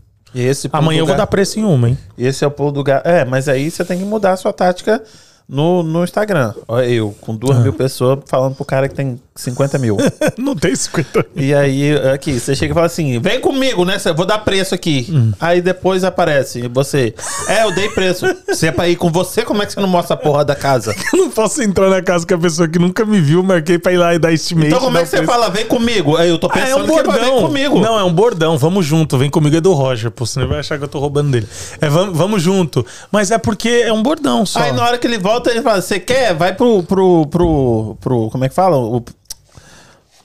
[0.78, 1.98] Amanhã eu vou dar preço em uma, hein?
[2.18, 3.08] Esse é o pulo do gato.
[3.08, 5.02] É, mas aí você tem que mudar a sua tática
[5.48, 6.54] no, no Instagram.
[6.68, 7.62] Olha eu, com duas Ah.
[7.62, 9.98] mil pessoas, falando pro cara que tem 50 mil.
[10.38, 13.98] não tem 50 E aí, aqui, você chega e fala assim: vem comigo, né?
[14.06, 15.08] Eu vou dar preço aqui.
[15.12, 15.32] Hum.
[15.40, 17.14] Aí depois aparece você.
[17.48, 18.26] É, eu dei preço.
[18.54, 20.56] Se é pra ir com você, como é que você não mostra a porra da
[20.56, 20.94] casa?
[21.14, 23.92] Eu não posso entrar na casa com a pessoa que nunca me viu, marquei pra
[23.92, 24.68] ir lá e dar estimate.
[24.68, 25.32] Então como é que você preço.
[25.32, 26.16] fala, vem comigo?
[26.18, 27.42] Aí eu tô Ah, é pensando um que vai bordão.
[27.42, 27.80] comigo.
[27.80, 28.58] Não, é um bordão.
[28.58, 29.18] Vamos junto.
[29.18, 30.26] Vem comigo é do Roger, pô.
[30.38, 31.48] Ele vai achar que eu tô roubando dele.
[31.82, 32.86] É, vamos, vamos junto.
[33.12, 34.60] Mas é porque é um bordão só.
[34.60, 36.34] Aí na hora que ele volta, ele fala: Você quer?
[36.34, 36.84] Vai pro.
[36.84, 38.78] pro, pro, pro como é que fala?
[38.78, 39.04] O,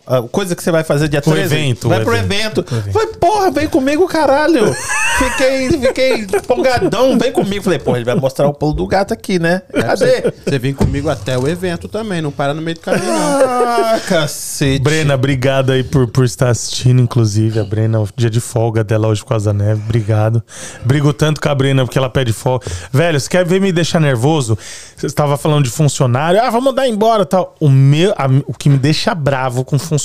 [0.08, 1.54] a coisa que você vai fazer dia Pro 13.
[1.54, 2.60] evento, Vai pro evento.
[2.60, 2.74] evento.
[2.74, 2.92] Evento.
[2.92, 4.74] Falei, porra, vem comigo, caralho.
[5.18, 7.62] Fiquei, fiquei empolgadão, vem comigo.
[7.64, 9.62] Falei, porra, ele vai mostrar o pulo do gato aqui, né?
[9.72, 10.32] Cadê?
[10.46, 13.38] Você vem comigo até o evento também, não para no meio do caminho, não.
[13.42, 14.82] Ah, cacete.
[14.82, 17.58] Brena, obrigado aí por, por estar assistindo, inclusive.
[17.60, 19.82] A Brena, o dia de folga dela hoje com a neve.
[19.84, 20.42] Obrigado.
[20.84, 22.66] Brigo tanto com a Brena porque ela pede folga.
[22.92, 24.56] Velho, você quer ver me deixar nervoso?
[24.96, 26.40] Você estava falando de funcionário.
[26.40, 27.54] Ah, vamos mandar embora tal.
[27.60, 29.97] O, meu, a- o que me deixa bravo com funcionário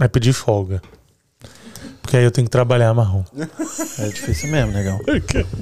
[0.00, 0.80] é pedir folga.
[2.00, 3.22] Porque aí eu tenho que trabalhar marrom.
[3.98, 4.98] É difícil mesmo, negão.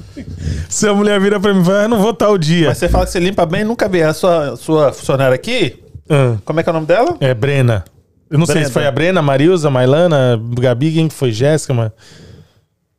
[0.69, 2.69] Se a mulher vira pra mim e fala, ah, não vou tal dia.
[2.69, 4.01] Mas você fala que você limpa bem, nunca vi.
[4.01, 7.17] A sua, sua funcionária aqui, Ah, como é que é o nome dela?
[7.19, 7.83] é Brena.
[8.29, 11.31] Eu não sei se foi a Brena, a Marilza, a Mailana, Gabi, quem que foi?
[11.31, 11.91] Jéssica, mas...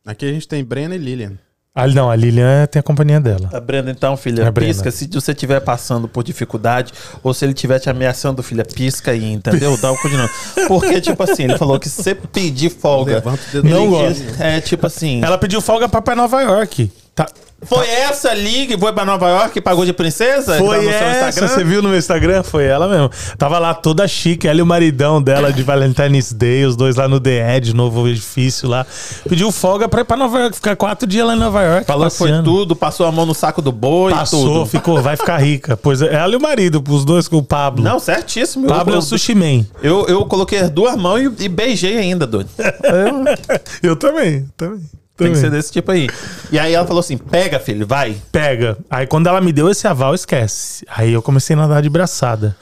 [0.07, 1.33] Aqui a gente tem Brena e Lilian.
[1.81, 3.49] Ah, não, a Lilian tem a companhia dela.
[3.53, 4.73] A Brenda, então, filha, A Brenda.
[4.73, 4.91] pisca.
[4.91, 9.33] Se você estiver passando por dificuldade, ou se ele estiver te ameaçando, filha, pisca aí,
[9.33, 9.77] entendeu?
[9.77, 10.31] Dá o cu de novo.
[10.67, 13.15] Porque, tipo assim, ele falou que se você pedir folga.
[13.15, 15.23] Levanta o dedo Não diz- É, tipo assim.
[15.23, 16.91] Ela pediu folga pra ir pra Nova York.
[17.15, 17.27] Tá.
[17.65, 20.57] Foi essa ali que foi pra Nova York e pagou de princesa?
[20.59, 21.49] Foi no seu essa, Instagram?
[21.49, 22.43] você viu no meu Instagram?
[22.45, 23.11] Foi ela mesmo.
[23.37, 27.09] Tava lá toda chique, ela e o maridão dela de Valentine's Day, os dois lá
[27.09, 28.87] no The Edge, novo edifício lá.
[29.29, 31.85] Pediu folga pra ir pra Nova York, ficar quatro dias lá em Nova York.
[31.87, 32.49] Falou que foi passeando.
[32.51, 34.67] tudo, passou a mão no saco do boi Passou, tudo.
[34.67, 35.77] ficou, vai ficar rica.
[35.77, 37.83] Pois é, ela e o marido, os dois com o Pablo.
[37.83, 38.67] Não, certíssimo.
[38.67, 39.65] Eu- Pablo é eu, o sushi man.
[39.83, 42.49] eu, eu coloquei as duas mãos e, e beijei ainda, doido.
[43.83, 44.81] Eu também, também.
[45.19, 46.09] Tem que ser desse tipo aí.
[46.51, 48.17] E aí ela falou assim: pega, filho, vai.
[48.31, 48.79] Pega.
[48.89, 50.87] Aí quando ela me deu esse aval, esquece.
[50.89, 52.57] Aí eu comecei a nadar de braçada.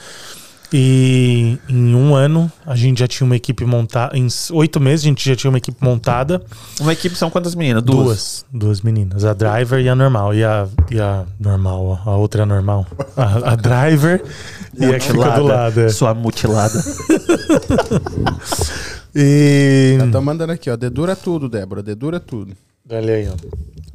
[0.73, 4.17] E em um ano a gente já tinha uma equipe montada.
[4.17, 6.43] Em oito meses a gente já tinha uma equipe montada.
[6.81, 7.83] Uma equipe são quantas meninas?
[7.83, 8.05] Duas.
[8.05, 8.45] Duas.
[8.53, 9.25] Duas meninas.
[9.25, 10.35] A driver e a normal.
[10.35, 12.85] E a, e a normal, a outra é a normal.
[13.17, 14.23] A, a driver
[14.77, 15.81] e a que fica do lado.
[15.81, 15.89] é.
[15.89, 16.75] Sua mutilada.
[19.19, 19.97] E.
[20.13, 20.77] Tá mandando aqui, ó.
[20.77, 21.83] Dedura tudo, Débora.
[21.83, 22.55] Dedura tudo.
[22.91, 23.27] Olha aí,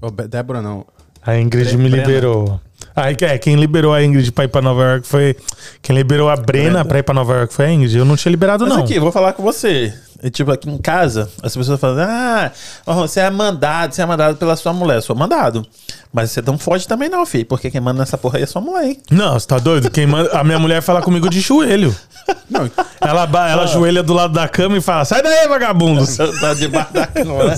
[0.02, 0.10] ó.
[0.28, 0.84] Débora não.
[1.24, 2.60] A Ingrid me liberou.
[2.96, 5.36] Aí, é, quem liberou a Ingrid pra ir pra Nova York foi.
[5.82, 7.96] Quem liberou a Brena pra ir pra Nova York foi a Ingrid.
[7.96, 8.84] Eu não tinha liberado, Mas não.
[8.84, 9.94] aqui, vou falar com você.
[10.24, 12.52] E, tipo, aqui em casa, as pessoas falam: Ah,
[12.86, 14.98] você é mandado, você é mandado pela sua mulher.
[14.98, 15.66] Eu sou mandado.
[16.14, 17.46] Mas você não foge também, não, filho.
[17.46, 18.98] Porque quem manda nessa porra aí é sua mulher, hein?
[19.10, 19.90] Não, você tá doido?
[19.90, 20.30] Quem manda...
[20.38, 21.96] A minha mulher fala comigo de joelho.
[22.50, 22.70] Não,
[23.00, 26.06] Ela, ba- ela ajoelha do lado da cama e fala: sai daí, vagabundo.
[26.40, 27.46] tá debaixo da cama.
[27.46, 27.56] né?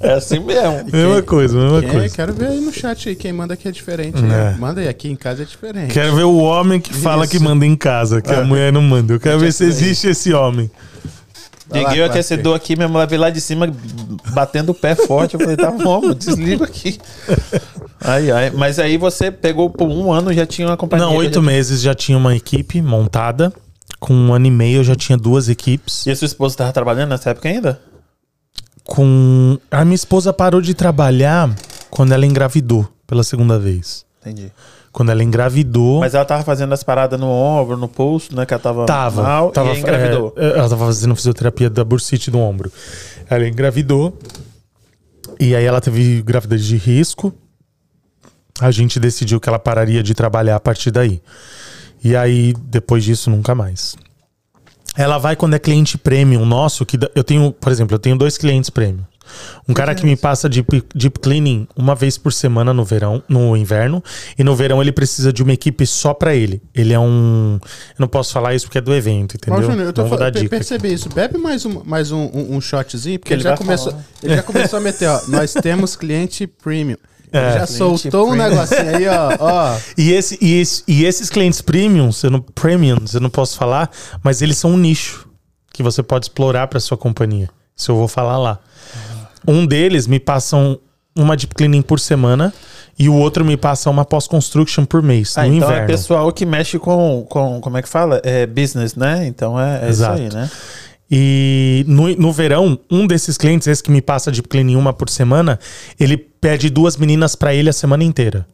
[0.00, 0.84] É assim mesmo.
[0.92, 2.14] mesma coisa, mesma quem, coisa.
[2.14, 3.16] quero ver aí no chat aí.
[3.16, 4.54] Quem manda aqui é diferente, né?
[4.54, 4.60] É.
[4.60, 4.88] Manda aí.
[4.88, 5.94] Aqui em casa é diferente.
[5.94, 7.30] Quero ver o homem que fala Isso.
[7.32, 9.14] que manda em casa, que a mulher não manda.
[9.14, 10.70] Eu quero ver se existe esse homem.
[11.72, 13.68] Liguei o aquecedor aqui, minha mulher veio lá de cima
[14.32, 15.34] batendo o pé forte.
[15.34, 16.98] Eu falei, tá bom, desliga aqui.
[17.98, 18.50] Ai, ai.
[18.50, 21.06] Mas aí você pegou por um ano já tinha uma companhia.
[21.06, 21.42] Não, oito já...
[21.42, 23.52] meses já tinha uma equipe montada.
[23.98, 26.06] Com um ano e meio eu já tinha duas equipes.
[26.06, 27.80] E a sua esposa estava trabalhando nessa época ainda?
[28.84, 29.58] Com.
[29.70, 31.52] A minha esposa parou de trabalhar
[31.90, 34.04] quando ela engravidou pela segunda vez.
[34.20, 34.52] Entendi.
[34.96, 36.00] Quando ela engravidou.
[36.00, 38.46] Mas ela tava fazendo as paradas no ombro, no pulso, né?
[38.46, 39.22] Que ela tava, Tava.
[39.22, 40.32] mal tava e engravidou.
[40.38, 42.72] é, ela tava fazendo fisioterapia da bursite do ombro.
[43.28, 44.18] Ela engravidou.
[45.38, 47.30] E aí ela teve gravidez de risco.
[48.58, 51.20] A gente decidiu que ela pararia de trabalhar a partir daí.
[52.02, 53.96] E aí, depois disso, nunca mais.
[54.96, 58.38] Ela vai quando é cliente premium nosso, que eu tenho, por exemplo, eu tenho dois
[58.38, 59.04] clientes premium.
[59.68, 63.56] Um cara que me passa deep, deep cleaning uma vez por semana no verão, no
[63.56, 64.02] inverno,
[64.38, 66.60] e no verão ele precisa de uma equipe só pra ele.
[66.74, 69.70] Ele é um, eu não posso falar isso porque é do evento, Ó, entendeu?
[69.70, 70.50] Júnior, eu tô não vou falando, dar dica.
[70.50, 71.08] percebi isso.
[71.08, 74.04] Bebe mais um, mais um, um, um shotzinho, porque ele ele, já começou, falar.
[74.22, 75.20] ele já começou a meter, ó.
[75.28, 76.96] Nós temos cliente premium.
[77.32, 77.50] É.
[77.50, 79.36] Ele já soltou um negocinho aí, ó.
[79.38, 79.78] ó.
[79.96, 83.90] E, esse, e, esse, e esses clientes premiums, eu não, premiums, eu não posso falar,
[84.22, 85.28] mas eles são um nicho
[85.72, 87.48] que você pode explorar para sua companhia.
[87.76, 88.58] Isso eu vou falar lá.
[89.46, 90.78] Um deles me passam
[91.16, 92.52] uma deep cleaning por semana
[92.98, 95.84] e o outro me passa uma pós-construction por mês, Ah, no então inverno.
[95.84, 97.60] é pessoal que mexe com, com.
[97.60, 98.20] Como é que fala?
[98.24, 99.26] É business, né?
[99.26, 100.50] Então é, é isso aí, né?
[101.10, 105.08] E no, no verão, um desses clientes, esse que me passa deep cleaning uma por
[105.08, 105.58] semana,
[106.00, 108.46] ele pede duas meninas para ele a semana inteira.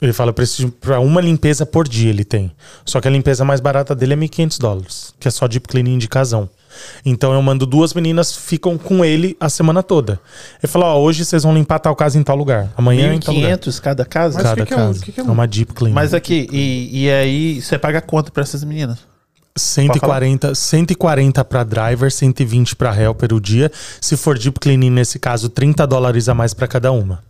[0.00, 2.52] Ele fala, preciso para uma limpeza por dia ele tem.
[2.84, 5.98] Só que a limpeza mais barata dele é 1.500 dólares, que é só deep cleaning
[5.98, 6.48] de casão.
[7.04, 10.20] Então eu mando duas meninas, ficam com ele a semana toda.
[10.62, 12.72] Ele fala, ó, hoje vocês vão limpar tal casa em tal lugar.
[12.76, 13.58] Amanhã em tal lugar.
[13.58, 14.34] 1.500 cada casa?
[14.34, 15.04] Mas Cada que que é um- casa.
[15.04, 15.94] que que é é um- uma deep cleaning.
[15.94, 18.98] Mas aqui, e, e aí você paga quanto pra essas meninas?
[19.56, 23.70] 140, 140 para driver, 120 para helper o dia.
[24.00, 27.24] Se for deep cleaning, nesse caso, 30 dólares a mais para cada uma.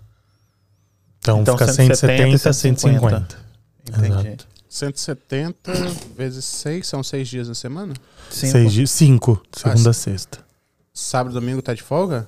[1.20, 3.39] Então, Então, fica 170, 170, 150.
[3.89, 4.07] Entendi.
[4.28, 4.47] Exato.
[4.79, 5.72] 170
[6.16, 7.95] vezes 6, são 6 dias na semana?
[8.31, 8.53] Cinco.
[8.53, 10.39] Seis dias, cinco, segunda Ah, a sexta.
[10.93, 12.26] Sábado e domingo tá de folga?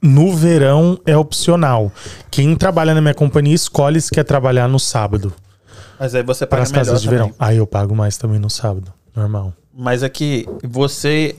[0.00, 1.90] No verão é opcional.
[2.30, 5.32] Quem trabalha na minha companhia escolhe se quer trabalhar no sábado.
[5.98, 7.22] Mas aí você Para paga as melhor casas de também.
[7.26, 7.34] verão.
[7.38, 8.92] Aí eu pago mais também no sábado.
[9.14, 9.54] Normal.
[9.72, 11.36] Mas aqui, você.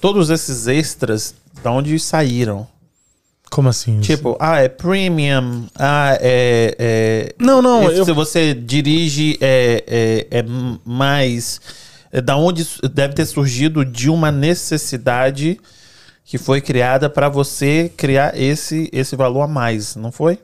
[0.00, 2.66] Todos esses extras, da onde saíram?
[3.50, 3.98] Como assim?
[4.00, 6.76] Tipo, ah, é premium, ah, é.
[6.78, 9.84] é Não, não, esse- eu- Se você dirige, é,
[10.30, 10.44] é, é
[10.84, 11.60] mais.
[12.12, 15.60] É da onde deve ter surgido de uma necessidade
[16.24, 20.38] que foi criada para você criar esse, esse valor a mais, não foi?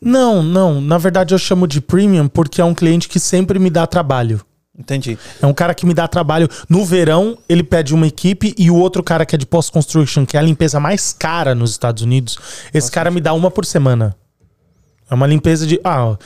[0.00, 0.80] Não, não.
[0.80, 4.40] Na verdade, eu chamo de premium porque é um cliente que sempre me dá trabalho.
[4.78, 5.18] Entendi.
[5.42, 6.48] É um cara que me dá trabalho.
[6.68, 10.36] No verão, ele pede uma equipe e o outro cara que é de post-construction, que
[10.36, 12.38] é a limpeza mais cara nos Estados Unidos,
[12.72, 14.16] esse cara me dá uma por semana.
[15.10, 15.80] É uma limpeza de.
[15.82, 16.16] Ah,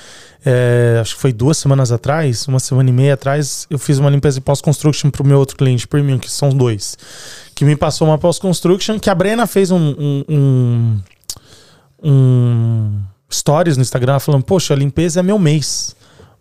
[0.45, 4.11] é, acho que foi duas semanas atrás, uma semana e meia atrás, eu fiz uma
[4.11, 6.99] limpeza de pós-construction pro meu outro cliente premium, que são dois.
[7.55, 11.01] Que me passou uma pós-construction, que a Brena fez um, um, um,
[12.03, 13.03] um
[13.33, 15.97] stories no Instagram falando: Poxa, a limpeza é meu mês.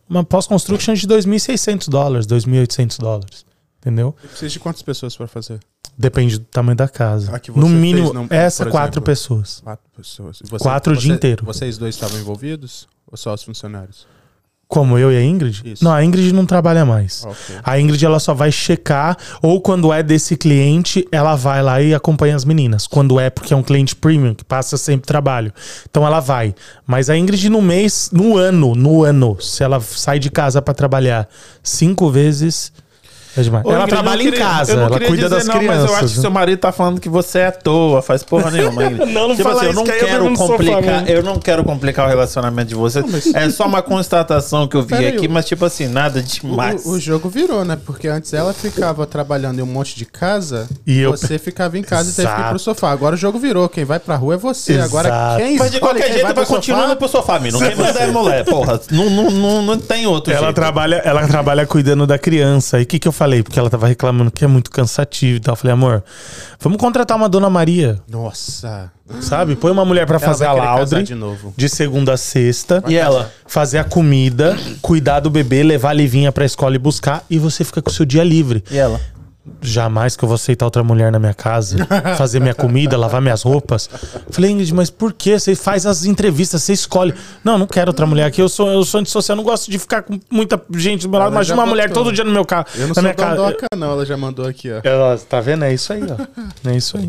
[0.10, 3.46] Uma pós-construction de 2.600 dólares, 2.800 dólares.
[3.80, 4.16] Entendeu?
[4.22, 5.60] Precisa de quantas pessoas para fazer?
[5.98, 7.40] Depende do tamanho da casa.
[7.56, 9.04] No mínimo, fez, não- essa por quatro exemplo.
[9.06, 9.60] pessoas.
[9.64, 10.40] Quatro pessoas.
[10.44, 11.46] E você- Quatro o dia inteiro.
[11.46, 12.88] Vocês dois estavam envolvidos?
[13.12, 14.08] Ou só os funcionários?
[14.68, 15.62] Como eu e a Ingrid?
[15.64, 15.84] Isso.
[15.84, 17.24] Não, a Ingrid não trabalha mais.
[17.26, 17.56] Ok.
[17.64, 21.94] A Ingrid ela só vai checar, ou quando é desse cliente, ela vai lá e
[21.94, 22.88] acompanha as meninas.
[22.88, 25.54] Quando é porque é um cliente premium, que passa sempre trabalho.
[25.88, 26.56] Então ela vai.
[26.88, 30.74] Mas a Ingrid no mês, no ano, no ano, se ela sai de casa pra
[30.74, 31.30] trabalhar
[31.62, 32.72] cinco vezes.
[33.36, 35.82] Ô, ela Ingrid, eu trabalha queria- em casa, eu ela cuida dizer das não, crianças.
[35.82, 36.22] Mas eu acho que né?
[36.22, 38.84] seu marido tá falando que você é à toa, faz porra nenhuma.
[38.86, 39.12] Ingrid.
[39.12, 41.40] Não, não tipo fala assim, eu isso, não que eu quero sofá complicar, eu não
[41.40, 43.34] quero complicar o relacionamento de vocês.
[43.36, 46.86] É só uma constatação que eu vi Pera aqui, mas tipo assim, nada demais.
[46.86, 47.78] o- o jogo virou, né?
[47.84, 51.82] Porque antes ela ficava trabalhando em um monte de casa E eu- você ficava em
[51.84, 52.60] casa e teve que ir pro Exato.
[52.60, 52.92] sofá.
[52.92, 53.68] Agora o jogo virou.
[53.68, 54.80] Quem vai pra rua é você.
[54.80, 55.38] Agora Exato.
[55.38, 57.60] quem Mas de escolhe qualquer jeito vai, pro continuando sofá, pro sofá, menino.
[57.60, 58.80] Quem manda é mulher, porra.
[58.92, 60.56] Não, não, não, não tem outro Ela jeito.
[60.56, 62.80] trabalha, ela trabalha cuidando da criança.
[62.80, 63.42] E o que, que eu falei?
[63.42, 65.54] Porque ela tava reclamando que é muito cansativo e tal.
[65.54, 66.04] Eu falei, amor,
[66.60, 68.92] vamos contratar uma Dona Maria, Nossa.
[69.22, 69.56] sabe?
[69.56, 71.54] Põe uma mulher pra Ela fazer vai a casar laundry de novo.
[71.56, 72.84] de segunda a sexta.
[72.88, 73.32] E ela?
[73.48, 77.24] Fazer a comida, cuidar do bebê, levar a Livinha pra escola e buscar.
[77.30, 78.62] E você fica com o seu dia livre.
[78.70, 79.00] E ela?
[79.62, 81.76] Jamais que eu vou aceitar outra mulher na minha casa,
[82.18, 83.90] fazer minha comida, lavar minhas roupas.
[84.30, 85.38] Falei, Ingrid, mas por que?
[85.38, 87.14] Você faz as entrevistas, você escolhe.
[87.44, 88.42] Não, não quero outra mulher aqui.
[88.42, 91.28] Eu sou, eu sou antissocial, não gosto de ficar com muita gente do meu lado.
[91.28, 92.04] Ela Imagina já uma mulher botou.
[92.06, 92.68] todo dia no meu carro.
[92.76, 93.36] Eu não na sou minha casa.
[93.36, 93.92] dondoca, não.
[93.92, 94.80] Ela já mandou aqui, ó.
[94.82, 95.66] Ela, tá vendo?
[95.66, 96.24] É isso aí, ó.
[96.70, 97.08] É isso aí.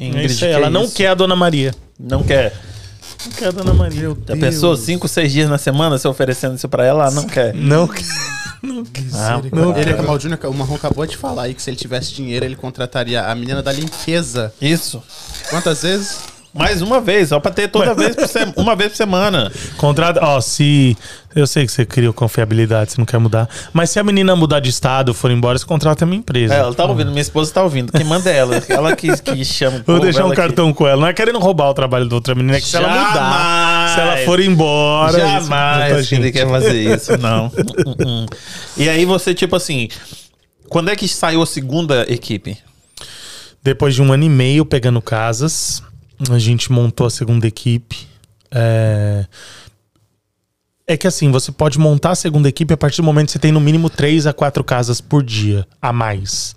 [0.00, 0.52] É Ingrid, isso aí.
[0.52, 0.94] Ela é não isso?
[0.94, 1.74] quer a Dona Maria.
[2.00, 2.54] Não quer.
[3.26, 4.16] Não quer a Dona Maria.
[4.26, 7.04] Já pensou cinco, seis dias na semana você oferecendo isso pra ela?
[7.04, 7.52] Ela não quer.
[7.54, 8.02] Não quer.
[9.14, 12.12] Ah, Não, ele, o Júnior, o Marrom acabou de falar aí que se ele tivesse
[12.12, 14.52] dinheiro, ele contrataria a menina da limpeza.
[14.60, 15.02] Isso.
[15.50, 16.18] Quantas vezes?
[16.56, 18.54] Mais uma vez, só pra ter toda vez por semana.
[18.56, 19.52] Uma vez por semana.
[19.76, 20.20] Contrata.
[20.22, 20.96] Ó, se.
[21.34, 23.46] Eu sei que você criou confiabilidade, você não quer mudar.
[23.70, 26.54] Mas se a menina mudar de estado, for embora, você contrata a minha empresa.
[26.54, 27.92] É, ela tá ouvindo, minha esposa tá ouvindo.
[27.92, 28.56] Quem manda é ela.
[28.66, 30.98] Ela que, que chama Vou deixar um ela que- cartão com ela.
[31.02, 34.00] Não é querendo roubar o trabalho da outra menina, é que se ela mudar, se
[34.00, 35.18] ela for embora.
[35.18, 37.52] Jamais ele quer fazer isso, não.
[38.74, 39.88] E aí você, tipo assim,
[40.70, 42.56] quando é que saiu a segunda equipe?
[43.62, 45.82] Depois de um ano e meio pegando casas,
[46.30, 48.06] a gente montou a segunda equipe.
[48.50, 49.26] É...
[50.86, 53.38] é que assim, você pode montar a segunda equipe a partir do momento que você
[53.38, 56.56] tem no mínimo três a quatro casas por dia a mais.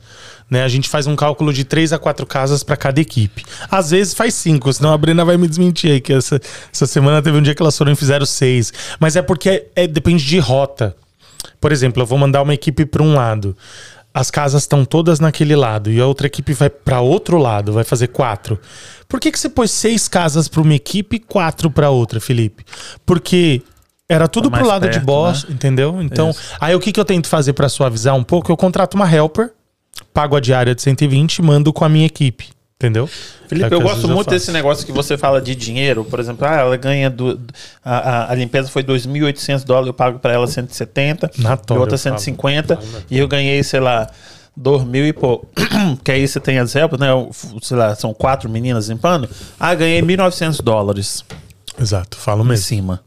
[0.49, 0.63] Né?
[0.63, 3.45] A gente faz um cálculo de três a quatro casas para cada equipe.
[3.69, 6.41] Às vezes faz cinco, senão a Brena vai me desmentir aí, que essa,
[6.73, 8.73] essa semana teve um dia que elas foram e fizeram seis.
[8.99, 10.95] Mas é porque é, depende de rota.
[11.61, 13.55] Por exemplo, eu vou mandar uma equipe para um lado.
[14.11, 17.83] As casas estão todas naquele lado e a outra equipe vai para outro lado, vai
[17.83, 18.59] fazer quatro.
[19.09, 22.63] Por que, que você pôs seis casas para uma equipe e quatro para outra, Felipe?
[23.03, 23.63] Porque
[24.07, 25.55] era tudo Tá pro lado de perto, boss, né?
[25.55, 25.99] entendeu?
[26.01, 26.41] Então, Isso.
[26.61, 28.51] aí o que, que eu tento fazer para suavizar um pouco?
[28.51, 29.51] Eu contrato uma helper,
[30.13, 33.09] pago a diária de 120 e mando com a minha equipe, entendeu?
[33.45, 34.29] É Felipe, que eu gosto muito faço.
[34.29, 36.05] desse negócio que você fala de dinheiro.
[36.05, 37.09] Por exemplo, ah, ela ganha.
[37.09, 37.39] Do,
[37.83, 41.31] a, a, a limpeza foi 2.800 dólares, eu pago pra ela 170.
[41.39, 42.19] Na e outra eu falo.
[42.19, 42.75] 150.
[42.75, 43.01] Falo, né?
[43.09, 44.07] E eu ganhei, sei lá,
[44.61, 45.47] 2 mil e pouco.
[46.03, 47.07] que aí você tem as helpas, né?
[47.61, 49.29] Sei lá, são quatro meninas limpando.
[49.59, 51.23] Ah, ganhei 1.900 dólares
[51.79, 52.65] Exato, falo em mesmo.
[52.65, 52.99] cima.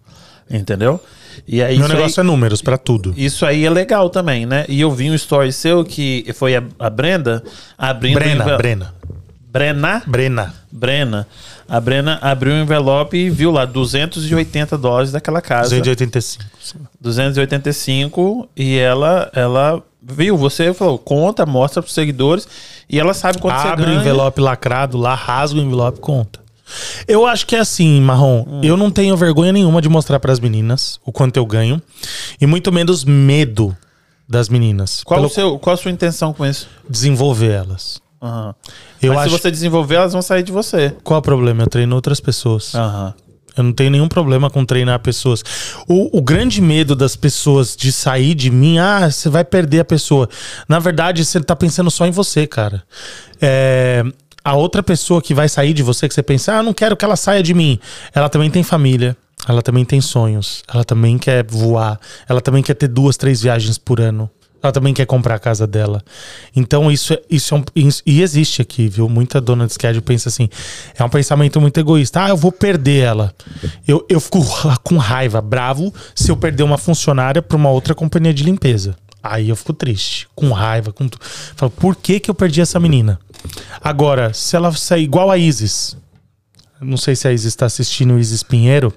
[0.50, 0.98] Entendeu?
[1.46, 3.14] E aí, Meu isso aí- negócio é números para tudo.
[3.16, 4.64] Isso aí é legal também, né?
[4.68, 7.42] E eu vi um story seu que foi a, a Brenda
[7.76, 8.14] abrindo.
[8.14, 8.94] Brena, Brena,
[9.50, 10.02] Brena?
[10.06, 10.54] Brena.
[10.70, 11.26] Brena.
[11.72, 15.70] A Brena abriu o envelope e viu lá 280 dólares daquela casa.
[15.70, 16.44] 285.
[17.00, 22.46] 285 e ela ela viu, você falou, conta, mostra pros seguidores
[22.90, 24.00] e ela sabe quanto você Abre o ganha.
[24.00, 26.40] envelope lacrado lá, rasga o envelope conta.
[27.08, 28.44] Eu acho que é assim, Marrom.
[28.46, 28.60] Hum.
[28.62, 31.80] Eu não tenho vergonha nenhuma de mostrar pras meninas o quanto eu ganho.
[32.38, 33.74] E muito menos medo
[34.28, 35.02] das meninas.
[35.04, 36.68] Qual, Pelo o seu, qual a sua intenção com isso?
[36.88, 38.00] desenvolver elas.
[38.22, 38.54] Aham.
[39.02, 39.30] Eu Mas acho.
[39.36, 40.94] se você desenvolver, elas vão sair de você.
[41.02, 41.64] Qual o problema?
[41.64, 42.74] Eu treino outras pessoas.
[42.74, 43.12] Aham.
[43.56, 45.44] Eu não tenho nenhum problema com treinar pessoas.
[45.86, 49.84] O, o grande medo das pessoas de sair de mim, ah, você vai perder a
[49.84, 50.26] pessoa.
[50.66, 52.82] Na verdade, você tá pensando só em você, cara.
[53.40, 54.02] É,
[54.42, 57.04] a outra pessoa que vai sair de você, que você pensa, ah, não quero que
[57.04, 57.78] ela saia de mim.
[58.14, 59.14] Ela também tem família.
[59.46, 60.62] Ela também tem sonhos.
[60.72, 62.00] Ela também quer voar.
[62.26, 64.30] Ela também quer ter duas, três viagens por ano.
[64.62, 66.02] Ela também quer comprar a casa dela.
[66.55, 67.64] Então, isso, é, isso é um.
[67.74, 69.09] isso- e existe aqui, viu?
[69.09, 70.48] Muita dona de schedule pensa assim.
[70.97, 72.24] É um pensamento muito egoísta.
[72.24, 73.34] Ah, eu vou perder ela.
[73.89, 74.39] Eu, eu fico
[74.84, 78.94] com raiva, bravo, se eu perder uma funcionária para uma outra companhia de limpeza.
[79.22, 81.24] Aí eu fico triste, com raiva, com tudo.
[81.56, 83.20] Falo, por que, que eu perdi essa menina?
[83.80, 85.97] Agora, se ela sair igual a Isis.
[86.80, 88.93] Não sei se a Isis está assistindo o Isis Pinheiro.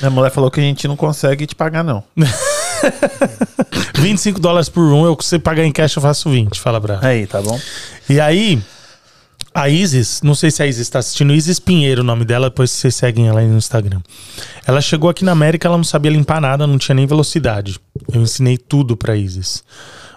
[0.00, 2.02] Minha mulher falou que a gente não consegue te pagar, não.
[3.98, 6.60] 25 dólares por um, eu se você pagar em cash, eu faço 20.
[6.60, 7.04] Fala, Bravo.
[7.04, 7.58] Aí, tá bom?
[8.08, 8.60] E aí,
[9.54, 12.70] a Isis, não sei se a Isis está assistindo, Isis Pinheiro, o nome dela, depois
[12.70, 14.00] vocês seguem ela aí no Instagram.
[14.66, 17.78] Ela chegou aqui na América, ela não sabia limpar nada, não tinha nem velocidade.
[18.12, 19.64] Eu ensinei tudo pra Isis.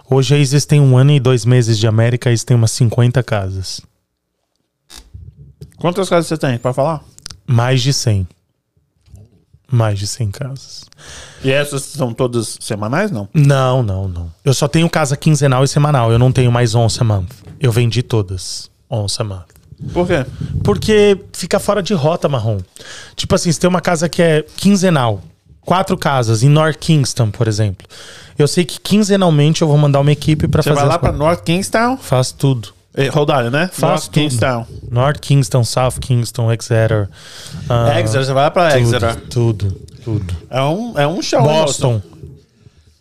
[0.10, 2.72] Hoje a Isis tem um ano e dois meses de América, a Isis tem umas
[2.72, 3.82] 50 casas.
[5.78, 7.04] Quantas casas você tem pra falar?
[7.48, 8.28] Mais de 100.
[9.72, 10.84] Mais de 100 casas.
[11.44, 13.30] E essas são todas semanais, não?
[13.34, 14.32] Não, não, não.
[14.44, 16.12] Eu só tenho casa quinzenal e semanal.
[16.12, 17.30] Eu não tenho mais once a month.
[17.60, 18.70] Eu vendi todas.
[18.90, 19.46] Once a month.
[19.94, 20.26] Por quê?
[20.64, 22.58] Porque fica fora de rota, marrom.
[23.16, 25.22] Tipo assim, você tem uma casa que é quinzenal.
[25.62, 27.88] Quatro casas, em North Kingston, por exemplo.
[28.38, 30.82] Eu sei que quinzenalmente eu vou mandar uma equipe pra Você fazer.
[30.82, 31.98] vai lá co- North Kingstown?
[31.98, 32.70] Faz tudo.
[32.96, 33.70] Eh, Rodalho, né?
[33.72, 34.14] Faz North tudo.
[34.14, 34.66] Kingstown.
[34.92, 37.08] North Kingston, South Kingston, Exeter.
[37.70, 39.16] ah, Exeter, você vai lá pra Exeter.
[39.30, 40.36] Tudo, tudo, tudo.
[40.50, 41.64] É um, é um show, moço?
[41.82, 42.02] Boston.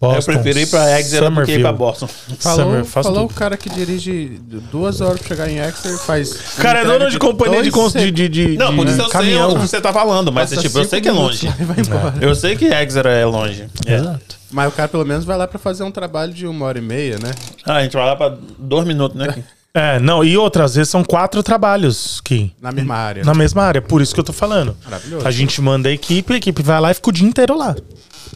[0.03, 0.33] Eu Boston.
[0.33, 1.73] prefiro ir pra Exeter do que ir pra.
[1.73, 2.07] Boston.
[2.39, 4.41] Falou, Summer, falou o cara que dirige
[4.73, 6.33] duas horas pra chegar em Exeter faz.
[6.57, 9.49] Cara, é dono de companhia de, cons- de, de, de, Não, por isso eu caminhão.
[9.51, 11.47] sei onde você tá falando, mas Passa tipo, eu sei que é longe.
[11.49, 12.15] embora.
[12.21, 13.67] Eu sei que Exeter é longe.
[13.85, 13.95] É.
[13.97, 14.37] Exato.
[14.51, 16.83] Mas o cara pelo menos vai lá pra fazer um trabalho de uma hora e
[16.83, 17.33] meia, né?
[17.67, 19.27] Ah, a gente vai lá pra dois minutos, né?
[19.73, 23.25] É, não, e outras vezes são quatro trabalhos que Na mesma área.
[23.25, 24.77] na mesma área, por isso que eu tô falando.
[24.85, 25.27] Maravilhoso.
[25.27, 27.77] A gente manda a equipe, a equipe vai lá e fica o dia inteiro lá.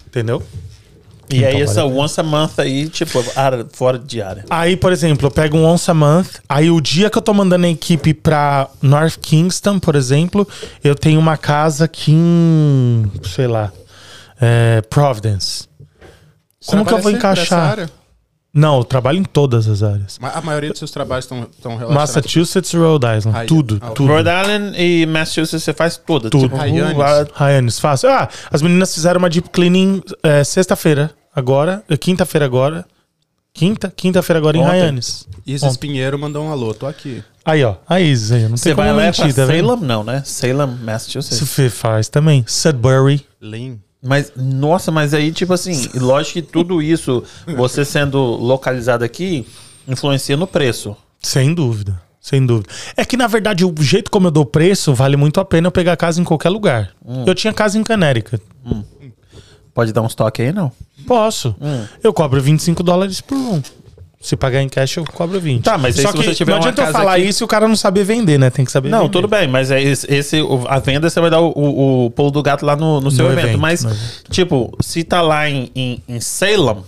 [0.07, 0.41] Entendeu?
[1.31, 3.25] E aí Então, essa vale a once a month aí, tipo,
[3.73, 4.45] fora de área.
[4.49, 7.33] Aí, por exemplo, eu pego um once a month, aí o dia que eu tô
[7.35, 10.47] mandando a equipe pra North Kingston, por exemplo,
[10.85, 13.73] eu tenho uma casa aqui em, sei lá,
[14.41, 15.67] é, Providence.
[16.61, 17.89] Você Como que eu vou encaixar?
[18.55, 20.17] Não, eu trabalho em todas as áreas.
[20.21, 21.41] Ma- A maioria dos seus trabalhos estão
[21.77, 21.95] relacionados.
[21.95, 23.37] Massachusetts e Rhode Island.
[23.37, 24.07] Aí, tudo, ah, tudo.
[24.13, 26.31] Rhode Island e Massachusetts você faz tudo.
[26.31, 26.45] Tudo.
[26.45, 26.97] Tipo, Hyannis.
[26.97, 28.09] lá- Ryanes, fácil.
[28.11, 32.87] Ah, as meninas fizeram uma deep cleaning é, sexta-feira, agora, é, quinta-feira agora.
[33.53, 33.93] Quinta?
[33.95, 34.81] Quinta-feira agora em Ontem.
[34.81, 35.29] Ryanes.
[35.47, 35.77] Isis.
[35.77, 37.23] Pinheiro mandou um alô, tô aqui.
[37.45, 37.77] Aí, ó.
[37.89, 39.69] A Isis aí, não Você tem como vai lá mentir, pra tá vendo?
[39.69, 39.85] Salem?
[39.85, 40.23] Não, né?
[40.25, 41.39] Salem, Massachusetts.
[41.39, 42.45] Se fe- faz também.
[42.49, 43.25] Sudbury.
[43.41, 43.77] Lean.
[44.05, 47.25] Mas, nossa, mas aí, tipo assim, lógico que tudo isso,
[47.57, 49.47] você sendo localizado aqui,
[49.89, 50.95] influencia no preço.
[51.23, 52.01] Sem dúvida.
[52.21, 52.69] Sem dúvida.
[52.97, 55.73] É que, na verdade, o jeito como eu dou preço, vale muito a pena eu
[55.73, 56.91] pegar casa em qualquer lugar.
[57.05, 57.25] Hum.
[57.27, 58.43] Eu tinha casa em Connecticut.
[59.73, 60.71] Pode dar uns toques aí, não?
[61.07, 61.55] Posso.
[61.61, 61.85] Hum.
[62.03, 63.63] Eu cobro 25 dólares por um.
[64.27, 65.63] Se pagar em cash, eu cobro 20.
[65.63, 67.29] Tá, mas aí Só se que você tiver não uma adianta eu casa falar aqui-
[67.29, 68.49] isso e o cara não saber vender, né?
[68.49, 69.11] Tem que saber Não, vender.
[69.13, 72.31] tudo bem, mas é esse, esse- a venda você vai dar o, o, o pulo
[72.31, 73.45] do gato lá no, no seu No evento.
[73.49, 73.93] evento, Mas, no
[74.31, 76.79] tipo, se tá lá em, em, em Salem,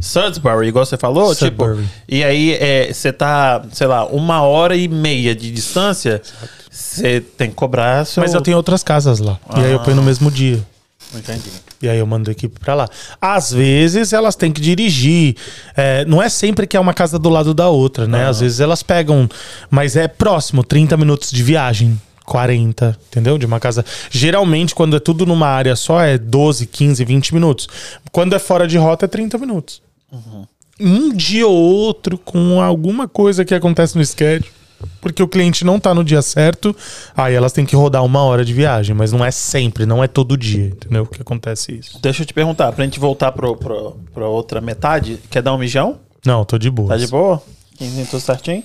[0.00, 1.82] Sudbury, igual você falou, Sudbury.
[1.82, 6.20] tipo, e aí é, você tá, sei lá, uma hora e meia de distância,
[6.68, 8.22] você tem que cobrar seu...
[8.22, 9.38] Mas eu tenho outras casas lá.
[9.56, 10.60] E aí eu ponho no mesmo dia.
[11.14, 11.50] Entendi.
[11.80, 12.88] E aí eu mando a equipe pra lá.
[13.20, 15.36] Às vezes elas têm que dirigir.
[15.76, 18.26] É, não é sempre que é uma casa do lado da outra, né?
[18.26, 19.28] Às vezes elas pegam.
[19.70, 22.00] Mas é próximo, 30 minutos de viagem.
[22.24, 23.36] 40, entendeu?
[23.36, 23.84] De uma casa.
[24.10, 27.68] Geralmente, quando é tudo numa área só, é 12, 15, 20 minutos.
[28.10, 29.82] Quando é fora de rota, é 30 minutos.
[30.80, 34.50] Um dia ou outro, com alguma coisa que acontece no schedule,
[35.00, 36.74] porque o cliente não tá no dia certo,
[37.16, 40.08] aí elas têm que rodar uma hora de viagem, mas não é sempre, não é
[40.08, 41.06] todo dia, entendeu?
[41.06, 41.98] Que acontece isso.
[42.00, 45.58] Deixa eu te perguntar, pra gente voltar pro, pro, pra outra metade, quer dar um
[45.58, 45.98] mijão?
[46.24, 46.88] Não, tô de boa.
[46.88, 47.42] Tá de boa?
[48.10, 48.62] Tudo certinho?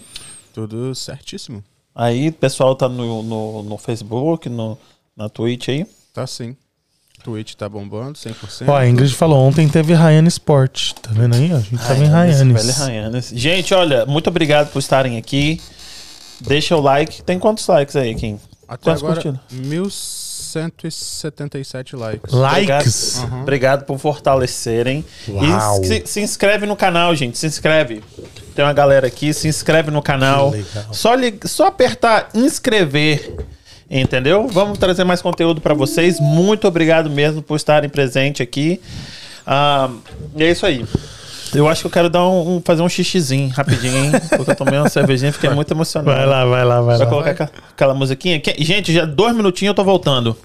[0.53, 1.63] Tudo certíssimo.
[1.95, 4.77] Aí, o pessoal tá no, no, no Facebook, no,
[5.15, 5.85] na Twitch aí.
[6.13, 6.55] Tá sim.
[7.23, 8.67] Twitch tá bombando, 100%.
[8.67, 10.93] Ó, a Ingrid falou, ontem teve Ryan Sport.
[10.93, 11.51] Tá vendo aí?
[11.51, 13.29] A gente tava em Ryanes.
[13.33, 15.59] Gente, olha, muito obrigado por estarem aqui.
[16.41, 17.21] Deixa o like.
[17.23, 18.39] Tem quantos likes aí, Kim?
[18.67, 19.39] Até Quantas agora, curtidas?
[19.51, 22.33] 1177 likes.
[22.33, 23.17] Likes.
[23.19, 25.05] Obrigado, obrigado por fortalecerem.
[25.27, 25.81] Uau.
[25.81, 27.37] E se, se inscreve no canal, gente.
[27.37, 28.03] Se inscreve.
[28.55, 30.53] Tem uma galera aqui, se inscreve no canal.
[30.91, 33.35] Só, li- só apertar inscrever.
[33.89, 34.47] Entendeu?
[34.49, 36.19] Vamos trazer mais conteúdo para vocês.
[36.19, 38.81] Muito obrigado mesmo por estarem presentes aqui.
[39.45, 39.89] Ah,
[40.35, 40.85] e é isso aí.
[41.57, 44.11] Eu acho que eu quero dar um, um- fazer um xixizinho rapidinho, hein?
[44.37, 46.15] Porque eu tomei uma cervejinha e fiquei muito emocionado.
[46.15, 47.11] Vai lá, vai lá, vai Vai lá.
[47.11, 48.39] colocar aquela, aquela musiquinha?
[48.39, 50.37] Que- Gente, já dois minutinhos eu tô voltando.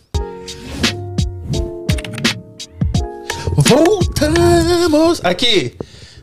[3.82, 5.20] Voltamos!
[5.24, 5.74] Aqui!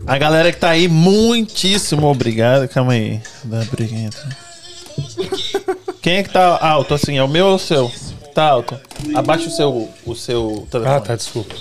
[0.07, 2.68] A galera que tá aí, muitíssimo obrigado.
[2.68, 3.22] Calma aí.
[3.44, 4.10] Dá briguinha.
[6.02, 7.18] Quem é que tá alto assim?
[7.18, 7.91] É o meu ou o seu?
[8.34, 8.80] Tá alto.
[9.14, 10.95] Abaixa o seu, o seu telefone.
[10.95, 11.53] Ah, tá, desculpa.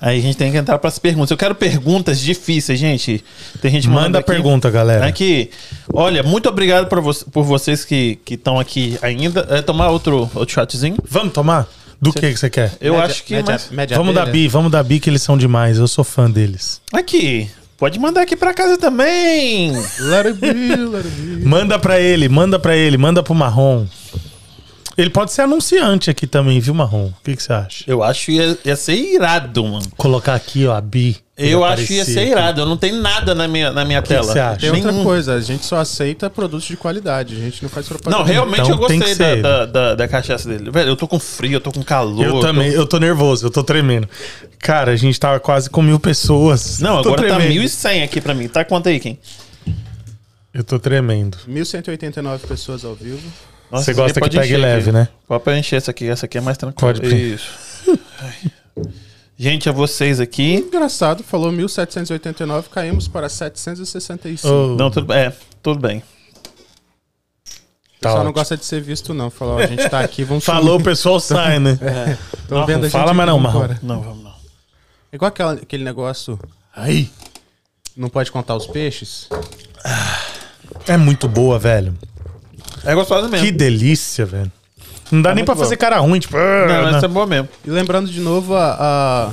[0.00, 1.30] Aí a gente tem que entrar pras perguntas.
[1.30, 3.24] Eu quero perguntas difíceis, gente.
[3.62, 4.26] Tem gente Manda aqui.
[4.30, 5.06] pergunta, galera.
[5.06, 5.50] Aqui,
[5.92, 9.46] olha, muito obrigado por, vo por vocês que estão aqui ainda.
[9.50, 10.96] É tomar outro, outro shotzinho?
[11.08, 11.66] Vamos tomar?
[12.00, 12.72] Do que que você quer?
[12.78, 13.34] Eu Média- acho que.
[13.34, 14.32] média- mais- média Vamos da abelha.
[14.34, 15.78] Bi, vamos da Bi que eles são demais.
[15.78, 16.78] Eu sou fã deles.
[16.92, 17.48] Aqui,
[17.78, 19.72] pode mandar aqui pra casa também.
[20.00, 21.44] Let it be, let it be.
[21.46, 23.86] Manda pra ele, manda pra ele, manda pro Marrom.
[24.96, 27.06] Ele pode ser anunciante aqui também, viu, Marrom?
[27.08, 27.84] O que que você acha?
[27.86, 29.84] Eu acho que ia, ia ser irado, mano.
[29.96, 31.18] Colocar aqui, ó, a Bi.
[31.36, 32.30] Eu acho que ia ser aqui.
[32.30, 32.62] irado.
[32.62, 34.22] Eu não tenho nada na minha, na minha que tela.
[34.32, 34.60] você acha?
[34.60, 35.04] Tem outra Nenhum.
[35.04, 38.16] coisa, a gente só aceita produtos de qualidade, a gente não faz propaganda.
[38.16, 40.70] Não, realmente Então eu gostei que da, da, da, da cachaça dele.
[40.70, 42.24] Velho, eu tô com frio, eu tô com calor.
[42.24, 44.08] Eu tô- também, eu tô nervoso, eu tô tremendo.
[44.58, 46.80] Cara, a gente tava quase com mil pessoas.
[46.80, 47.60] Não, Tô agora tá tremendo.
[47.62, 48.48] 1.100 aqui pra mim.
[48.48, 49.18] Tá quanto aí, quem?
[50.54, 51.36] Eu tô tremendo.
[51.46, 53.20] 1189 pessoas ao vivo.
[53.70, 55.08] Nossa, Você gosta que pode pegue encher leve, né?
[55.26, 56.08] Pode encher essa aqui.
[56.08, 56.92] Essa aqui é mais tranquila.
[56.94, 57.12] Pode pôr.
[57.12, 57.50] Isso.
[59.36, 60.54] Gente, a vocês aqui.
[60.54, 64.48] Engraçado, falou 1789, caímos para 765.
[64.48, 65.32] Oh, Não, tudo, é,
[65.62, 65.98] tudo bem.
[65.98, 66.02] O
[68.00, 68.32] tá pessoal não ótimo.
[68.34, 69.30] gosta de ser visto, não.
[69.30, 71.78] Falou, ó, a gente tá aqui, vamos Falou, o pessoal sai, né?
[72.40, 72.92] Estão vendo a gente.
[72.92, 73.68] fala, mas não, Marrom.
[73.82, 74.30] Não, vamos não.
[75.12, 76.38] É igual aquela- aquele negócio,
[76.74, 77.10] Aí.
[77.96, 79.28] não pode contar os peixes.
[80.86, 81.94] É muito boa, velho.
[82.86, 83.44] É gostosa mesmo.
[83.44, 84.50] Que delícia, velho.
[85.10, 85.80] Não dá É nem pra muito fazer bom.
[85.80, 86.36] cara ruim, tipo.
[86.36, 87.48] Não, ah, essa é boa mesmo.
[87.64, 89.30] E lembrando de novo, a, a,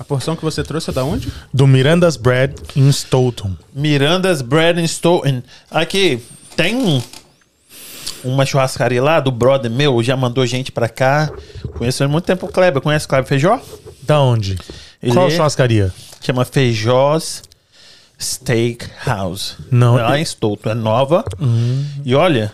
[0.00, 1.28] a porção que você trouxe é da onde?
[1.52, 3.52] Do Miranda's Bread em Stoughton.
[3.74, 5.44] Miranda's Bread and Stone.
[5.70, 6.20] Aqui,
[6.56, 7.02] tem um,
[8.24, 11.30] uma churrascaria lá do brother meu, já mandou gente pra cá.
[11.78, 12.82] Conheço há muito tempo o Kleber.
[12.82, 13.60] Conhece o Kleber Feijó?
[14.02, 14.58] Da onde?
[15.02, 15.92] Ele Qual é- churrascaria?
[16.20, 17.42] Chama Feijós
[18.20, 19.56] Steak House.
[19.70, 19.94] Não.
[19.96, 20.70] Lá em Stoughton.
[20.70, 21.24] É nova.
[22.04, 22.50] E olha,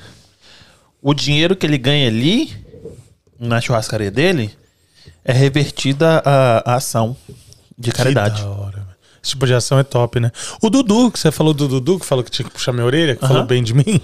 [1.03, 2.55] o dinheiro que ele ganha ali,
[3.39, 4.51] na churrascaria dele,
[5.25, 7.17] é revertida a, a ação
[7.79, 8.37] de caridade.
[8.37, 8.91] Que da hora.
[9.23, 10.33] Esse tipo de ação é top, né?
[10.63, 13.17] O Dudu, que você falou do Dudu, que falou que tinha que puxar minha orelha,
[13.17, 14.01] que falou bem de mim.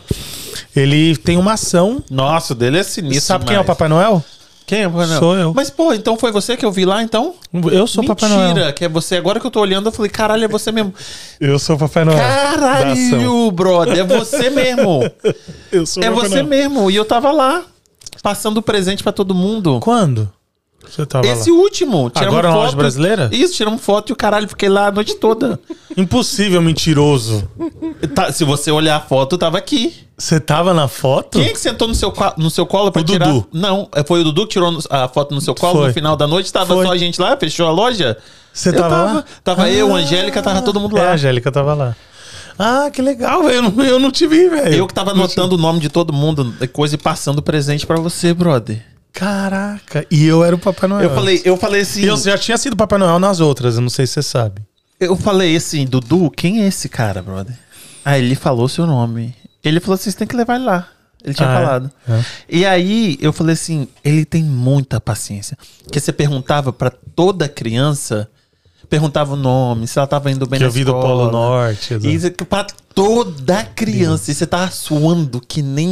[0.75, 2.05] Ele tem uma ação.
[2.11, 3.23] Nossa, dele é sinistro.
[3.23, 3.79] Sabe quem é o demais.
[3.79, 4.23] Papai Noel?
[4.67, 5.21] Quem é o Papai Noel?
[5.21, 5.55] Sou eu.
[5.55, 7.35] Mas, pô, então foi você que eu vi lá, então?
[7.71, 8.49] Eu sou o Papai Noel.
[8.49, 9.17] Mentira, que é você.
[9.17, 10.93] Agora que eu tô olhando, eu falei, caralho, é você mesmo.
[11.41, 12.19] Eu sou o Papai Noel.
[12.19, 15.09] Caralho, brother, é você mesmo.
[15.71, 16.47] Eu sou o é Papai você Noel.
[16.47, 16.91] mesmo.
[16.91, 17.63] E eu tava lá,
[18.23, 19.79] passando presente pra todo mundo.
[19.81, 20.33] Quando?
[20.89, 21.57] Você tava Esse lá?
[21.59, 22.11] último.
[22.15, 23.29] Agora na loja brasileira?
[23.33, 25.59] Isso, tiramos foto e o caralho, fiquei lá a noite toda.
[25.97, 27.49] Impossível, mentiroso.
[28.15, 29.95] Tá, se você olhar a foto, tava aqui.
[30.19, 31.39] Você tava na foto?
[31.39, 33.27] Quem é que sentou no seu, no seu colo pra O tirar?
[33.27, 33.47] Dudu.
[33.53, 35.89] Não, é, foi o Dudu que tirou a foto no seu colo Foi.
[35.89, 36.53] no final da noite.
[36.53, 36.87] Tava Foi.
[36.87, 38.17] só a gente lá, fechou a loja.
[38.53, 39.25] Você Eu tava lá?
[39.45, 39.99] Tava eu, Ah.
[39.99, 41.13] Angélica, tava todo mundo É, a lá.
[41.13, 41.97] Angélica tava lá.
[42.59, 43.57] Ah, que legal, velho.
[43.57, 44.75] Eu não, eu não te vi, velho.
[44.75, 48.33] eu que tava anotando o nome de todo mundo, coisa e passando presente pra você,
[48.33, 48.83] brother.
[49.17, 50.07] Caraca.
[50.11, 51.09] E eu era o Papai Noel.
[51.09, 52.03] Eu falei, eu falei assim.
[52.05, 54.63] Eu já tinha sido Papai Noel nas outras, eu não sei se você sabe.
[55.01, 57.59] Eu falei assim, Dudu, quem é esse cara, brother?
[58.05, 59.35] Aí ele falou seu nome.
[59.65, 60.89] Ele falou assim, você tem que levar ele lá.
[61.25, 61.55] Ele tinha Ah, é?
[61.65, 61.91] falado.
[62.09, 62.25] É.
[62.49, 65.57] E aí eu falei assim, ele tem muita paciência.
[65.83, 68.29] Porque você perguntava pra toda criança,
[68.89, 71.07] perguntava o nome, se ela tava indo bem Que na eu vi do escola.
[71.29, 71.95] Polo Norte.
[72.03, 74.31] isso aqui pra toda criança.
[74.31, 75.89] E você tava suando que nem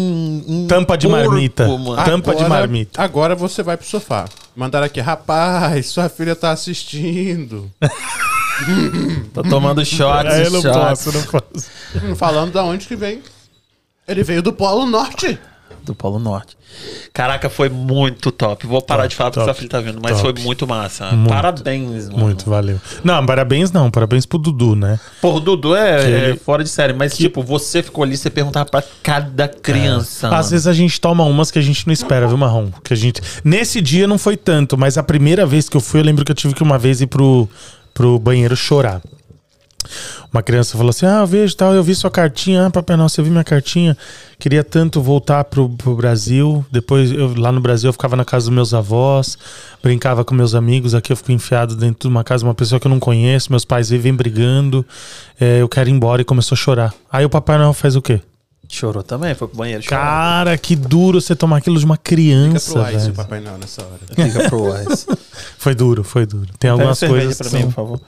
[0.47, 1.67] um Tampa de porco, marmita.
[1.67, 2.05] mano.
[2.05, 3.03] Tampa de marmita.
[3.03, 4.27] Agora você vai pro sofá.
[4.57, 7.71] Mandaram aqui, rapaz, sua filha tá assistindo.
[9.35, 11.05] Tô tomando shots e eu não shots.
[11.05, 12.17] posso, não posso.
[12.17, 13.21] Falando da onde que vem.
[14.07, 15.39] Ele veio do Polo Norte.
[15.83, 16.57] Do Polo Norte.
[17.13, 18.67] Caraca, foi muito top.
[18.67, 20.35] Vou parar Top, de falar porque top, sua filha tá vendo, mas top.
[20.39, 21.11] foi muito massa.
[21.13, 21.29] Muito.
[21.29, 22.19] Parabéns, mano.
[22.19, 22.81] Muito, valeu.
[23.05, 23.91] Não, parabéns não.
[23.91, 24.99] Parabéns pro Dudu, né?
[25.21, 28.17] Pô, o Dudu é, Que é ele- fora de série, mas tipo, você ficou ali,
[28.17, 30.29] você perguntava pra cada criança.
[30.29, 30.41] mano.
[30.41, 32.69] Às vezes a gente toma umas que a gente não espera, viu, Marrom?
[32.83, 33.21] Que a gente...
[33.45, 36.33] Nesse dia não foi tanto, mas a primeira vez que eu fui, eu lembro que
[36.33, 37.49] eu tive que uma vez ir pro,
[37.93, 39.01] pro banheiro chorar.
[40.33, 42.67] Uma criança falou assim: Ah, eu vejo tal, eu vi sua cartinha.
[42.67, 43.97] Ah, Papai Noel, você viu minha cartinha?
[44.39, 46.65] Queria tanto voltar pro, pro Brasil.
[46.71, 49.39] Depois, eu, lá no Brasil, eu ficava na casa dos meus avós,
[49.83, 50.95] brincava com meus amigos.
[50.95, 53.51] Aqui eu fico enfiado dentro de uma casa de uma pessoa que eu não conheço.
[53.51, 54.85] Meus pais vivem brigando.
[55.41, 56.95] É, eu quero ir embora e começou a chorar.
[57.11, 58.21] Aí o Papai Noel faz o quê?
[58.69, 60.01] Chorou também, foi pro banheiro chorar.
[60.01, 63.15] Cara, que duro você tomar aquilo de uma Fica criança, pro Ice, o.
[63.15, 64.01] Papai Noel, nessa hora.
[64.09, 65.07] Fica pro Wise.
[65.59, 66.49] Foi duro, foi duro.
[66.59, 67.71] Tem algumas coisas pra que mim, são...
[67.71, 68.01] por favor.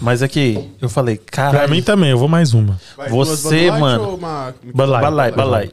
[0.00, 1.70] Mas aqui, eu falei, Pra caralho.
[1.70, 2.80] mim também, eu vou mais uma.
[2.96, 4.14] Vai, Você, mano.
[4.16, 5.02] uma- Light.
[5.02, 5.70] Balai, balai.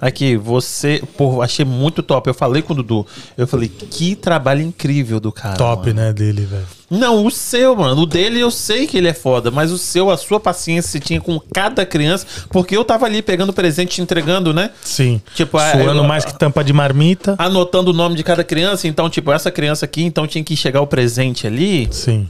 [0.00, 1.00] Aqui, você.
[1.16, 2.28] Pô, achei muito top.
[2.28, 3.06] Eu falei com o Dudu.
[3.38, 5.56] Eu falei, que trabalho incrível do cara.
[5.56, 6.00] Top, mano.
[6.00, 6.66] né, dele, velho.
[6.90, 8.02] Não, o seu, mano.
[8.02, 10.98] O dele eu sei que ele é foda, mas o seu, a sua paciência você
[10.98, 12.26] tinha com cada criança.
[12.50, 14.70] Porque eu tava ali pegando presente, te entregando, né?
[14.82, 15.22] Sim.
[15.32, 17.36] Tipo, Suando eu- mais que tampa de marmita.
[17.38, 18.88] Anotando o nome de cada criança.
[18.88, 21.86] Então, tipo, essa criança aqui, então tinha que chegar o presente ali.
[21.92, 22.28] Sim.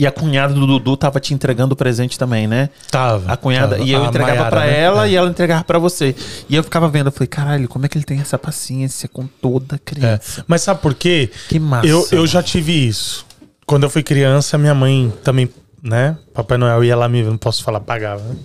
[0.00, 2.68] E a cunhada do Dudu tava te entregando o presente também, né?
[2.88, 3.32] Tava.
[3.32, 3.74] A cunhada.
[3.76, 3.82] tava.
[3.88, 4.78] E eu A entregava Maiara, pra né?
[4.80, 5.10] ela É.
[5.10, 6.14] e ela entregava pra você.
[6.48, 9.26] E eu ficava vendo, eu falei, caralho, como é que ele tem essa paciência com
[9.26, 9.78] toda É.
[9.78, 10.44] criança?
[10.46, 11.28] Mas sabe por quê?
[11.48, 13.26] Que massa, Eu, eu já tive isso.
[13.66, 15.48] Quando eu fui criança, minha mãe também,
[15.82, 16.16] né?
[16.32, 17.30] Papai Noel ia lá me ver.
[17.30, 18.36] Não posso falar pagava, né?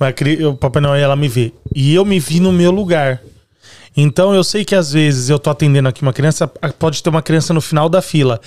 [0.00, 0.14] Mas
[0.44, 1.54] o Papai Noel ia lá me ver.
[1.76, 3.20] E eu me vi no meu lugar.
[3.96, 7.22] Então eu sei que às vezes eu tô atendendo aqui uma criança, pode ter uma
[7.22, 8.40] criança no final da fila,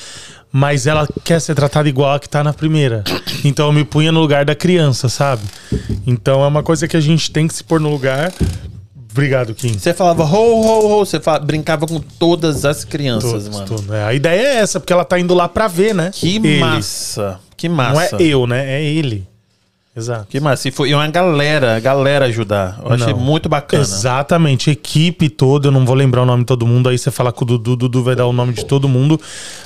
[0.51, 3.03] mas ela quer ser tratada igual a que tá na primeira.
[3.43, 5.41] Então eu me punha no lugar da criança, sabe?
[6.05, 8.31] Então é uma coisa que a gente tem que se pôr no lugar.
[9.11, 9.77] Obrigado, Kim.
[9.77, 13.65] Você falava ho, ho, ho, você fala- brincava com todas as crianças, Todos, mano.
[13.65, 13.93] tudo.
[13.93, 16.11] É, a ideia é essa, porque ela tá indo lá pra ver, né?
[16.13, 16.59] Que Ele.
[16.59, 17.39] massa.
[17.57, 18.15] Que massa.
[18.17, 18.73] Não é eu, né?
[18.79, 19.27] É ele.
[19.95, 20.27] Exato.
[20.29, 20.69] Que massa.
[20.69, 22.79] E foi uma galera, galera ajudar.
[22.83, 23.19] Eu achei Não.
[23.19, 23.83] muito bacana.
[23.83, 27.31] Exatamente, equipe toda, eu não vou lembrar o nome de todo mundo, aí você fala
[27.31, 29.19] com o Dudu, Dudu vai dar o nome de todo mundo,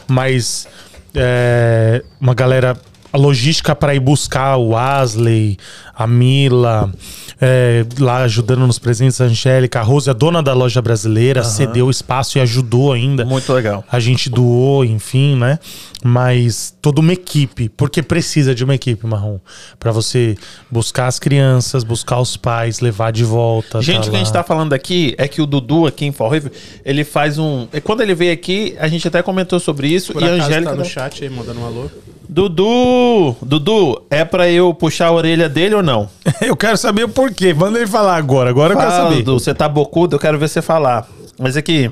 [0.08, 0.68] mas
[1.14, 2.76] é, uma galera,
[3.16, 5.58] a logística para ir buscar o Asley,
[5.96, 6.92] a Mila,
[7.40, 11.88] é, lá ajudando nos presentes, a Angélica, a Rose, a dona da loja brasileira, cedeu
[11.88, 13.24] o espaço e ajudou ainda.
[13.24, 13.86] Muito legal.
[13.90, 15.60] A gente doou, enfim, né?
[16.04, 19.40] Mas toda uma equipe, porque precisa de uma equipe, Marrom,
[19.80, 20.38] Pra você
[20.70, 23.82] buscar as crianças, buscar os pais, levar de volta.
[23.82, 26.30] Gente, o que a gente tá falando aqui é que o Dudu aqui em Fall
[26.30, 26.52] River,
[26.84, 27.68] ele faz um.
[27.74, 30.12] e Quando ele veio aqui, a gente até comentou sobre isso.
[30.12, 30.72] Por e a acaso Angélica.
[30.72, 31.90] tá no chat aí, mandando um alô.
[32.30, 33.36] Dudu!
[33.42, 36.10] Dudu, é pra eu puxar a orelha dele ou não?
[36.42, 37.54] Eu quero saber o porquê.
[37.54, 38.50] Manda ele falar agora.
[38.50, 39.24] Agora eu quero Fala, saber.
[39.24, 41.08] Dudu, você tá bocudo, eu quero ver você falar.
[41.40, 41.90] Mas aqui,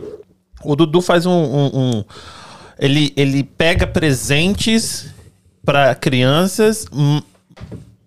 [0.64, 1.31] o Dudu faz um.
[1.31, 2.03] um- um-
[2.80, 5.05] ele, ele pega presentes
[5.65, 7.22] pra crianças hum,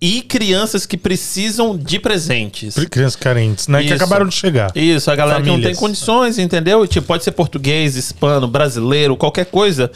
[0.01, 2.75] e crianças que precisam de presentes.
[2.91, 3.79] Crianças carentes, né?
[3.81, 3.95] Que Isso.
[3.95, 4.71] acabaram de chegar.
[4.77, 5.79] Isso, a galera que não tem Famílias.
[5.81, 6.87] condições, entendeu?
[6.87, 9.91] Tipo, pode ser português, hispano, brasileiro, qualquer coisa.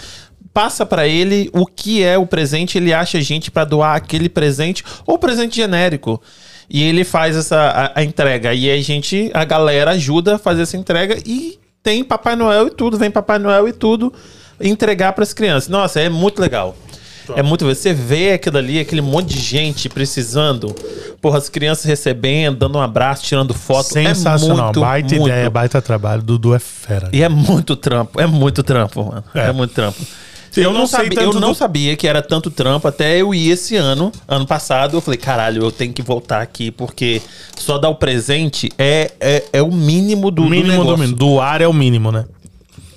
[0.52, 4.82] Passa pra ele o que é o presente, ele acha gente pra doar aquele presente
[5.06, 6.20] ou presente genérico.
[6.68, 7.56] E ele faz essa
[7.94, 8.52] a, a entrega.
[8.55, 12.66] E aí a gente, a galera ajuda a fazer essa entrega e tem Papai Noel
[12.68, 14.12] e tudo, vem Papai Noel e tudo
[14.60, 15.68] entregar pras crianças.
[15.68, 16.77] Nossa, é muito legal.
[17.36, 20.74] É muito você vê aquilo ali, aquele monte de gente precisando,
[21.20, 23.93] porra, as crianças recebendo, dando um abraço, tirando foto.
[23.93, 24.59] Sensacional.
[24.59, 25.28] É muito, baita muito.
[25.28, 26.22] ideia, baita trabalho.
[26.22, 27.09] Dudu é fera.
[27.12, 29.24] E é muito trampo, é muito trampo, mano.
[29.35, 29.52] É, É.
[29.52, 30.01] muito trampo.
[30.56, 33.35] Eu Eu, não não, sabia, eu não do- sabia que era tanto trampo até eu
[33.35, 34.10] ir esse ano.
[34.27, 37.22] Ano passado, eu falei, caralho, eu tenho que voltar aqui, porque
[37.56, 40.98] só dar o presente é, é, é o mínimo do, do mínimo do negócio.
[40.98, 41.16] mínimo.
[41.16, 42.24] Doar é o mínimo, né?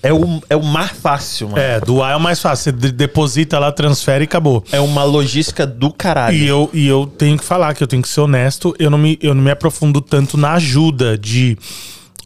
[0.01, 1.61] É, o, é o mais fácil, mano.
[1.61, 1.75] É.
[1.75, 2.63] É, doar é o mais fácil.
[2.65, 4.61] Você de- deposita lá, transfere e acabou.
[4.73, 6.35] uma logística do caralho.
[6.35, 8.97] E eu, e eu tenho que falar que eu tenho que ser honesto, eu não
[8.97, 11.57] me, eu não me aprofundo tanto na ajuda de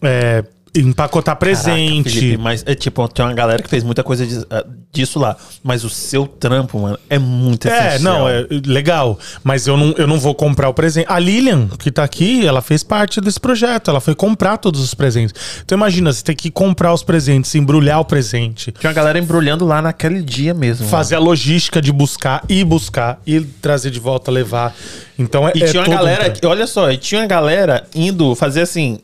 [0.02, 0.44] é,
[0.80, 2.10] empacotar Caraca, presente.
[2.10, 5.36] Felipe, mas é tipo, tem uma galera que fez muita coisa ah, disso lá.
[5.64, 8.20] Mas o seu trampo, mano, é muito É, essencial.
[8.20, 9.20] não, é legal.
[9.44, 11.06] Mas eu não, eu não vou comprar o presente.
[11.10, 13.90] A Lilian, que tá aqui, ela fez parte desse projeto.
[13.90, 15.34] Ela foi comprar todos os presentes.
[15.64, 18.72] Então imagina, você tem que comprar os presentes, embrulhar o presente.
[18.72, 20.86] Tinha uma galera embrulhando lá naquele dia mesmo.
[20.86, 20.92] mano.
[20.92, 24.76] Fazer a logística de buscar, ir buscar, e trazer de volta, levar.
[25.18, 25.52] Então é.
[25.56, 28.36] E é tinha uma todo um galera, que- olha só, e tinha uma galera indo
[28.36, 29.00] fazer assim.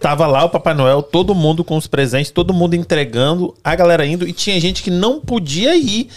[0.00, 4.04] Tava lá o Papai Noel, todo mundo com os presentes, todo mundo entregando, a galera
[4.04, 6.08] indo, e tinha gente que não podia ir.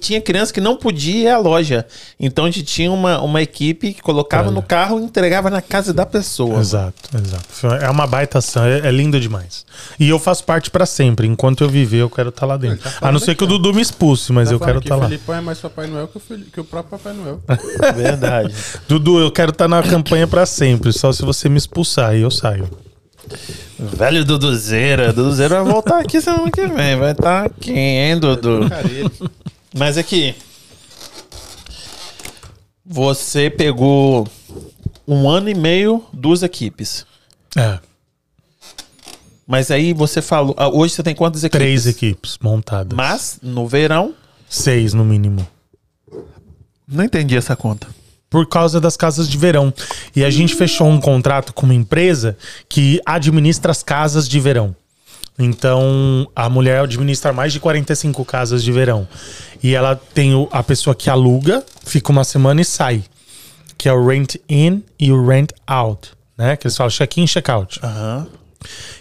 [0.00, 1.86] Tinha criança que não podia ir à loja.
[2.20, 4.54] Então a gente tinha uma, uma equipe que colocava Olha.
[4.54, 6.58] no carro e entregava na casa da pessoa.
[6.60, 7.74] Exato, exato.
[7.82, 9.64] É uma baita ação, é, é lindo demais.
[9.98, 11.26] E eu faço parte pra sempre.
[11.26, 12.90] Enquanto eu viver, eu quero estar lá dentro.
[13.00, 15.00] a não ser que o Dudu me expulse, mas Tá eu quero que estar o
[15.00, 15.06] lá.
[15.06, 17.40] Felipão é mais Papai Noel que o, Fili- que o próprio Papai Noel.
[17.96, 18.54] Verdade.
[18.86, 20.92] Dudu, eu quero estar na campanha pra sempre.
[20.92, 22.68] Só se você me expulsar aí eu saio.
[23.78, 25.12] Velho Duduzeira.
[25.12, 26.96] Duduzeira vai voltar aqui semana que vem.
[26.96, 28.60] Vai estar aqui, hein, Dudu?
[29.76, 30.34] Mas aqui.
[32.84, 34.26] Você pegou
[35.06, 37.04] um ano e meio, duas equipes.
[37.56, 37.78] É,
[39.46, 40.54] Mas aí você falou.
[40.58, 41.58] ah, Hoje você tem quantas equipes?
[41.64, 42.96] três equipes montadas.
[42.96, 44.14] Mas no verão.
[44.48, 45.46] Seis no mínimo.
[46.86, 47.86] Não entendi essa conta.
[48.30, 49.72] Por causa das casas de verão.
[50.14, 52.36] E a gente fechou um contrato com uma empresa
[52.68, 54.74] que administra as casas de verão.
[55.38, 59.06] Então, a mulher administra mais de 45 casas de verão.
[59.62, 63.04] E ela tem a pessoa que aluga, fica uma semana e sai.
[63.76, 66.10] Que é o rent in e o rent out.
[66.36, 66.56] né?
[66.56, 67.78] Que eles falam check-in check-out.
[67.82, 68.26] Aham.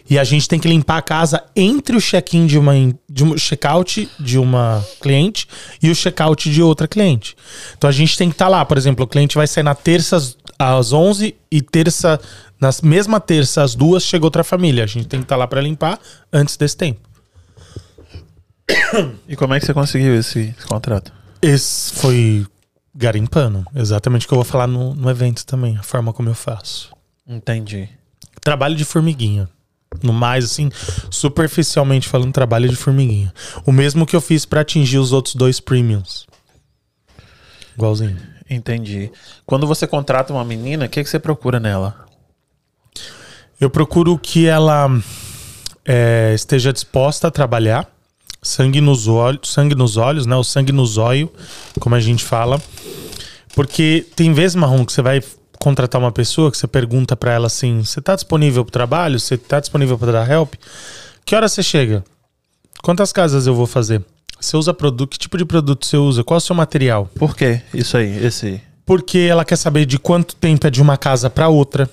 [0.09, 2.73] E a gente tem que limpar a casa entre o check-in de uma
[3.09, 5.47] de um check-out de uma cliente
[5.81, 7.35] e o check-out de outra cliente.
[7.77, 10.15] Então a gente tem que estar lá, por exemplo, o cliente vai sair na terça
[10.17, 12.19] às- às 11 e terça
[12.59, 14.83] na mesma terça às duas chega outra família.
[14.83, 15.99] A gente tem que estar lá para limpar
[16.31, 17.01] antes desse tempo.
[19.27, 21.11] E como é que você conseguiu esse, esse contrato?
[21.41, 22.45] Esse foi
[22.95, 26.33] garimpando, exatamente o que eu vou falar no, no evento também, a forma como eu
[26.35, 26.89] faço.
[27.27, 27.89] Entendi.
[28.47, 29.49] Trabalho de formiguinha.
[30.01, 30.71] No mais, assim,
[31.11, 33.33] superficialmente falando, trabalho de formiguinha.
[33.65, 36.25] O mesmo que eu fiz pra atingir os outros dois premiums.
[37.75, 38.17] Igualzinho.
[38.49, 39.11] Entendi.
[39.45, 42.05] Quando você contrata uma menina, o que, que você procura nela?
[43.59, 44.87] Eu procuro que ela
[45.83, 47.85] é, esteja disposta a trabalhar.
[48.41, 50.37] Sangue nos olhos, sangue nos olhos, né?
[50.37, 51.29] O sangue no zóio,
[51.81, 52.61] como a gente fala.
[53.53, 55.21] Porque tem vezes, Marrom, que você vai
[55.59, 59.19] contratar uma pessoa que você pergunta pra ela assim: você tá disponível pro trabalho?
[59.19, 60.53] Você tá disponível pra dar help?
[61.25, 62.03] Que hora você chega?
[62.81, 64.03] Quantas casas eu vou fazer?
[64.39, 65.11] Você usa produto?
[65.11, 66.23] Que tipo de produto você usa?
[66.23, 67.09] Qual é o seu material?
[67.15, 67.61] Por quê?
[67.73, 68.61] Isso aí, esse.
[68.85, 71.89] Porque ela quer saber de quanto tempo é de uma casa pra outra.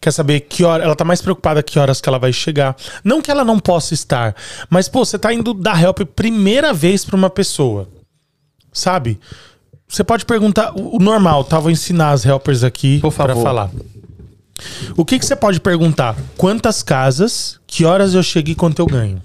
[0.00, 0.84] Quer saber que hora.
[0.84, 2.76] Ela tá mais preocupada que horas que ela vai chegar.
[3.02, 4.36] Não que ela não possa estar,
[4.68, 7.88] mas, pô, você tá indo dar help primeira vez pra uma pessoa.
[8.72, 9.18] Sabe?
[9.92, 10.72] Você pode perguntar.
[10.74, 11.58] O normal, tá?
[11.58, 13.42] Vou ensinar as helpers aqui favor.
[13.42, 13.70] falar.
[14.96, 16.16] O que, que você pode perguntar?
[16.38, 19.20] Quantas casas, que horas eu chego e quanto eu ganho?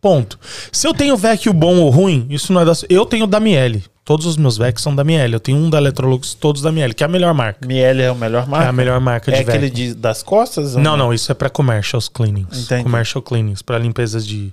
[0.00, 0.38] Ponto.
[0.72, 2.72] Se eu tenho VEC bom ou ruim, isso não é da.
[2.88, 3.84] Eu tenho da Miele.
[4.04, 5.34] Todos os meus VECs são da Miele.
[5.34, 7.66] Eu tenho um da Electrolux, todos da Miele, que é a melhor marca.
[7.66, 8.66] Miele é o melhor marca?
[8.66, 9.74] É a melhor marca de É aquele VEC.
[9.74, 10.76] de, das costas?
[10.76, 12.64] ou Não, não, isso é pra commercials cleanings.
[12.64, 12.84] Entendi.
[12.84, 14.50] Commercial cleanings, pra limpezas de.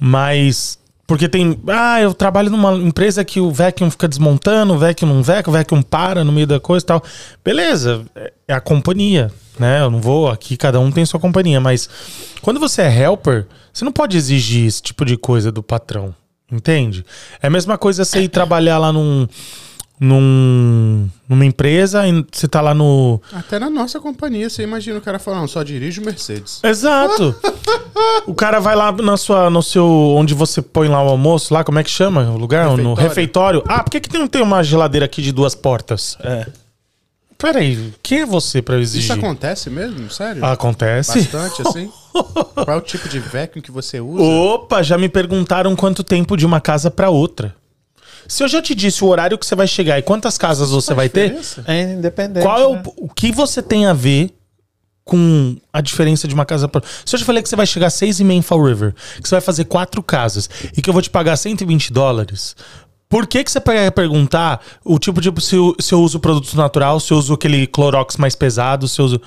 [0.00, 0.78] Mas.
[1.12, 1.60] Porque tem.
[1.68, 5.52] Ah, eu trabalho numa empresa que o vacuum fica desmontando, o vacuum não vacuum, o
[5.52, 7.04] vacuum para no meio da coisa e tal.
[7.44, 9.82] Beleza, é- é a companhia, né?
[9.82, 11.86] Eu não vou aqui, cada um tem sua companhia, mas
[12.40, 16.14] quando você é helper, você não pode exigir esse tipo de coisa do patrão,
[16.50, 17.04] entende?
[17.42, 19.28] É a mesma coisa você ir trabalhar lá num.
[20.02, 23.20] Num numa empresa e você tá lá no.
[23.32, 26.60] Até na nossa companhia, você imagina o cara falando, só dirijo Mercedes.
[26.62, 27.34] Exato.
[28.26, 31.62] o cara vai lá na sua, no seu, onde você põe lá o almoço, lá,
[31.62, 32.66] como é que chama o lugar?
[32.66, 33.08] No Refeitório.
[33.08, 33.64] refeitório.
[33.68, 36.18] Ah, por que, que não tem uma geladeira aqui de duas portas?
[36.20, 36.46] É.
[37.38, 39.10] Peraí, quem é você pra exigir?
[39.10, 40.08] Isso acontece mesmo?
[40.10, 40.44] Sério?
[40.44, 41.28] Acontece?
[41.28, 41.90] Bastante, assim?
[42.54, 44.22] Qual é o tipo de vacuum que você usa?
[44.22, 47.54] Opa, já me perguntaram quanto tempo de uma casa pra outra.
[48.28, 50.94] Se eu já te disse o horário que você vai chegar e quantas casas você
[50.94, 51.38] vai ter?
[51.66, 52.44] É independente.
[52.44, 52.82] Qual é o, né?
[52.96, 54.34] o que você tem a ver
[55.04, 57.88] com a diferença de uma casa para Se eu te falei que você vai chegar
[57.88, 60.88] a seis e meia em Fall River, que você vai fazer quatro casas e que
[60.88, 62.54] eu vou te pagar 120 dólares,
[63.12, 66.56] por que, que você vai perguntar o tipo de se eu, se eu uso produto
[66.56, 69.20] natural, se eu uso aquele Clorox mais pesado, se eu uso.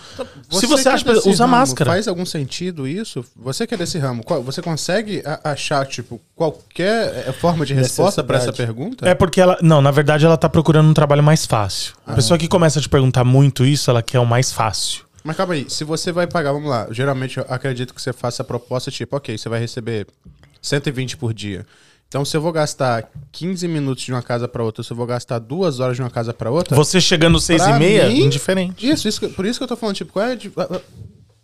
[0.50, 1.06] se você que é acha.
[1.06, 1.92] desse Usa ramo, máscara.
[1.92, 3.24] Faz algum sentido isso?
[3.36, 8.40] Você que é desse ramo, você consegue achar, tipo, qualquer eh, forma de resposta pra
[8.40, 9.08] essa pergunta?
[9.08, 9.56] É porque ela.
[9.62, 11.94] Não, na verdade ela tá procurando um trabalho mais fácil.
[12.08, 15.04] A pessoa que começa a te perguntar muito isso, ela quer o mais fácil.
[15.24, 18.42] Mas calma aí, se você vai pagar, vamos lá, geralmente eu acredito que você faça
[18.42, 20.08] a proposta tipo, ok, você vai receber
[20.60, 21.68] 120 por dia.
[22.08, 25.06] Então, se eu vou gastar 15 minutos de uma casa pra outra, se eu vou
[25.06, 26.76] gastar duas horas de uma casa pra outra.
[26.76, 28.88] Você chegando seis Pra e meia, mim- indiferente.
[28.90, 30.34] Isso, isso por isso que eu tô falando, tipo, qual é.
[30.58, 30.80] ah, ah,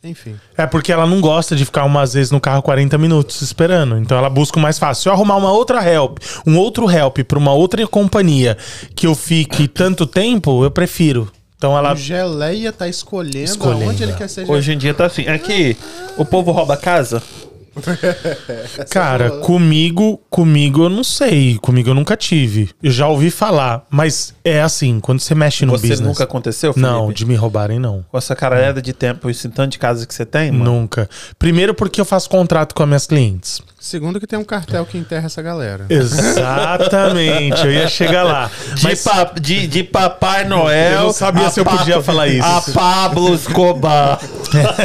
[0.03, 0.35] Enfim.
[0.57, 3.97] É porque ela não gosta de ficar umas vezes no carro 40 minutos esperando.
[3.97, 5.03] Então ela busca o mais fácil.
[5.03, 8.57] Se eu arrumar uma outra help, um outro help pra uma outra companhia
[8.95, 11.29] que eu fique tanto tempo, eu prefiro.
[11.57, 11.93] Então ela.
[11.93, 13.85] O Geleia tá escolhendo, Escolhendo.
[13.89, 15.27] aonde ele quer ser Hoje em dia tá assim.
[15.27, 15.75] Aqui,
[16.17, 17.21] o povo rouba a casa.
[18.89, 21.57] Cara, comigo, comigo eu não sei.
[21.61, 22.69] Comigo eu nunca tive.
[22.81, 23.85] Eu já ouvi falar.
[23.89, 26.07] Mas é assim, quando você mexe no Você business.
[26.07, 26.89] nunca aconteceu, Felipe?
[26.91, 28.05] Não, de me roubarem, não.
[28.09, 30.65] Com essa caralhada de tempo e esse tanto de casa que você tem, mano.
[30.65, 31.09] Nunca.
[31.39, 33.61] Primeiro porque eu faço contrato com as minhas clientes.
[33.79, 35.87] Segundo que tem um cartel que enterra essa galera.
[35.89, 38.51] Exatamente, eu ia chegar lá.
[38.75, 40.91] De, Mas pa- de, de Papai Noel.
[40.91, 42.45] Eu não sabia se eu podia falar isso.
[42.45, 44.19] A Pablo Escobar.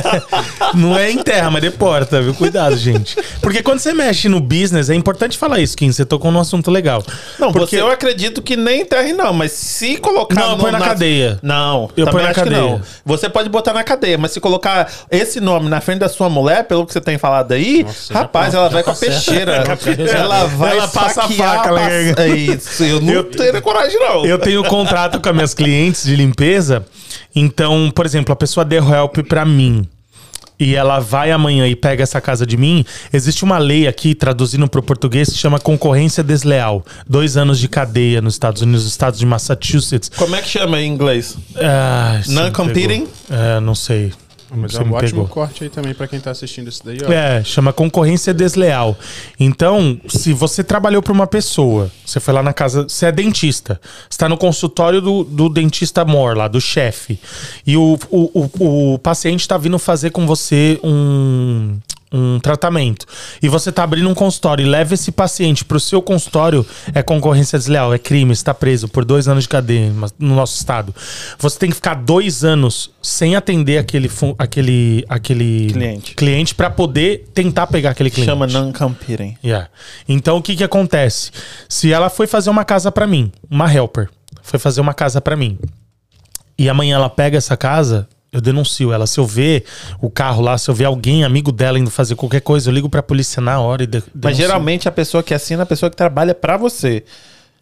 [0.75, 2.33] não é em terra, mas deporta, viu?
[2.33, 3.17] Cuidado, gente.
[3.41, 5.91] Porque quando você mexe no business, é importante falar isso, Kim.
[5.91, 7.03] Você tocou num assunto legal.
[7.39, 9.33] Não, porque você eu acredito que nem enterre, não.
[9.33, 10.35] Mas se colocar.
[10.35, 11.39] Não, eu no- ponho na cadeia.
[11.43, 12.61] Não, Eu ponho na acho que cadeia.
[12.71, 12.81] não.
[13.05, 16.65] Você pode botar na cadeia, mas se colocar esse nome na frente da sua mulher,
[16.65, 19.65] pelo que você tem falado aí, rapaz, ela vai com a peixeira.
[20.15, 22.85] ela vai Ela passa a faca, pass- É isso.
[22.85, 24.25] Eu não Eu- teria coragem, não.
[24.25, 26.85] Eu tenho contrato com as minhas clientes de limpeza.
[27.35, 29.87] Então, por exemplo, a pessoa deu help pra mim.
[30.59, 34.69] E ela vai amanhã e pega essa casa de mim, existe uma lei aqui, traduzindo
[34.69, 36.85] para o português, que chama concorrência desleal.
[37.09, 40.11] Dois anos de cadeia nos Estados Unidos, nos estados de Massachusetts.
[40.17, 41.37] Como é que chama em inglês?
[41.57, 43.07] Ah, Non-competing?
[43.07, 43.39] pegou.
[43.57, 44.13] É, não sei.
[44.57, 45.27] Mas Você é um ótimo pegou.
[45.29, 47.13] corte aí também pra quem tá assistindo isso daí, ó.
[47.13, 48.97] É, chama concorrência desleal.
[49.39, 53.81] Então, se você trabalhou para uma pessoa, você foi lá na casa, você é dentista,
[54.11, 57.19] está no consultório do, do dentista mor lá, do chefe,
[57.67, 61.77] e o, o, o, o paciente está vindo fazer com você um,
[62.17, 63.07] um tratamento,
[63.43, 66.65] e você está abrindo um consultório e leva esse paciente para o seu consultório,
[66.95, 70.95] é concorrência desleal, é crime, está preso por dois anos de cadeia no nosso estado.
[71.39, 76.15] Você tem que ficar dois anos sem atender aquele, aquele, aquele Cliente.
[76.15, 78.31] cliente para poder tentar pegar aquele cliente.
[78.31, 79.37] Chama non-competing.
[79.45, 79.69] Yeah.
[80.09, 81.31] Então o que que acontece?
[81.69, 84.09] Se ela foi fazer uma casa pra mim, uma helper,
[84.43, 85.59] foi fazer uma casa pra mim.
[86.59, 89.07] E amanhã ela pega essa casa, eu denuncio ela.
[89.07, 89.65] Se eu ver
[90.01, 92.89] o carro lá, se eu ver alguém amigo dela indo fazer qualquer coisa, eu ligo
[92.89, 94.43] pra polícia na hora e de, Mas denuncio.
[94.43, 97.05] geralmente a pessoa que assina é a pessoa que trabalha pra você.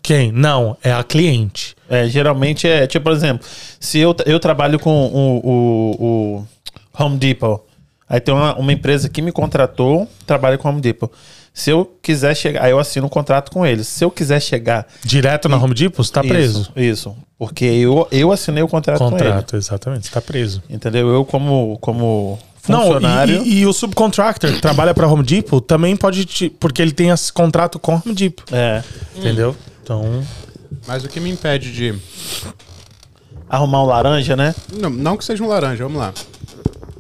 [0.03, 0.31] quem?
[0.33, 1.75] Não, é a cliente.
[1.89, 3.47] É, geralmente é, tipo, por exemplo,
[3.81, 6.45] se eu, eu trabalho com o, o,
[6.99, 7.61] o Home Depot,
[8.09, 11.11] aí tem uma, uma empresa que me contratou, trabalha com o Home Depot.
[11.57, 13.87] Se eu quiser chegar, aí eu assino um contrato com eles.
[13.87, 14.87] Se eu quiser chegar.
[15.05, 16.63] Direto na Home Depot, você tá preso.
[16.63, 17.17] Isso, isso.
[17.39, 19.19] Porque eu, eu assinei o contrato, com ele.
[19.19, 20.61] Contrato, exatamente, você tá preso.
[20.69, 21.09] Entendeu?
[21.15, 23.43] Eu, como, como Não, funcionário.
[23.45, 26.91] e, e- e o subcontractor que trabalha pra Home Depot também pode, te, porque ele
[26.93, 28.83] tem esse contrato com a Home Depot, É.
[29.15, 29.55] entendeu?
[29.83, 30.25] Então,
[30.89, 31.95] Mas o que me impede de.
[33.49, 34.55] Arrumar um laranja, né?
[34.73, 36.13] Não, não que seja um laranja, vamos lá.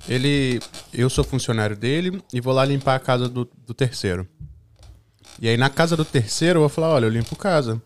[0.08, 0.60] Ele.
[0.92, 4.28] Eu sou funcionário dele e vou lá limpar a casa do, do terceiro.
[5.40, 7.82] E aí na casa do terceiro eu vou falar, olha, eu limpo casa.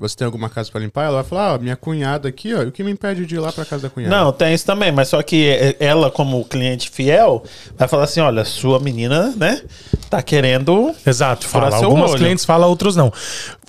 [0.00, 1.04] Você tem alguma casa pra limpar?
[1.04, 2.62] Ela vai falar, ó, minha cunhada aqui, ó.
[2.62, 4.16] O que me impede de ir lá pra casa da cunhada?
[4.16, 7.44] Não, tem isso também, mas só que ela, como cliente fiel,
[7.76, 9.60] vai falar assim: olha, sua menina, né,
[10.08, 10.94] tá querendo.
[11.06, 11.76] Exato, fala.
[11.76, 12.18] Algumas olho.
[12.18, 13.12] clientes falam, outros não.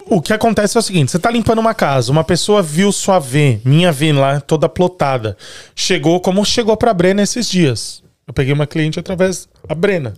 [0.06, 3.20] O que acontece é o seguinte: você tá limpando uma casa, uma pessoa viu sua
[3.20, 5.36] V, minha V lá, toda plotada.
[5.76, 8.02] Chegou como chegou pra Brena esses dias.
[8.26, 10.14] Eu peguei uma cliente através da Brena.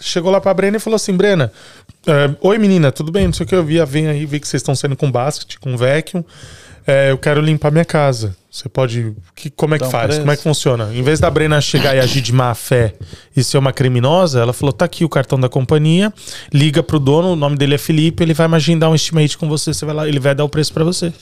[0.00, 1.52] Chegou lá pra Brena e falou assim: Brena,
[2.06, 3.26] é, oi menina, tudo bem?
[3.26, 5.10] Não sei o que, eu vi a V aí, vi que vocês estão saindo com
[5.10, 6.22] basket, com vacuum.
[6.88, 8.36] É, eu quero limpar minha casa.
[8.48, 9.12] Você pode.
[9.34, 10.04] que- como é que Dá faz?
[10.06, 10.20] preço.
[10.20, 10.88] Como é que funciona?
[10.94, 12.94] Em vez da Brena chegar e agir de má fé
[13.36, 16.12] e ser uma criminosa, ela falou: tá aqui o cartão da companhia,
[16.52, 19.74] liga pro dono, o nome dele é Felipe, ele vai agendar um estimate com você,
[19.74, 21.12] você vai lá, ele vai dar o preço pra você.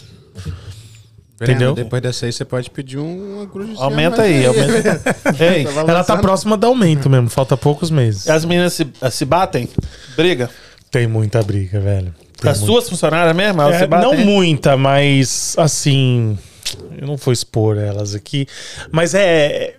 [1.38, 1.74] Breno, entendeu?
[1.74, 5.00] Depois dessa aí você pode pedir um agrudicino Aumenta aí, aumenta.
[5.42, 8.28] Ei, Ela tá lançando- próxima do aumento mesmo, falta poucos meses.
[8.28, 9.68] as meninas se, se batem?
[10.16, 10.48] Briga?
[10.90, 12.14] Tem muita briga, velho.
[12.40, 13.60] Tem As muita- suas funcionárias mesmo?
[13.62, 14.10] Elas É, se batem?
[14.16, 16.38] não muita, mas assim.
[17.00, 18.46] Eu não vou expor elas aqui.
[18.92, 19.74] Mas é.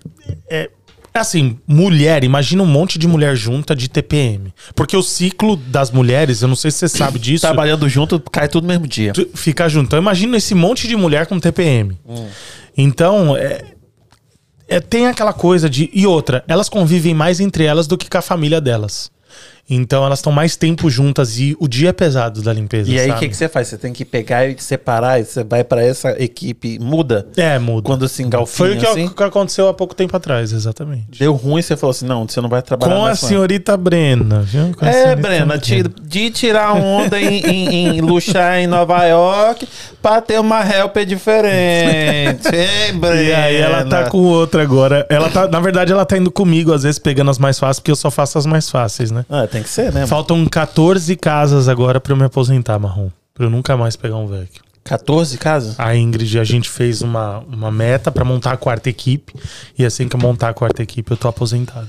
[0.49, 0.69] É.
[1.15, 4.53] é assim, mulher, imagina um monte de mulher junta de TPM.
[4.75, 7.41] Porque o ciclo das mulheres, eu não sei se você sabe disso.
[7.41, 9.13] Trabalhando junto, cai tudo no mesmo dia.
[9.33, 9.87] Fica junto.
[9.87, 11.97] Então imagina esse monte de mulher com TPM.
[12.77, 13.63] Então, é,
[14.67, 15.89] é, tem aquela coisa de.
[15.93, 19.09] E outra, elas convivem mais entre elas do que com a família delas.
[19.69, 22.89] Então elas estão mais tempo juntas e o dia é pesado da limpeza.
[22.91, 23.67] E aí, o que, que você faz?
[23.67, 27.27] Você tem que pegar e separar, e você vai pra essa equipe, muda.
[27.35, 27.81] É, muda.
[27.83, 31.17] Quando se engalfinha Foi o que, assim, aconteceu há pouco tempo atrás, exatamente.
[31.17, 34.71] deu ruim, você falou assim, não, você não vai trabalhar Com a senhorita Brena, viu?
[34.77, 39.67] Com É, Brena, de, de tirar onda em, em, em luxar em Nova York
[40.01, 42.47] pra ter uma helper diferente.
[42.53, 43.21] Ei, Brena.
[43.21, 45.07] E aí ela tá com outra agora.
[45.09, 47.91] Ela tá, na verdade, ela tá indo comigo, às vezes pegando as mais fáceis, porque
[47.91, 49.25] eu só faço as mais fáceis, né?
[49.29, 50.05] Ah, tem que ser, né?
[50.05, 53.09] Faltam 14 casas agora pra eu me aposentar, Marrom.
[53.33, 54.59] Pra eu nunca mais pegar um VEC.
[54.83, 55.79] 14 casas?
[55.79, 59.33] A Ingrid, a gente fez uma, uma meta pra montar a quarta equipe.
[59.77, 61.87] E assim que eu montar a quarta equipe, eu tô aposentado.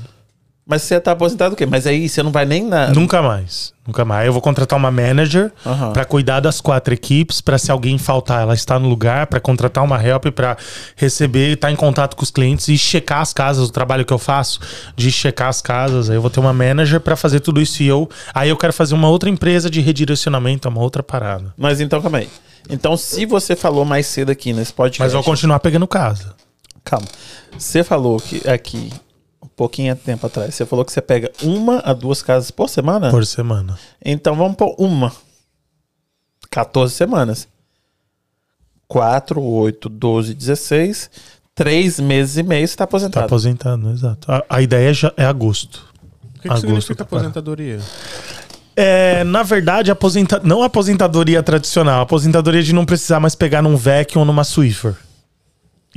[0.68, 1.64] Mas você tá aposentado o quê?
[1.64, 2.88] Mas aí você não vai nem na.
[2.88, 3.72] Nunca mais.
[3.86, 4.26] Nunca mais.
[4.26, 5.92] Eu vou contratar uma manager Aham.
[5.92, 9.84] pra cuidar das quatro equipes, pra se alguém faltar, ela estar no lugar, pra contratar
[9.84, 10.56] uma help, pra
[10.96, 14.18] receber, estar em contato com os clientes e checar as casas, o trabalho que eu
[14.18, 14.58] faço
[14.96, 16.10] de checar as casas.
[16.10, 18.72] Aí eu vou ter uma manager pra fazer tudo isso e eu, aí eu quero
[18.72, 21.54] fazer uma outra empresa de redirecionamento, uma outra parada.
[21.56, 22.28] Mas então, calma aí.
[22.68, 25.00] Então, se você falou mais cedo aqui nesse podcast.
[25.00, 26.34] Mas eu vou continuar pegando casa.
[26.82, 27.06] Calma.
[27.56, 28.90] Você falou que aqui,
[29.56, 33.10] pouquinho de tempo atrás, você falou que você pega uma a duas casas por semana?
[33.10, 33.78] Por semana.
[34.04, 35.10] Então vamos por uma.
[36.50, 37.48] 14 semanas.
[38.88, 41.10] 4, 8, 12, 16.
[41.54, 43.24] 3 meses e meio você tá Tá aposentado.
[43.24, 44.30] aposentado, exato.
[44.30, 45.82] A, a ideia já é agosto.
[46.22, 47.80] O que, que Agosto significa tá aposentadoria?
[48.76, 50.38] É, na verdade, aposenta...
[50.44, 54.94] não aposentadoria tradicional, aposentadoria de não precisar mais pegar num vacuum ou numa Swiffer.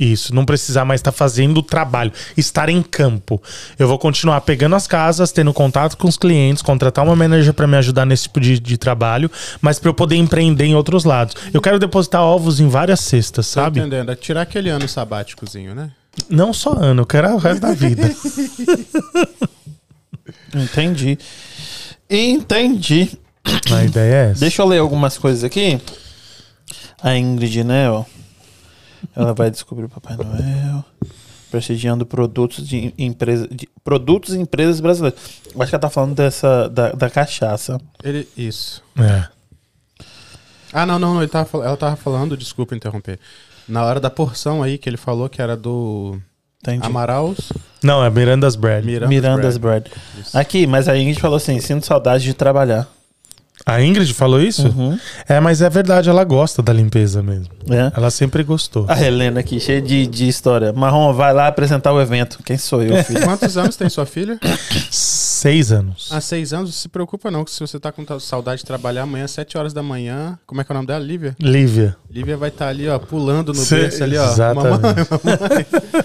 [0.00, 3.40] Isso, não precisar mais estar fazendo o trabalho, estar em campo.
[3.78, 7.66] Eu vou continuar pegando as casas, tendo contato com os clientes, contratar uma manager para
[7.66, 11.34] me ajudar nesse tipo de, de trabalho, mas para eu poder empreender em outros lados.
[11.52, 13.78] Eu quero depositar ovos em várias cestas, Tá sabe?
[13.80, 14.10] entendendo?
[14.10, 15.90] É tirar aquele ano sabáticozinho, né?
[16.30, 18.10] Não só ano, eu quero o resto da vida.
[20.54, 21.18] Entendi.
[22.08, 23.10] Entendi.
[23.72, 24.40] A ideia é essa.
[24.40, 25.80] Deixa eu ler algumas coisas aqui.
[27.02, 28.04] A Ingrid, né, ó.
[29.14, 30.84] Ela vai descobrir o Papai Noel.
[31.50, 35.18] Prestigiando produtos de empresa, de, produtos e empresas brasileiras.
[35.52, 37.80] Eu acho que ela tá falando dessa, da, da cachaça.
[38.04, 38.82] Ele, isso.
[38.96, 39.28] É.
[40.72, 43.18] Ah, não, não, não, ele tava, ela tava falando, desculpa interromper.
[43.66, 46.20] Na hora da porção aí que ele falou que era do
[46.62, 46.86] Entendi.
[46.86, 47.52] Amaraus
[47.82, 48.86] Não, é Miranda's Bread.
[48.86, 49.90] Miranda's, Miranda's Bread.
[49.90, 50.28] Bread.
[50.34, 52.86] Aqui, mas a Ingrid falou assim: sinto saudade de trabalhar.
[53.66, 54.66] A Ingrid falou isso?
[54.68, 54.98] Uhum.
[55.28, 57.48] É, mas é verdade, ela gosta da limpeza mesmo.
[57.70, 57.92] É.
[57.96, 58.86] Ela sempre gostou.
[58.88, 60.72] A Helena aqui, cheia de, de história.
[60.72, 62.38] Marrom, vai lá apresentar o evento.
[62.44, 63.22] Quem sou eu, filho?
[63.22, 64.38] Quantos anos tem sua filha?
[64.90, 66.08] Seis anos.
[66.10, 69.26] Há seis anos, se preocupa não, que se você tá com saudade de trabalhar amanhã,
[69.26, 71.04] sete horas da manhã, como é que é o nome dela?
[71.04, 71.36] Lívia?
[71.38, 71.96] Lívia.
[72.10, 74.24] Lívia vai estar ali, ó, pulando no Cê- berço ali, ó.
[74.24, 74.80] exatamente.
[74.80, 75.66] Mamãe, mamãe.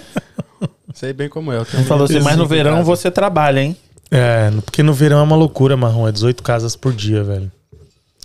[0.94, 1.56] Sei bem como é.
[1.74, 3.76] Ele falou assim, mas no verão você trabalha, hein?
[4.10, 6.06] É, porque no verão é uma loucura, Marrom.
[6.08, 7.50] É 18 casas por dia, velho.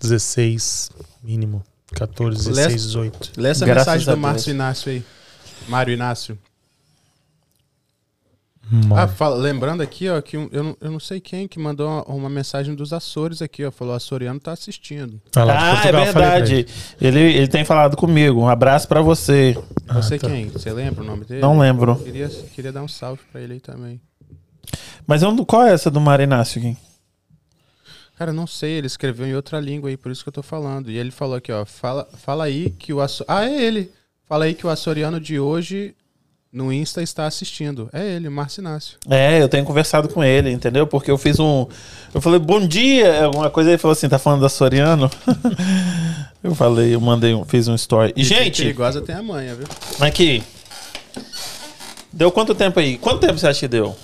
[0.01, 0.89] 16,
[1.23, 1.63] mínimo.
[1.93, 3.31] 14, 16, Leste- 18.
[3.37, 4.21] Lê essa Graças mensagem a do.
[4.21, 5.03] Márcio Inácio aí.
[5.67, 6.37] Mário Inácio.
[8.95, 11.89] Ah, fala- lembrando aqui, ó, que um- eu, não, eu não sei quem que mandou
[11.89, 13.71] uma, uma mensagem dos Açores aqui, ó.
[13.71, 15.19] Falou, Açoriano tá assistindo.
[15.35, 16.65] Ah, lá de ah, é Portugal, pra verdade.
[17.01, 18.39] Ele, ele tem falado comigo.
[18.39, 19.57] Um abraço pra você.
[19.89, 20.29] Ah, Não sei tá.
[20.29, 20.47] quem.
[20.47, 21.41] Você lembra o nome dele?
[21.41, 21.97] Não lembro.
[21.97, 23.99] Queria, queria dar um salve pra ele aí também.
[25.05, 26.77] Mas eu não- qual é essa do Marinácio aqui?
[28.17, 30.91] Cara, não sei, ele escreveu em outra língua aí, por isso que eu tô falando.
[30.91, 33.25] E ele falou aqui, ó, fala, fala aí que o Aço...
[33.27, 33.91] Ah, é ele.
[34.27, 35.95] Fala aí que o açoriano de hoje
[36.53, 37.89] no Insta está assistindo.
[37.93, 38.97] É ele, Márcio Inácio.
[39.09, 40.85] É, eu tenho conversado com ele, entendeu?
[40.85, 41.65] Porque eu fiz um.
[42.13, 43.71] Eu falei, bom dia, alguma coisa.
[43.71, 45.09] Ele falou assim, tá falando da Soriano?
[46.43, 48.13] eu falei, eu mandei, um, fiz um story.
[48.15, 49.65] E, gente, Perigosa tem a manha, viu?
[49.99, 50.43] aqui.
[52.11, 52.97] Deu quanto tempo aí?
[52.97, 53.95] Quanto tempo você acha que deu?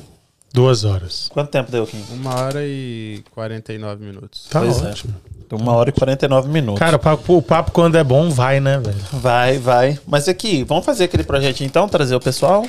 [0.53, 1.29] Duas horas.
[1.31, 2.03] Quanto tempo deu, Kim?
[2.11, 4.47] Uma hora e 49 minutos.
[4.49, 4.89] Tá Pois é.
[4.89, 5.13] ótimo.
[5.49, 6.79] Deu uma hora e 49 minutos.
[6.79, 8.97] Cara, o papo, o papo quando é bom vai, né, velho?
[9.13, 9.99] Vai, vai.
[10.07, 12.65] Mas aqui, vamos fazer aquele projetinho então, trazer o pessoal?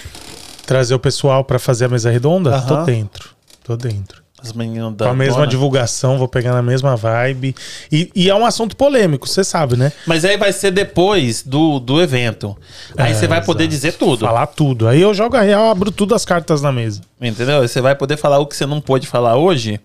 [0.66, 2.55] Trazer o pessoal pra fazer a mesa redonda?
[2.55, 2.66] Aham.
[2.66, 3.30] Tô dentro.
[3.64, 4.22] Tô dentro.
[4.43, 5.06] Os meninos da.
[5.06, 5.47] Com a mesma dona.
[5.48, 7.55] divulgação, vou pegar na mesma vibe.
[7.90, 9.93] E, e é um assunto polêmico, você sabe, né?
[10.06, 12.56] Mas aí vai ser depois do, do evento.
[12.97, 13.74] Aí É, você vai poder exato.
[13.74, 14.24] dizer tudo.
[14.24, 14.86] Falar tudo.
[14.86, 17.01] Aí eu jogo a real, abro tudo as cartas na mesa.
[17.20, 17.66] Entendeu?
[17.66, 19.81] Você vai poder falar o que você não pôde falar hoje.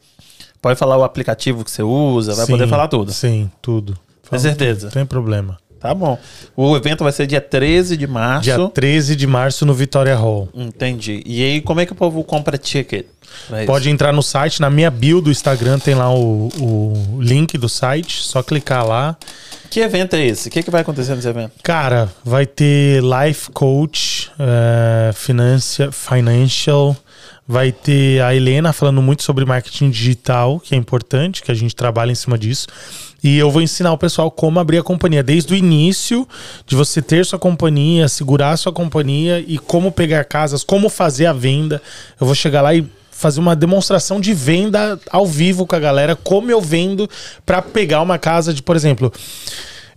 [0.62, 3.12] Pode falar o aplicativo que você usa, vai Sim, poder falar tudo.
[3.12, 3.98] Sim, tudo.
[4.30, 4.86] Com certeza.
[4.88, 5.58] Não tem problema.
[5.84, 6.18] Tá bom.
[6.56, 8.44] O evento vai ser dia 13 de março.
[8.44, 10.48] Dia 13 de março no Vitória Hall.
[10.56, 11.22] Entendi.
[11.26, 13.06] E aí, como é que o povo compra ticket?
[13.06, 13.66] isso?
[13.66, 17.68] Pode entrar no site, na minha bio do Instagram tem lá o, o link do
[17.68, 19.18] site, só clicar lá.
[19.70, 20.48] Que evento é esse?
[20.48, 21.52] O que, que vai acontecer nesse evento?
[21.64, 26.96] Cara, vai ter life coach, eh, financia- financial,
[27.48, 31.76] vai ter a Helena falando muito sobre marketing digital, que é importante, que a gente
[31.76, 32.68] trabalha em cima disso.
[33.24, 36.28] E eu vou ensinar o pessoal como abrir a companhia, desde o início
[36.66, 41.34] de você ter sua companhia, segurar sua companhia e como pegar casas, como fazer a
[41.34, 41.82] venda.
[42.20, 46.16] Eu vou chegar lá e fazer uma demonstração de venda ao vivo com a galera,
[46.16, 47.10] como eu vendo
[47.46, 49.14] para pegar uma casa de, por exemplo,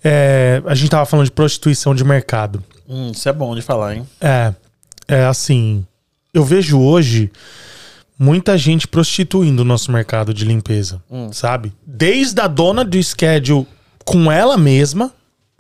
[0.04, 2.62] é, a gente tava falando de prostituição de mercado.
[2.88, 4.06] Hum, isso é bom de falar, hein?
[4.20, 4.54] É,
[5.08, 5.84] é assim,
[6.36, 7.30] eu vejo hoje
[8.18, 11.02] muita gente prostituindo o nosso mercado de limpeza,
[11.32, 11.72] sabe?
[11.86, 13.66] Desde a dona do schedule
[14.04, 15.12] com ela mesma,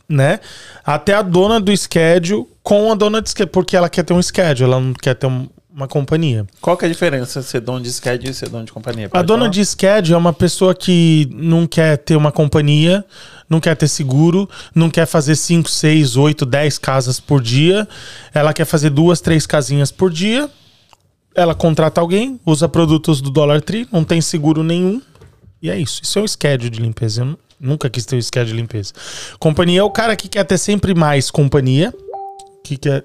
[0.08, 0.40] né?
[0.84, 4.22] Até a dona do schedule com a dona de schedule, porque ela quer ter um
[4.22, 6.46] schedule, ela não quer ter um- uma companhia.
[6.60, 9.06] Qual que é a diferença ser dono de schedule e ser dono de companhia?
[9.06, 9.50] A Pode dona falar?
[9.50, 13.04] de schedule é uma pessoa que não quer ter uma companhia,
[13.50, 17.86] não quer ter seguro, não quer fazer 5, 6, 8, 10 casas por dia.
[18.32, 20.48] Ela quer fazer duas, três casinhas por dia.
[21.36, 25.02] Ela contrata alguém, usa produtos do Dollar Tree, não tem seguro nenhum.
[25.60, 26.00] E é isso.
[26.02, 27.20] Isso é um schedule de limpeza.
[27.22, 28.92] Eu nu- nunca quis ter um schedule de limpeza.
[29.38, 31.92] Companhia é o cara que quer ter sempre mais companhia,
[32.64, 33.04] que quer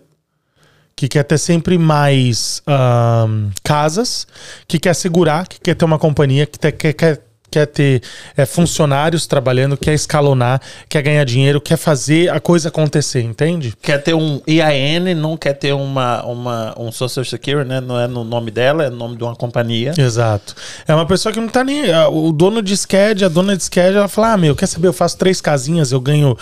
[0.96, 4.28] que quer ter sempre mais ahn, casas,
[4.68, 7.22] que quer segurar, que quer ter uma companhia, que quer, quer,
[7.52, 8.02] quer ter
[8.38, 13.74] é, funcionários trabalhando, quer escalonar, quer ganhar dinheiro, quer fazer a coisa acontecer, entende?
[13.82, 17.82] Quer ter um IAN, não quer ter uma, uma, um Social Security, né?
[17.82, 19.94] Não é no nome dela, é no nome de uma companhia.
[19.98, 20.56] Exato.
[20.88, 21.84] É uma pessoa que não tá nem.
[22.10, 24.88] O dono de SCAD, a dona de SCAD, ela fala: Ah, meu, quer saber?
[24.88, 26.38] Eu faço três casinhas, eu ganho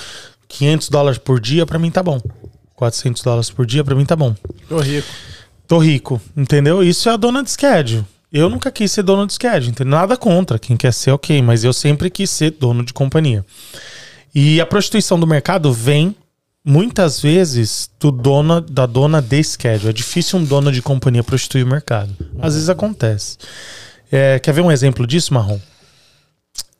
[0.47, 2.21] 500 dólares por dia, pra mim tá bom.
[2.75, 4.35] 400 dólares por dia, pra mim tá bom.
[4.67, 5.07] Tô rico.
[5.67, 6.81] Tô rico, entendeu?
[6.81, 8.05] Isso é a dona de schedule.
[8.31, 9.73] Eu nunca quis ser dono de schedule?
[9.85, 10.59] Nada contra.
[10.59, 11.41] Quem quer ser, ok.
[11.41, 13.43] Mas eu sempre quis ser dono de companhia.
[14.33, 16.15] E a prostituição do mercado vem
[16.63, 19.89] muitas vezes do dona, da dona de schedule.
[19.89, 22.15] É difícil um dono de companhia prostituir o mercado.
[22.39, 23.37] Às vezes acontece.
[24.11, 25.59] É, quer ver um exemplo disso, Marrom?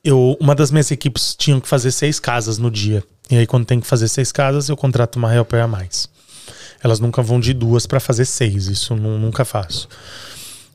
[0.03, 3.03] Eu, uma das minhas equipes tinham que fazer seis casas no dia.
[3.29, 6.07] E aí, quando tem que fazer seis casas, eu contrato uma helper a mais.
[6.83, 8.67] Elas nunca vão de duas para fazer seis.
[8.67, 9.89] Isso nu- nunca faço.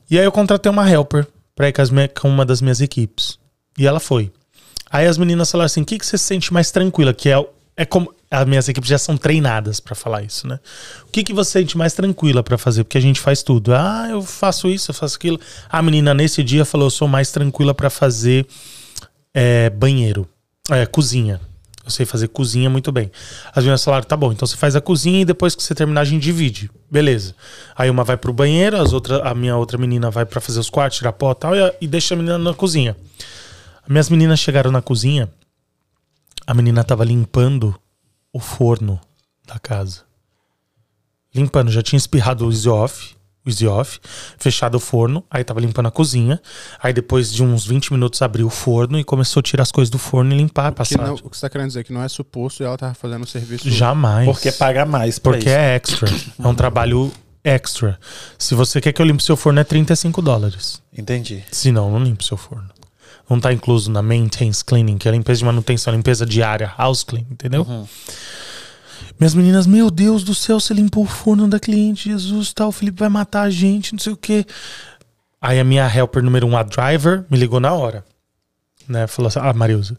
[0.09, 1.73] E aí eu contratei uma helper pra ir
[2.19, 3.39] com, uma das minhas equipes.
[3.77, 4.31] E ela foi.
[4.89, 7.13] Aí as meninas falaram assim: o que, que você se sente mais tranquila?
[7.13, 7.45] Que é,
[7.77, 8.13] é como.
[8.29, 10.59] As minhas equipes já são treinadas pra falar isso, né?
[11.07, 12.83] O que, que você se sente mais tranquila pra fazer?
[12.83, 13.73] Porque a gente faz tudo.
[13.73, 15.39] Ah, eu faço isso, eu faço aquilo.
[15.69, 18.45] A menina nesse dia falou: eu sou mais tranquila pra fazer
[19.33, 20.27] é, banheiro,
[20.69, 21.39] é, cozinha.
[21.85, 23.11] Eu sei fazer cozinha muito bem.
[23.53, 26.01] As meninas falaram, tá bom, então você faz a cozinha e depois que você terminar
[26.01, 26.71] a gente divide.
[26.89, 27.35] Beleza.
[27.75, 30.69] Aí uma vai pro banheiro, as outra, a minha outra menina vai pra fazer os
[30.69, 32.97] quartos, tirar pó e tal, e, e deixa a menina na cozinha.
[33.83, 35.29] As minhas meninas chegaram na cozinha,
[36.47, 37.75] a menina tava limpando
[38.33, 38.99] o forno
[39.45, 40.01] da casa.
[41.33, 43.15] Limpando, já tinha espirrado o off,
[43.45, 43.99] o easy off,
[44.37, 46.41] fechado o forno, aí tava limpando a cozinha.
[46.81, 49.89] Aí depois de uns 20 minutos abriu o forno e começou a tirar as coisas
[49.89, 51.05] do forno e limpar, passar.
[51.05, 52.93] não- o que você tá querendo dizer é que não é suposto e ela tava
[52.93, 53.69] fazendo o serviço.
[53.69, 54.25] Jamais.
[54.25, 55.49] Porque paga mais Porque isso.
[55.49, 56.09] é extra.
[56.43, 57.11] É um trabalho
[57.43, 57.99] extra.
[58.39, 60.81] Se você quer que eu limpe seu forno, é 35 dólares.
[60.97, 61.43] Entendi.
[61.51, 62.69] Se não, não limpo seu forno.
[63.29, 66.71] Não tá incluso na maintenance cleaning, que é a limpeza de manutenção, a limpeza diária,
[66.77, 67.65] house clean, entendeu?
[69.19, 72.71] Minhas meninas, meu Deus do céu, você limpou o forno da cliente, Jesus, tal, o
[72.71, 74.45] Felipe vai matar a gente, não sei o quê.
[75.41, 78.03] Aí a minha helper número um, a driver, me ligou na hora.
[78.87, 79.07] Né?
[79.07, 79.97] Falou assim, ah, Marilza,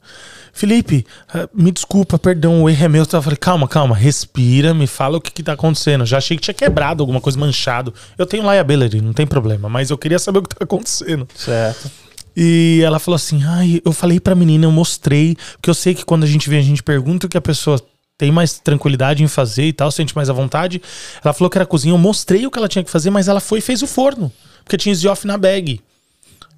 [0.52, 3.06] Felipe, ah, me desculpa, perdão, o erro é meu.
[3.10, 6.04] Eu falei, calma, calma, respira, me fala o que, que tá acontecendo.
[6.04, 7.92] Já achei que tinha quebrado alguma coisa, manchado.
[8.18, 11.26] Eu tenho liability, não tem problema, mas eu queria saber o que tá acontecendo.
[11.34, 11.90] Certo.
[12.36, 16.04] E ela falou assim: ai, eu falei pra menina, eu mostrei, porque eu sei que
[16.04, 17.80] quando a gente vem, a gente pergunta o que a pessoa
[18.18, 20.80] tem mais tranquilidade em fazer e tal, sente mais à vontade.
[21.22, 23.40] Ela falou que era cozinha, eu mostrei o que ela tinha que fazer, mas ela
[23.40, 24.32] foi e fez o forno,
[24.64, 25.80] porque tinha off na bag.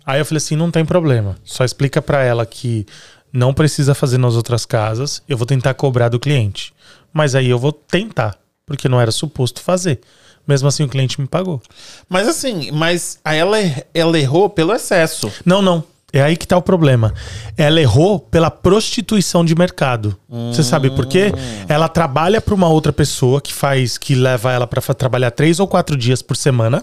[0.07, 2.87] Aí eu falei assim: não tem problema, só explica pra ela que
[3.33, 6.73] não precisa fazer nas outras casas, eu vou tentar cobrar do cliente.
[7.13, 10.01] Mas aí eu vou tentar, porque não era suposto fazer.
[10.47, 11.61] Mesmo assim, o cliente me pagou.
[12.09, 13.59] Mas assim, mas aí ela,
[13.93, 15.31] ela errou pelo excesso.
[15.45, 15.85] Não, não.
[16.13, 17.13] É aí que tá o problema.
[17.57, 20.17] Ela errou pela prostituição de mercado.
[20.53, 21.33] Você sabe por quê?
[21.69, 25.69] Ela trabalha para uma outra pessoa que faz, que leva ela para trabalhar três ou
[25.69, 26.83] quatro dias por semana.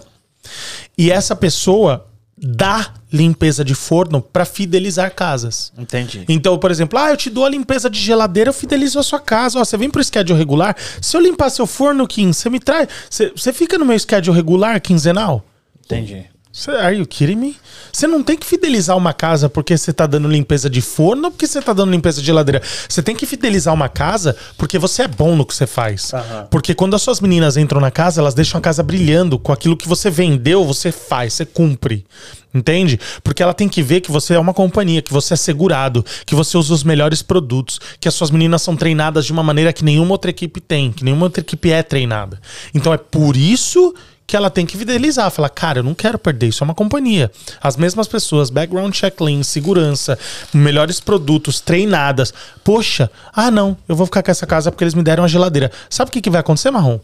[0.96, 2.06] E essa pessoa
[2.38, 5.72] dá limpeza de forno para fidelizar casas.
[5.76, 6.24] Entendi.
[6.28, 9.18] Então, por exemplo, ah, eu te dou a limpeza de geladeira, eu fidelizo a sua
[9.18, 9.58] casa.
[9.58, 10.76] Ó, você vem pro schedule regular.
[11.00, 12.88] Se eu limpar seu forno, Kim, você me traz.
[13.08, 15.44] Você, você fica no meu schedule regular quinzenal?
[15.84, 16.26] Entendi.
[16.58, 17.56] Cê- Are you kidding me?
[17.92, 21.30] Você não tem que fidelizar uma casa porque você tá dando limpeza de forno ou
[21.30, 22.62] porque você tá dando limpeza de geladeira.
[22.88, 26.12] Você tem que fidelizar uma casa porque você é bom no que você faz.
[26.50, 29.76] Porque quando as suas meninas entram na casa, elas deixam a casa brilhando com aquilo
[29.76, 32.06] que você vendeu, você faz, você cumpre.
[32.54, 32.98] Entende?
[33.22, 36.34] Porque ela tem que ver que você é uma companhia, que você é segurado, que
[36.34, 39.84] você usa os melhores produtos, que as suas meninas são treinadas de uma maneira que
[39.84, 42.40] nenhuma outra equipe tem, que nenhuma outra equipe é treinada.
[42.74, 43.94] Então é por isso
[44.26, 45.30] que ela tem que fidelizar.
[45.30, 47.30] Falar, cara, eu não quero perder, isso é uma companhia.
[47.60, 50.18] As mesmas pessoas, background check clean, segurança,
[50.52, 52.34] melhores produtos, treinadas.
[52.64, 55.70] Poxa, ah não, eu vou ficar com essa casa porque eles me deram a geladeira.
[55.88, 56.98] Sabe o que, que vai acontecer, Marrom?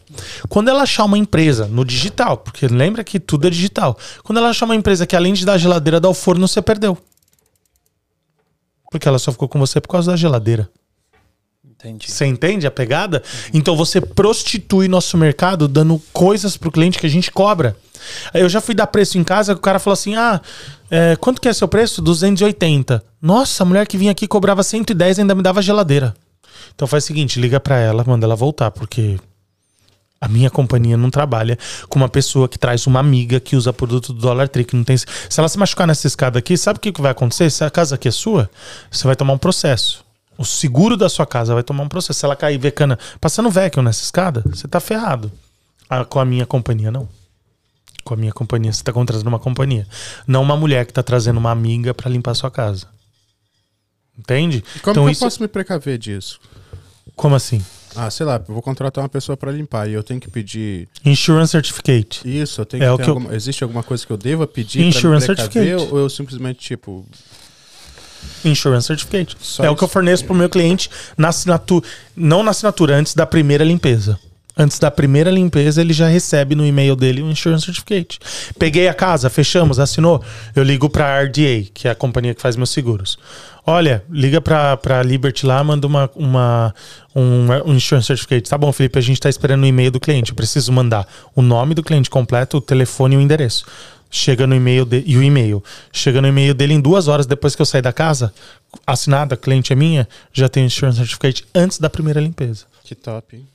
[0.48, 3.96] Quando ela achar uma empresa no digital, porque lembra que tudo é digital.
[4.24, 6.60] Quando ela achar uma empresa que além de dar a geladeira, dá o forno, você
[6.60, 6.98] perdeu.
[8.90, 10.68] Porque ela só ficou com você por causa da geladeira.
[11.82, 12.08] Entendi.
[12.08, 13.22] Você entende a pegada?
[13.52, 17.76] Então você prostitui nosso mercado dando coisas pro cliente que a gente cobra.
[18.32, 20.40] Eu já fui dar preço em casa que o cara falou assim: ah,
[20.88, 22.00] é, quanto que é seu preço?
[22.00, 23.04] 280.
[23.20, 26.14] Nossa, a mulher que vinha aqui cobrava 110 e ainda me dava geladeira.
[26.74, 29.18] Então faz o seguinte: liga pra ela, manda ela voltar, porque
[30.20, 34.12] a minha companhia não trabalha com uma pessoa que traz uma amiga que usa produto
[34.12, 34.96] do Dollar Tree, que não tem.
[34.96, 35.06] Se
[35.36, 37.50] ela se machucar nessa escada aqui, sabe o que vai acontecer?
[37.50, 38.48] Se a casa aqui é sua,
[38.88, 40.04] você vai tomar um processo.
[40.38, 42.18] O seguro da sua casa vai tomar um processo.
[42.18, 45.30] Se ela cair vecana passando vacuum nessa escada, você tá ferrado.
[45.88, 47.08] Ah, com a minha companhia, não.
[48.02, 49.86] Com a minha companhia, você tá contratando uma companhia.
[50.26, 52.86] Não uma mulher que tá trazendo uma amiga pra limpar a sua casa.
[54.18, 54.62] Entende?
[54.82, 55.22] Como então que isso.
[55.24, 56.38] eu posso me precaver disso?
[57.16, 57.64] Como assim?
[57.94, 60.88] Ah, sei lá, eu vou contratar uma pessoa pra limpar e eu tenho que pedir
[61.04, 62.22] Insurance certificate.
[62.24, 63.34] isso, eu tenho É que o que eu- alguma...
[63.34, 65.92] Existe alguma coisa que eu deva pedir Insurance pra me precaver certificate.
[65.94, 67.06] ou eu simplesmente, tipo...
[68.44, 69.36] Insurance certificate.
[69.40, 69.78] Só é o isso.
[69.78, 71.86] que eu forneço pro meu cliente na assinatura,
[72.16, 74.18] não na assinatura, antes da primeira limpeza.
[74.54, 78.18] Antes da primeira limpeza, ele já recebe no e-mail dele o Insurance Certificate.
[78.58, 80.22] Peguei a casa, fechamos, assinou.
[80.54, 83.18] Eu ligo pra RDA, que é a companhia que faz meus seguros.
[83.66, 86.74] Olha, liga pra, pra Liberty lá, manda uma, uma,
[87.14, 88.50] um, um Insurance Certificate.
[88.50, 90.32] Tá bom, Felipe, a gente tá esperando o e-mail do cliente.
[90.32, 93.64] Eu preciso mandar o nome do cliente completo, o telefone e o endereço.
[94.14, 95.64] Chega no e-mail de, e o e-mail.
[95.90, 98.32] Chega no e-mail dele em duas horas depois que eu sair da casa,
[98.86, 102.66] assinada, cliente é minha, já tem o Insurance Certificate antes da primeira limpeza.
[102.84, 103.46] Que top, hein?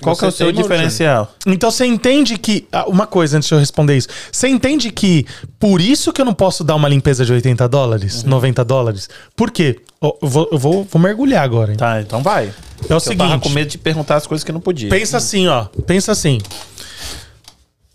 [0.00, 1.34] Qual que é o seu diferencial?
[1.44, 2.68] Então você entende que.
[2.70, 4.06] ah, Uma coisa antes de eu responder isso.
[4.30, 5.26] Você entende que
[5.58, 8.28] por isso que eu não posso dar uma limpeza de 80 dólares, Uhum.
[8.30, 9.10] 90 dólares?
[9.34, 9.80] Por quê?
[10.00, 11.72] Eu vou, eu vou, vou mergulhar agora.
[11.72, 11.76] hein?
[11.76, 12.44] Tá, então vai.
[12.44, 12.52] É o
[12.98, 13.40] Eu tava seguinte.
[13.42, 14.88] com medo de perguntar as coisas que não podia.
[14.88, 15.64] Pensa assim, ó.
[15.84, 16.38] Pensa assim.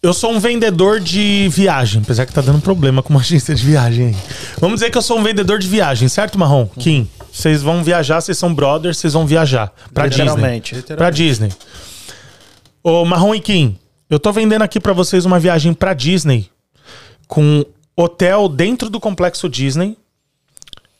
[0.03, 3.65] Eu sou um vendedor de viagem, apesar que tá dando problema com uma agência de
[3.65, 4.15] viagem aí.
[4.59, 6.67] Vamos dizer que eu sou um vendedor de viagem, certo, Marrom?
[6.67, 10.25] Kim, vocês vão viajar, vocês são brothers, vocês vão viajar pra Disney.
[10.25, 10.75] Literalmente.
[10.97, 11.53] Pra Disney.
[12.83, 16.49] Ô, Marrom e Kim, eu tô vendendo aqui pra vocês uma viagem pra Disney
[17.25, 17.65] com
[17.95, 19.95] hotel dentro do complexo Disney.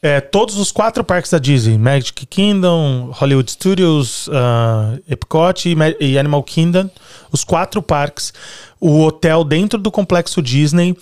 [0.06, 6.20] É, todos os quatro parques da Disney, Magic Kingdom, Hollywood Studios, ah, Epcot e, e
[6.20, 6.90] Animal Kingdom,
[7.32, 8.34] os quatro parques,
[8.82, 10.94] o hotel dentro do complexo Disney.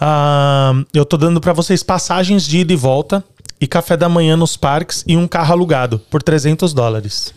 [0.00, 3.24] Ah, eu tô dando pra vocês passagens de ida e volta
[3.60, 7.34] e café da manhã nos parques e um carro alugado por 300 dólares.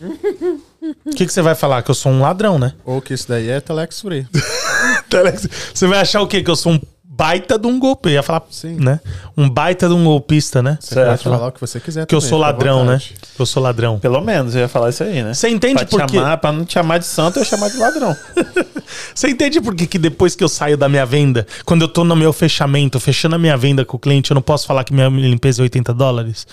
[1.04, 1.82] O que que você vai falar?
[1.82, 2.74] Que eu sou um ladrão, né?
[2.84, 4.24] Ou que isso daí é Telex Free.
[5.74, 6.42] Você vai achar o quê?
[6.42, 6.80] Que eu sou um
[7.18, 8.08] baita de um golpe.
[8.08, 8.76] Eu ia falar, Sim.
[8.76, 9.00] né?
[9.36, 10.78] Um baita de um golpista, né?
[10.80, 11.22] Você pode Certo.
[11.24, 12.98] falar o que você quiser Que eu também, sou fica à ladrão, né?
[13.34, 13.98] Que eu sou ladrão.
[13.98, 15.34] Pelo menos, eu ia falar isso aí, né?
[15.34, 16.16] Você entende por quê?
[16.16, 18.16] chamar, Pra não te chamar de santo, eu ia chamar de ladrão.
[19.14, 22.04] Você entende por que, que depois que eu saio da minha venda, quando eu tô
[22.04, 24.94] no meu fechamento, fechando a minha venda com o cliente, eu não posso falar que
[24.94, 26.46] minha limpeza é 80 dólares?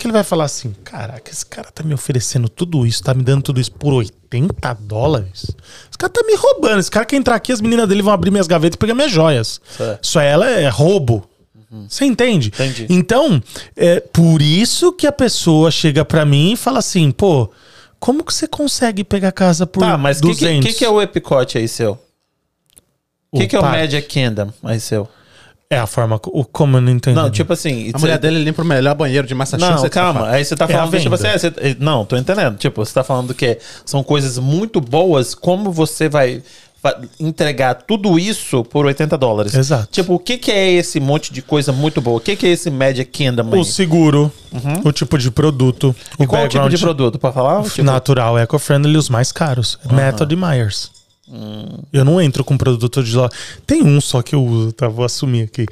[0.00, 3.22] Que ele vai falar assim: caraca, esse cara tá me oferecendo tudo isso, tá me
[3.22, 5.54] dando tudo isso por 80 dólares?
[5.90, 6.80] Esse cara tá me roubando.
[6.80, 9.12] Esse cara quer entrar aqui, as meninas dele vão abrir minhas gavetas e pegar minhas
[9.12, 9.60] joias.
[9.76, 10.02] Certo.
[10.02, 11.28] Isso aí ela é roubo.
[11.86, 12.48] Você entende?
[12.48, 12.86] Entendi.
[12.88, 13.42] Então,
[13.76, 17.50] é por isso que a pessoa chega pra mim e fala assim: pô,
[17.98, 20.64] como que você consegue pegar casa por Tá, mas o que, 200?
[20.64, 21.98] que, que, que é o Epicote aí seu?
[23.30, 23.62] O que, que é o.
[23.62, 25.06] Magic Kingdom aí seu?
[25.72, 27.14] É a forma, o, como eu não entendo.
[27.14, 27.92] Não, tipo assim...
[27.94, 29.82] A mulher dele limpa o melhor banheiro de Massachusetts.
[29.84, 30.28] Não, calma.
[30.28, 32.56] Aí você tá É a falando, tipo assim, é, você- não, tô entendendo.
[32.58, 33.56] Tipo, você tá falando que
[33.86, 36.42] são coisas muito boas, como você vai
[37.20, 39.54] entregar tudo isso por 80 dólares?
[39.54, 39.86] Exato.
[39.92, 42.16] Tipo, o que que é esse monte de coisa muito boa?
[42.16, 43.60] O que que é esse Magic Kingdom aí?
[43.60, 44.32] O seguro,
[44.84, 47.16] o tipo de produto, E o qual o tipo de produto?
[47.16, 47.62] Pra falar?
[47.62, 49.78] Tipo, natural, eco-friendly, os mais caros.
[49.88, 50.36] Method e
[51.30, 51.78] Myers.
[51.92, 53.30] Eu não entro com produto de loja.
[53.66, 54.88] Tem um só que eu uso, tá?
[54.88, 55.66] Vou assumir aqui.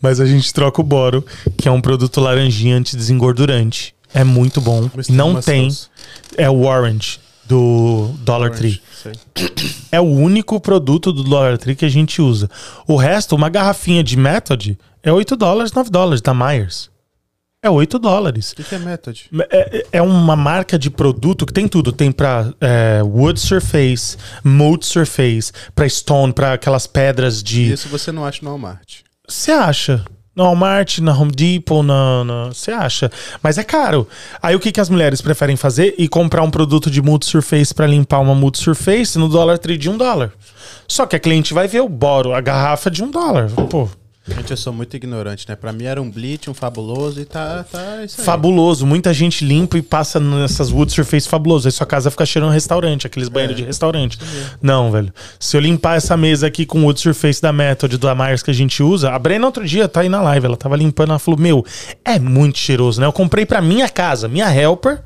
[0.00, 1.24] Mas a gente troca o Boro,
[1.56, 3.94] que é um produto laranjinha anti-desengordurante.
[4.12, 4.90] É muito bom.
[4.94, 5.12] Mr.
[5.12, 5.68] Não tem.
[6.36, 8.80] É o Orange do Dollar Tree.
[9.02, 9.12] Sei.
[9.92, 12.48] É o único produto do Dollar Tree que a gente usa.
[12.86, 16.93] O resto, uma garrafinha de Method é 8 dólares, 9 dólares da Myers.
[17.64, 18.52] É 8 dólares.
[18.52, 19.30] O que, que é Method?
[19.50, 21.92] É, é uma marca de produto que tem tudo.
[21.92, 27.72] Tem pra é, wood surface, mold surface, pra stone, pra aquelas pedras de.
[27.72, 28.96] Isso você não acha no Walmart.
[29.26, 30.04] Você acha?
[30.36, 32.48] No Walmart, na Home Depot, na.
[32.48, 33.10] Você acha?
[33.42, 34.06] Mas é caro.
[34.42, 35.94] Aí o que, que as mulheres preferem fazer?
[35.96, 39.78] E comprar um produto de mold surface pra limpar uma mold surface no dólar tree
[39.78, 40.34] de um dólar.
[40.86, 43.50] Só que a cliente vai ver o boro, a garrafa de um dólar.
[43.70, 43.88] Pô,
[44.26, 45.54] Gente, eu sou muito ignorante, né?
[45.54, 48.24] Pra mim era um bleach, um fabuloso e tá, tá isso aí.
[48.24, 48.86] fabuloso.
[48.86, 51.68] Muita gente limpa e passa nessas wood surface fabuloso.
[51.68, 54.18] Aí sua casa fica cheirando restaurante, aqueles banheiros de restaurante.
[54.62, 55.12] Não, velho.
[55.38, 58.54] Se eu limpar essa mesa aqui com wood surface da Method, do Myers que a
[58.54, 61.38] gente usa, a Brena outro dia tá aí na live, ela tava limpando, ela falou:
[61.38, 61.62] Meu,
[62.02, 63.06] é muito cheiroso, né?
[63.06, 65.02] Eu comprei pra minha casa, minha helper.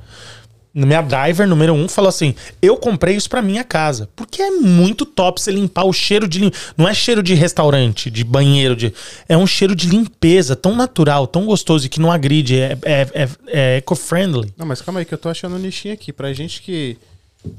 [0.75, 4.09] Minha driver número um falou assim: Eu comprei isso pra minha casa.
[4.15, 6.39] Porque é muito top você limpar o cheiro de.
[6.41, 8.77] lim- Não é cheiro de restaurante, de banheiro.
[8.77, 8.93] de
[9.29, 12.61] É um cheiro de limpeza tão natural, tão gostoso e que não agride.
[12.61, 14.53] É, é, é, é eco-friendly.
[14.57, 16.13] Não, mas calma aí que eu tô achando um nichinho aqui.
[16.13, 16.97] Pra gente que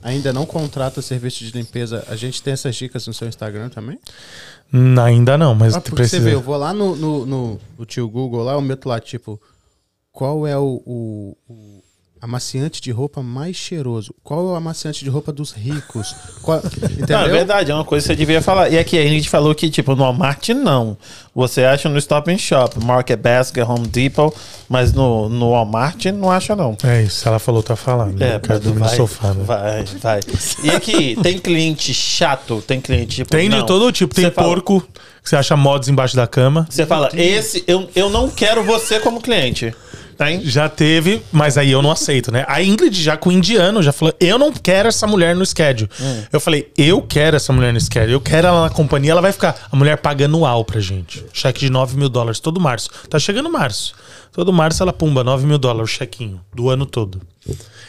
[0.04, 3.98] ainda não contrata serviço de limpeza, a gente tem essas dicas no seu Instagram também?
[5.04, 6.18] Ainda não, mas Ah, precisa.
[6.24, 9.00] você vê, eu vou lá no, no, no, no tio Google, lá eu meto lá,
[9.00, 9.42] tipo,
[10.12, 11.84] qual é o, o, o
[12.22, 14.14] amaciante de roupa mais cheiroso?
[14.24, 16.16] Qual é o amaciante de roupa dos ricos?
[16.42, 17.18] Qual- entendeu?
[17.18, 18.70] Não, é verdade, é uma coisa que você devia falar.
[18.70, 20.98] E aqui a gente falou que, tipo, no Walmart não.
[21.34, 24.34] Você acha no Stop and Shop, Market Basket, Home Depot,
[24.68, 26.76] mas no, no Walmart não acha não.
[26.84, 28.22] É isso, ela falou, tá falando.
[28.22, 29.44] É, mas dormir vai, no sofá, né?
[29.46, 30.20] Vai, vai.
[30.64, 32.62] E aqui, tem cliente chato?
[32.62, 33.30] Tem cliente tipo.
[33.32, 33.66] Tem de não.
[33.66, 34.14] todo tipo.
[34.14, 34.82] Tem Você fala- porco,
[35.24, 36.68] que você acha mods embaixo da cama.
[36.70, 39.74] Você fala, esse, eu, eu não quero você como cliente.
[40.20, 40.44] Tem?
[40.44, 42.44] Já teve, mas aí eu não aceito, né?
[42.46, 45.90] A Ingrid já com o indiano já falou: eu não quero essa mulher no schedule.
[46.30, 49.32] Eu falei, eu quero essa mulher no schedule, eu quero ela na companhia, ela vai
[49.32, 49.56] ficar.
[49.72, 51.26] A mulher paga anual pra gente.
[51.32, 52.90] Cheque de 9 mil dólares todo março.
[53.10, 53.96] Tá chegando março.
[54.34, 57.22] Todo março ela pumba 9 mil dólares o chequinho do ano todo.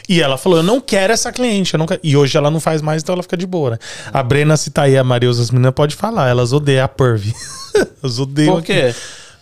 [0.07, 1.73] E ela falou: eu não quero essa cliente.
[1.73, 1.99] Eu não quero.
[2.01, 3.77] E hoje ela não faz mais, então ela fica de boa, né?
[4.13, 6.29] A Brena, se tá aí, a Mariusa, as meninas pode falar.
[6.29, 7.25] Elas odeiam a Perv.
[8.01, 8.55] Elas odeiam.
[8.55, 8.95] Por quê?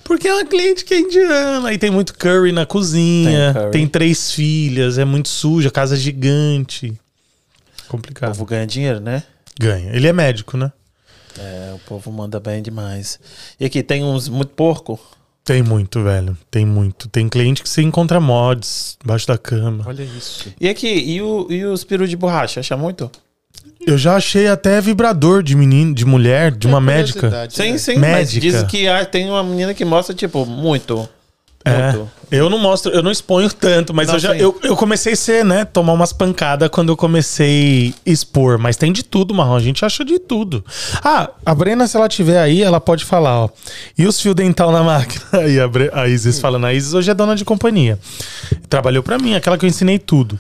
[0.10, 1.72] Porque é uma cliente que é indiana.
[1.72, 3.53] E tem muito curry na cozinha.
[3.53, 4.98] Tem Tem, três filhas.
[4.98, 5.69] É muito suja.
[5.69, 6.99] Casa gigante.
[7.86, 8.30] O Complicado.
[8.31, 9.22] povo ganha dinheiro, né?
[9.60, 9.95] Ganha.
[9.95, 10.72] Ele é médico, né?
[11.38, 13.19] É, o povo manda bem demais.
[13.60, 14.99] E aqui, tem uns muito porco?
[15.45, 16.36] Tem muito, velho.
[16.49, 17.07] Tem muito.
[17.07, 19.84] Tem cliente que você encontra mods embaixo da cama.
[19.88, 20.52] Olha isso.
[20.60, 22.61] E aqui, e, o, e os peru de borracha?
[22.61, 23.11] Acha muito?
[23.86, 27.22] Eu já achei até vibrador de menino, de mulher, de uma médica.
[27.22, 27.77] Curiosidade, Sim, né?
[27.77, 28.02] sim, mas
[28.34, 28.41] Médica.
[28.41, 31.07] dizem que ah, tem uma menina que mostra, tipo, muito.
[31.65, 32.10] É, Muito.
[32.31, 34.38] eu não mostro, eu não exponho tanto, mas Não, eu já sim.
[34.40, 38.77] eu, eu comecei a ser, né, tomar umas pancadas quando eu comecei a expor, mas
[38.77, 40.64] tem de tudo, Marrom, a gente acha de tudo.
[41.03, 43.49] Ah, a Brena, se ela tiver aí, ela pode falar, ó.
[43.98, 45.22] E os fios dental na máquina?
[45.34, 47.99] Aí a, Bre- a Isis falando, a Isis hoje é dona de companhia.
[48.69, 50.40] Trabalhou pra mim, aquela que eu ensinei tudo.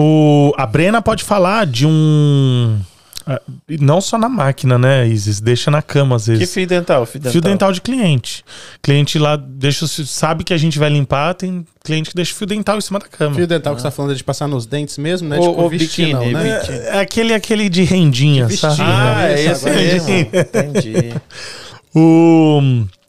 [0.00, 2.78] O, a Brena pode falar de um
[3.26, 3.40] ah,
[3.80, 5.40] não só na máquina, né, Isis?
[5.40, 6.54] Deixa na cama às Que vezes.
[6.54, 7.04] fio dental?
[7.04, 7.32] Fio dental.
[7.32, 8.44] Fio dental de cliente.
[8.80, 12.46] Cliente lá deixa, sabe que a gente vai limpar, tem cliente que deixa o fio
[12.46, 13.34] dental em cima da cama.
[13.34, 15.36] Fio dental que você tá falando é de passar nos dentes mesmo, né?
[15.36, 16.60] Ou- tipo, ou biquíni, não, né?
[16.60, 16.78] biquíni.
[16.78, 18.76] É aquele, aquele de rendinha, De sabe?
[18.76, 20.10] vestir, Ah, é Isso, esse mesmo.
[20.38, 21.14] entendi.
[21.94, 22.60] O,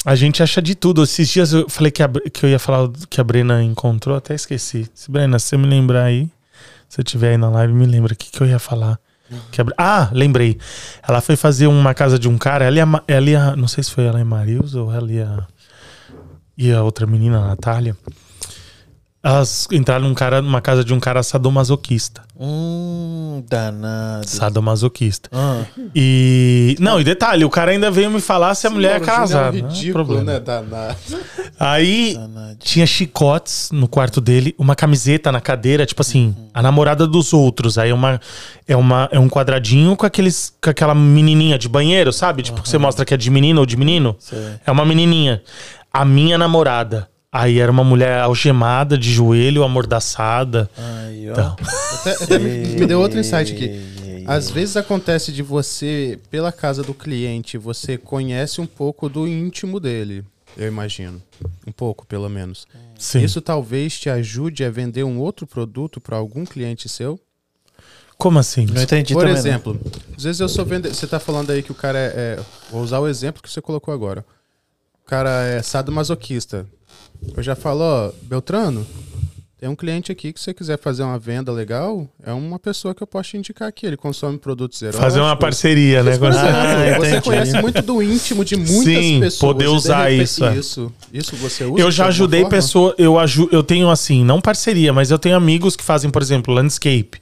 [0.05, 1.03] a gente acha de tudo.
[1.03, 4.33] Esses dias eu falei que, a, que eu ia falar que a Brena encontrou, até
[4.33, 4.87] esqueci.
[4.95, 6.27] Se Brena, se você me lembrar aí,
[6.89, 8.99] você estiver aí na live, me lembra o que, que eu ia falar.
[9.51, 10.57] Que a Bre- ah, lembrei.
[11.07, 13.91] Ela foi fazer uma casa de um cara, ela a, Ma- ela não sei se
[13.91, 15.45] foi ela e Marius ou ela e a,
[16.57, 17.95] e a outra menina, a Natália.
[19.21, 22.21] Elas entraram num cara, numa casa de um cara sadomasoquista.
[22.39, 24.25] Hum, danado.
[24.25, 25.29] Sadomasoquista.
[25.33, 25.63] Ah,
[25.93, 26.77] E.
[26.79, 29.57] Não, e detalhe, o cara ainda veio me falar se a mulher é Júnior casada.
[29.57, 30.31] É um não é ridículo, problema.
[30.31, 30.39] né?
[30.39, 30.95] Danado.
[31.59, 32.55] Aí danado.
[32.59, 37.77] tinha chicotes no quarto dele, uma camiseta na cadeira, tipo assim, a namorada dos outros.
[37.77, 38.21] Aí uma,
[38.65, 42.41] é, uma, é um quadradinho com, aqueles, com aquela menininha de banheiro, sabe?
[42.41, 44.15] Tipo, que você mostra que é de menino ou de menino.
[44.17, 44.39] Sei.
[44.65, 45.41] É uma menininha.
[45.91, 47.09] A minha namorada.
[47.31, 50.69] Aí era uma mulher algemada, de joelho, amordaçada.
[50.75, 51.33] Aí, ó.
[51.33, 51.55] Então.
[52.01, 54.23] Até, até me, deu outro insight aqui.
[54.25, 59.79] Às vezes acontece de você, pela casa do cliente, você conhece um pouco do íntimo
[59.79, 60.23] dele,
[60.57, 61.21] eu imagino.
[61.65, 62.67] Um pouco, pelo menos.
[62.97, 63.23] Sim.
[63.23, 67.19] Isso talvez te ajude a vender um outro produto para algum cliente seu?
[68.17, 68.65] Como assim?
[68.65, 69.39] Não entendi Por também, não.
[69.39, 69.79] exemplo,
[70.15, 70.93] às vezes eu sou vendedor.
[70.93, 72.39] Você tá falando aí que o cara é, é-
[72.69, 74.25] Vou usar o exemplo que você colocou agora.
[75.05, 76.67] O cara é sadomasoquista.
[77.35, 78.85] Eu já falo, ó, Beltrano,
[79.59, 82.95] tem um cliente aqui que se você quiser fazer uma venda legal, é uma pessoa
[82.95, 83.85] que eu posso te indicar aqui.
[83.85, 85.03] Ele consome produtos eróticos.
[85.05, 86.11] Fazer uma parceria, né?
[86.11, 87.21] Exemplo, Ah, você entendi.
[87.23, 89.39] conhece muito do íntimo de muitas Sim, pessoas.
[89.53, 90.55] poder de usar repente- isso, é.
[90.57, 92.55] Isso, isso você usa Eu já ajudei forma?
[92.55, 96.21] pessoa, eu aju, eu tenho assim, não parceria, mas eu tenho amigos que fazem, por
[96.21, 97.19] exemplo, landscape.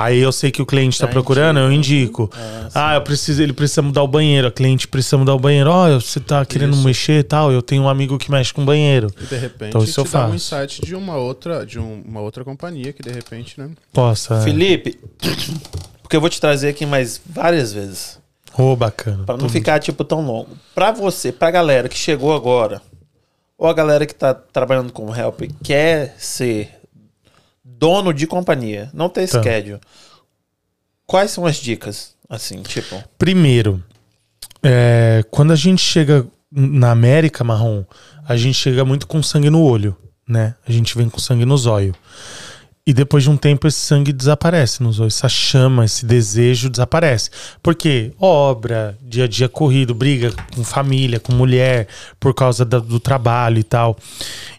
[0.00, 2.30] Aí eu sei que o cliente está Já procurando, eu indico.
[2.72, 5.68] ah, eu preciso, ele precisa mudar o banheiro, a cliente precisa mudar o banheiro.
[5.70, 6.84] Ó, você tá querendo Isso.
[6.84, 9.08] mexer e tal, eu tenho um amigo que mexe com banheiro.
[9.20, 10.34] E de repente Então isso eu dá um faço.
[10.36, 13.70] insight de uma outra, de um- uma outra companhia que de repente, né?
[13.92, 14.36] Possa.
[14.36, 14.42] é.
[14.44, 15.00] Felipe,
[16.00, 18.18] porque eu vou te trazer aqui mais várias vezes.
[18.56, 19.24] Ô, bacana.
[19.24, 20.50] Pra não ficar, tipo, tão longo.
[20.74, 22.80] Pra você, pra galera que chegou agora,
[23.58, 26.70] ou a galera que tá trabalhando como help, quer ser
[27.78, 29.40] dono de companhia, não ter Tá.
[29.40, 29.80] schedule,
[31.06, 32.14] quais são as dicas?
[32.28, 33.82] Assim, tipo, Primeiro,
[34.62, 37.84] é, quando a gente chega na América marrom,
[38.26, 39.96] a gente chega muito com sangue no olho,
[40.28, 40.54] né?
[40.66, 41.94] A gente vem com sangue nos olhos.
[42.86, 47.30] E depois de um tempo esse sangue desaparece nos olhos, essa chama, esse desejo desaparece.
[47.62, 51.86] Porque obra, dia a dia corrido, briga com família, com mulher,
[52.18, 53.94] por causa da- do trabalho e tal.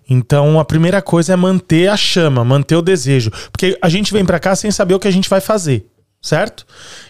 [0.09, 3.31] Então a primeira coisa é manter a chama, manter o desejo.
[3.51, 5.85] Porque a gente vem pra cá sem saber o que a gente vai fazer,
[6.21, 6.65] certo?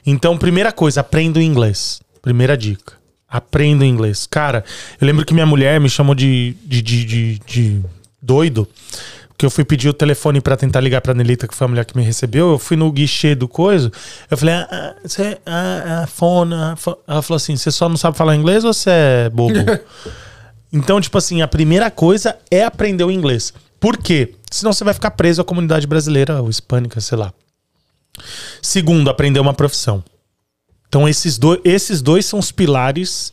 [0.06, 2.02] Então, primeira coisa, aprenda o inglês.
[2.22, 2.94] Primeira dica.
[3.28, 4.28] Aprenda o inglês.
[4.30, 4.64] Cara,
[5.00, 7.82] eu lembro que minha mulher me chamou de, de, de, de- de
[8.22, 8.68] doido.
[9.38, 11.86] Que eu fui pedir o telefone pra tentar ligar pra Nelita, que foi a mulher
[11.86, 12.50] que me recebeu.
[12.52, 13.90] Eu fui no guichê do coisa.
[14.30, 16.96] Eu falei, ah, ah, você, ah, ah, ah.
[17.08, 19.54] Ela falou assim: você só não sabe falar inglês ou você é bobo?
[20.72, 23.54] Então, tipo assim, a primeira coisa é aprender o inglês.
[23.80, 24.36] Por quê?
[24.52, 27.34] Senão você vai ficar preso à comunidade brasileira ou hispânica, sei lá.
[28.62, 30.04] Segundo, aprender uma profissão.
[30.88, 33.32] Então, esses, do, esses dois são os pilares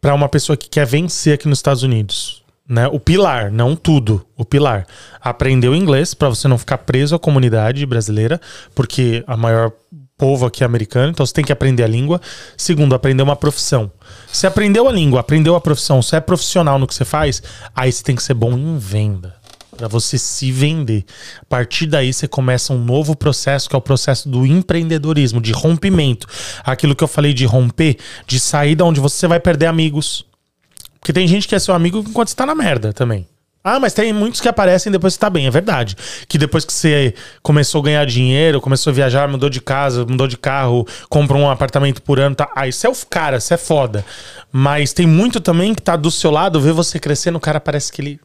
[0.00, 2.42] para uma pessoa que quer vencer aqui nos Estados Unidos.
[2.68, 2.86] né?
[2.88, 4.86] O pilar, não tudo, o pilar.
[5.20, 8.40] Aprender o inglês para você não ficar preso à comunidade brasileira,
[8.74, 9.72] porque a maior
[10.16, 12.20] povo aqui americano, então você tem que aprender a língua.
[12.56, 13.90] Segundo, aprender uma profissão.
[14.32, 17.42] Se aprendeu a língua, aprendeu a profissão, você é profissional no que você faz,
[17.74, 19.34] aí você tem que ser bom em venda.
[19.76, 21.04] Para você se vender.
[21.42, 25.50] A partir daí você começa um novo processo, que é o processo do empreendedorismo, de
[25.50, 26.28] rompimento.
[26.62, 30.24] Aquilo que eu falei de romper, de sair da onde você vai perder amigos.
[31.00, 33.26] Porque tem gente que é seu amigo enquanto você tá na merda também.
[33.66, 35.96] Ah, mas tem muitos que aparecem depois que tá bem, é verdade.
[36.28, 40.28] Que depois que você começou a ganhar dinheiro, começou a viajar, mudou de casa, mudou
[40.28, 42.46] de carro, comprou um apartamento por ano, tá.
[42.54, 44.04] Ah, isso é o cara, isso é foda.
[44.52, 47.90] Mas tem muito também que tá do seu lado, vê você crescendo, o cara parece
[47.90, 48.20] que ele.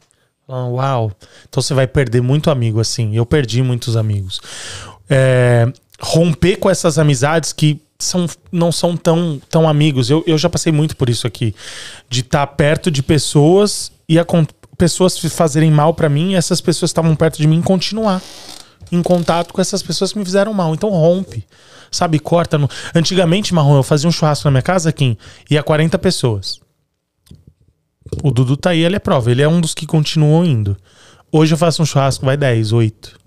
[0.46, 1.10] Ah, uau.
[1.48, 3.16] Então você vai perder muito amigo assim.
[3.16, 4.42] Eu perdi muitos amigos.
[5.08, 10.10] É, romper com essas amizades que são, não são tão, tão amigos.
[10.10, 11.54] Eu, eu já passei muito por isso aqui.
[12.10, 14.24] De estar tá perto de pessoas e a,
[14.80, 18.22] pessoas fazerem mal para mim, essas pessoas estavam perto de mim continuar
[18.90, 20.74] em contato com essas pessoas que me fizeram mal.
[20.74, 21.46] Então rompe.
[21.90, 22.56] Sabe, corta.
[22.56, 22.66] No...
[22.94, 25.18] Antigamente, Marrom, eu fazia um churrasco na minha casa, Kim,
[25.50, 26.60] ia 40 pessoas.
[28.22, 29.30] O Dudu tá aí, ele é prova.
[29.30, 30.74] Ele é um dos que continuam indo.
[31.30, 33.20] Hoje eu faço um churrasco, vai 10, 8.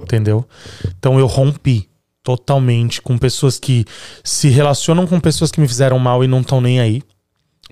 [0.00, 0.44] Entendeu?
[0.98, 1.88] Então eu rompi
[2.24, 3.84] totalmente com pessoas que
[4.24, 7.00] se relacionam com pessoas que me fizeram mal e não estão nem aí.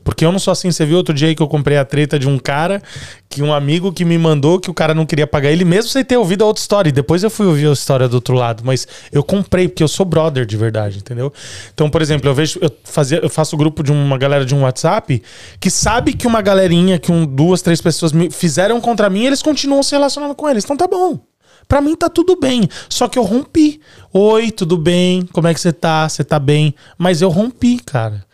[0.07, 0.71] Porque eu não sou assim.
[0.71, 2.81] Você viu outro dia aí que eu comprei a treta de um cara,
[3.29, 6.05] que um amigo que me mandou que o cara não queria pagar ele, mesmo sem
[6.05, 6.89] ter ouvido a outra história.
[6.89, 8.63] E depois eu fui ouvir a história do outro lado.
[8.65, 11.33] Mas eu comprei, porque eu sou brother de verdade, entendeu?
[11.75, 14.63] Então, por exemplo, eu vejo, eu, fazia, eu faço grupo de uma galera de um
[14.63, 15.21] WhatsApp
[15.59, 19.43] que sabe que uma galerinha, que um, duas, três pessoas me fizeram contra mim, eles
[19.43, 20.63] continuam se relacionando com eles.
[20.63, 21.19] Então tá bom.
[21.67, 22.69] Pra mim tá tudo bem.
[22.89, 23.81] Só que eu rompi.
[24.13, 25.27] Oi, tudo bem?
[25.33, 26.09] Como é que você tá?
[26.09, 26.73] Você tá bem?
[26.97, 28.25] Mas eu rompi, cara.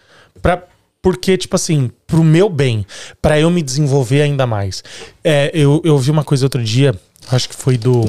[0.43, 0.63] Pra,
[1.03, 2.87] porque, tipo assim, pro meu bem,
[3.21, 4.85] para eu me desenvolver ainda mais.
[5.25, 6.95] É, eu, eu vi uma coisa outro dia,
[7.29, 8.05] acho que foi do.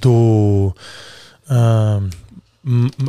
[0.00, 0.74] Do.
[1.48, 2.10] Uh,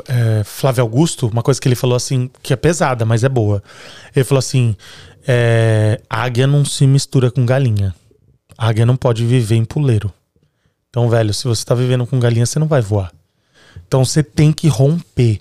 [0.08, 3.64] é, Flávio Augusto, uma coisa que ele falou assim, que é pesada, mas é boa.
[4.16, 4.76] Ele falou assim:
[5.28, 7.96] é, águia não se mistura com galinha.
[8.56, 10.14] águia não pode viver em puleiro.
[10.90, 13.12] Então, velho, se você tá vivendo com galinha, você não vai voar.
[13.88, 15.40] Então você tem que romper.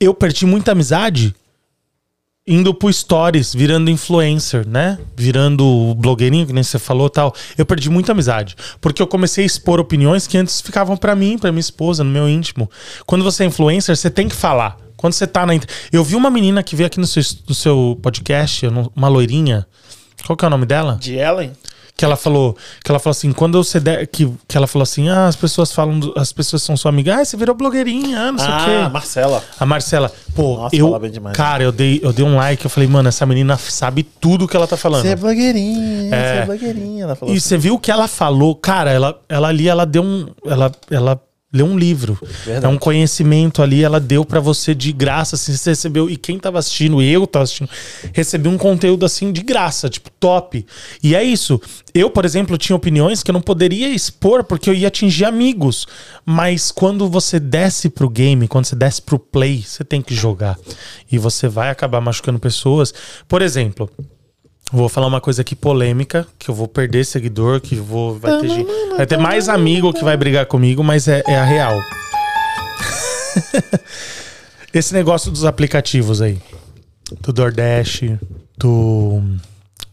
[0.00, 1.34] Eu perdi muita amizade
[2.46, 4.98] indo pro stories, virando influencer, né?
[5.16, 7.34] Virando blogueirinho, que nem você falou tal.
[7.56, 8.56] Eu perdi muita amizade.
[8.80, 12.10] Porque eu comecei a expor opiniões que antes ficavam para mim, para minha esposa, no
[12.10, 12.70] meu íntimo.
[13.06, 14.76] Quando você é influencer, você tem que falar.
[14.96, 15.52] Quando você tá na.
[15.92, 19.66] Eu vi uma menina que veio aqui no seu, no seu podcast, uma loirinha.
[20.26, 20.98] Qual que é o nome dela?
[21.00, 21.52] De Ellen?
[21.96, 25.08] Que ela falou, que ela falou assim, quando você der, que, que ela falou assim,
[25.08, 28.38] ah, as pessoas falam, as pessoas são sua amiga, ah, você virou blogueirinha, ah, não
[28.38, 28.70] sei o ah, quê.
[28.70, 29.44] a Marcela.
[29.60, 32.64] A Marcela, pô, Nossa, eu, fala bem demais, cara, eu dei, eu dei um like,
[32.64, 35.02] eu falei, mano, essa menina sabe tudo que ela tá falando.
[35.02, 36.34] Você é blogueirinha, É.
[36.34, 37.04] você é blogueirinha.
[37.04, 37.46] Ela falou E assim.
[37.48, 41.20] você viu o que ela falou, cara, ela, ela ali, ela deu um, ela, ela
[41.52, 42.64] leu um livro, Verdade.
[42.64, 46.38] é um conhecimento ali, ela deu pra você de graça, assim, você recebeu, e quem
[46.38, 47.68] tava assistindo, eu tava assistindo,
[48.12, 50.64] recebi um conteúdo assim de graça, tipo, top.
[51.02, 51.60] E é isso,
[51.94, 55.86] eu, por exemplo, tinha opiniões que eu não poderia expor porque eu ia atingir amigos,
[56.24, 60.58] mas quando você desce pro game, quando você desce pro play, você tem que jogar,
[61.10, 62.94] e você vai acabar machucando pessoas.
[63.28, 63.90] Por exemplo,
[64.72, 68.48] Vou falar uma coisa aqui polêmica, que eu vou perder seguidor, que vou vai ter,
[68.48, 71.78] gente- vai ter mais amigo que vai brigar comigo, mas é, é a real.
[74.72, 76.40] Esse negócio dos aplicativos aí,
[77.20, 78.00] do DoorDash,
[78.56, 79.22] do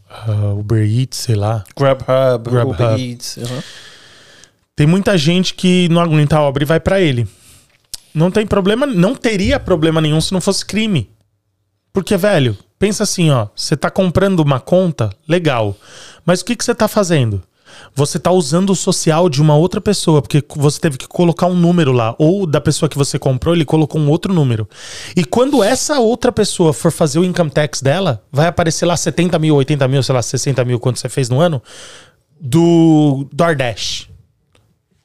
[0.09, 1.65] ah, Uber Eats, sei lá.
[1.75, 2.71] Grubhub, Grubhub.
[2.83, 3.35] Uber Eats.
[3.37, 3.61] uhum.
[4.77, 7.27] Tem muita gente que não aguenta a obra e vai pra ele.
[8.13, 11.09] Não tem problema, não teria problema nenhum se não fosse crime.
[11.91, 15.75] Porque, velho, pensa assim, ó, você tá comprando uma conta, legal.
[16.25, 17.43] Mas o que que você tá fazendo?
[17.93, 21.55] Você tá usando o social de uma outra pessoa, porque você teve que colocar um
[21.55, 24.67] número lá, ou da pessoa que você comprou, ele colocou um outro número.
[25.15, 29.37] E quando essa outra pessoa for fazer o income tax dela, vai aparecer lá 70
[29.37, 31.61] mil, 80 mil, sei lá, 60 mil, quanto você fez no ano,
[32.39, 34.08] do DoorDash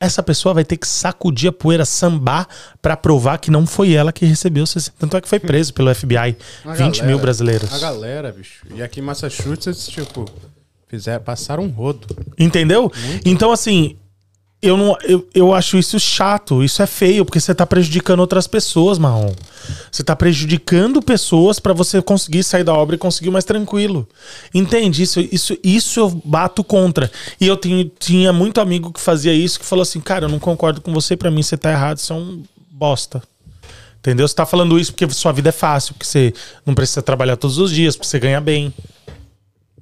[0.05, 2.47] essa pessoa vai ter que sacudir a poeira, sambar
[2.81, 4.67] pra provar que não foi ela que recebeu.
[4.67, 4.97] 60.
[4.99, 6.37] Tanto é que foi preso pelo FBI.
[6.65, 7.73] A 20 mil galera- brasileiros.
[7.75, 8.67] A galera, bicho.
[8.75, 10.25] E aqui em Massachusetts, tipo,
[10.89, 12.07] fizeram, passaram um rodo.
[12.39, 12.91] Entendeu?
[13.25, 13.97] Então, assim,
[14.67, 16.63] eu, não, eu, eu acho isso chato.
[16.63, 19.33] Isso é feio, porque você tá prejudicando outras pessoas, Marrom.
[19.91, 24.09] Você tá prejudicando pessoas pra você conseguir sair da obra e conseguir mais tranquilo.
[24.55, 25.03] Entende?
[25.03, 27.11] Isso, isso, isso eu bato contra.
[27.41, 30.39] E eu tinha, tinha muito amigo que fazia isso, que falou assim, cara, eu não
[30.39, 33.23] concordo com você, pra mim você tá errado, você é um bosta.
[33.99, 34.27] Entendeu?
[34.27, 36.35] Você tá falando isso porque sua vida é fácil, porque você
[36.65, 38.73] não precisa trabalhar todos os dias, porque você ganha bem.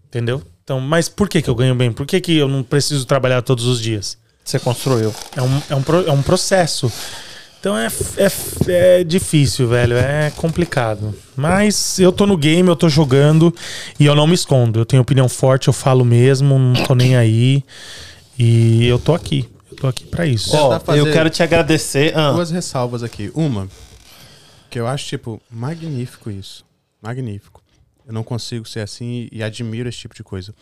[0.06, 0.42] Entendeu?
[0.62, 1.92] Então, mas por que, que eu ganho bem?
[1.92, 4.16] Por que, que eu não preciso trabalhar todos os dias?
[4.44, 5.14] Você construiu.
[5.36, 6.90] É um, é um, é um processo.
[7.60, 7.86] Então é,
[8.16, 9.96] é, é difícil, velho.
[9.96, 11.14] É complicado.
[11.36, 13.54] Mas eu tô no game, eu tô jogando
[14.00, 14.80] e eu não me escondo.
[14.80, 17.62] Eu tenho opinião forte, eu falo mesmo, não tô nem aí.
[18.38, 19.48] E eu tô aqui.
[19.70, 20.50] Eu tô aqui pra isso.
[20.80, 22.12] Fazer- eu quero te agradecer.
[22.18, 23.30] Ah, Duas ressalvas aqui.
[23.34, 23.68] Uma,
[24.68, 26.64] que eu acho, tipo, magnífico isso.
[27.00, 27.62] Magnífico.
[28.04, 30.52] Eu não consigo ser assim e admiro esse tipo de coisa.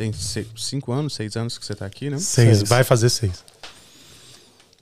[0.00, 0.10] Tem
[0.56, 2.16] cinco anos, seis anos que você tá aqui, né?
[2.16, 2.68] Seis, seis.
[2.70, 3.44] vai fazer seis.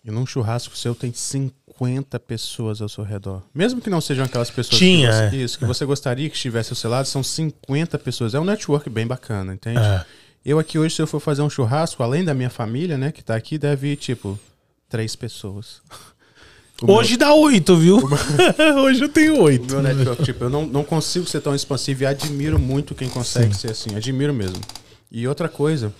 [0.04, 3.42] E num churrasco seu tem 50 pessoas ao seu redor.
[3.52, 5.42] Mesmo que não sejam aquelas pessoas Tinha, que você, é.
[5.42, 8.32] isso, que você gostaria que estivesse ao seu lado, são 50 pessoas.
[8.32, 9.80] É um network bem bacana, entende?
[9.80, 10.04] É.
[10.46, 13.24] Eu aqui hoje, se eu for fazer um churrasco, além da minha família, né, que
[13.24, 14.38] tá aqui, deve ir, tipo,
[14.88, 15.82] três pessoas.
[16.80, 17.98] O meu- Hoje dá oito, viu?
[18.84, 19.66] Hoje eu tenho O oito.
[19.66, 23.52] meu network, tipo, eu não, não consigo ser tão expansivo e admiro muito quem consegue
[23.52, 23.96] ser assim.
[23.96, 24.60] Admiro mesmo.
[25.10, 25.92] E outra coisa,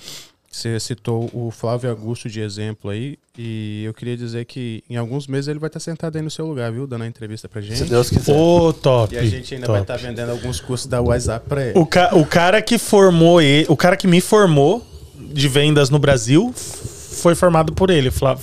[0.50, 5.26] você citou o Flávio Augusto de exemplo aí, e eu queria dizer que em alguns
[5.26, 6.86] meses ele vai estar sentado aí no seu lugar, viu?
[6.86, 7.84] Dando a entrevista pra se gente.
[7.88, 8.34] Deus quiser.
[8.34, 9.14] Ô, top.
[9.14, 9.72] E a gente ainda top.
[9.76, 11.78] vai estar vendendo alguns cursos da WhatsApp pra ele.
[11.78, 14.86] O, ca- o cara que formou ele, o cara que me formou
[15.32, 18.38] de vendas no Brasil foi formado por ele, Flá-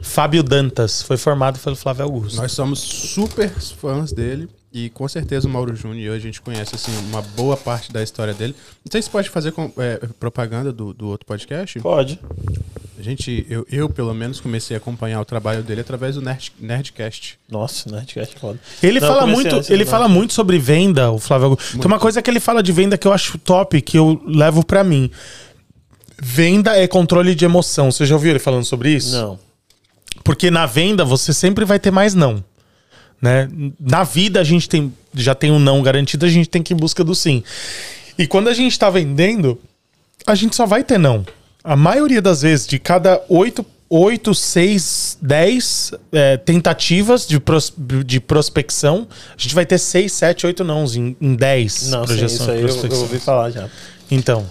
[0.00, 2.36] Fábio Dantas, foi formado pelo Flávio Augusto.
[2.36, 4.48] Nós somos super fãs dele.
[4.72, 8.32] E com certeza o Mauro Júnior, a gente conhece assim, uma boa parte da história
[8.32, 8.54] dele.
[8.84, 11.80] Não sei se pode fazer com- é, propaganda do, do outro podcast.
[11.80, 12.20] Pode.
[12.96, 16.52] A gente, eu, eu, pelo menos, comecei a acompanhar o trabalho dele através do Nerd,
[16.60, 17.36] Nerdcast.
[17.50, 17.88] Nossa?
[17.90, 18.60] Podcast é foda.
[18.80, 21.78] Ele Não, fala muito, antes, ele fala muito sobre venda, o Flávio Augusto.
[21.78, 24.64] Tem uma coisa que ele fala de venda que eu acho top, que eu levo
[24.64, 25.10] pra mim.
[26.22, 27.90] Venda é controle de emoção.
[27.90, 29.16] Você já ouviu ele falando sobre isso?
[29.16, 29.38] Não.
[30.22, 32.44] Porque na venda você sempre vai ter mais não.
[33.20, 33.48] Né?
[33.78, 36.76] Na vida a gente tem, já tem um não garantido, a gente tem que ir
[36.76, 37.42] em busca do sim.
[38.18, 39.58] E quando a gente tá vendendo,
[40.26, 41.24] a gente só vai ter não.
[41.62, 47.72] A maioria das vezes, de cada oito, oito seis, dez é, tentativas de, pros-
[48.06, 49.06] de prospecção,
[49.36, 52.50] a gente vai ter seis, sete, oito nãos em, em dez Não, sim, projeções isso
[52.50, 53.68] aí eu, eu ouvi falar já.
[54.10, 54.46] Então.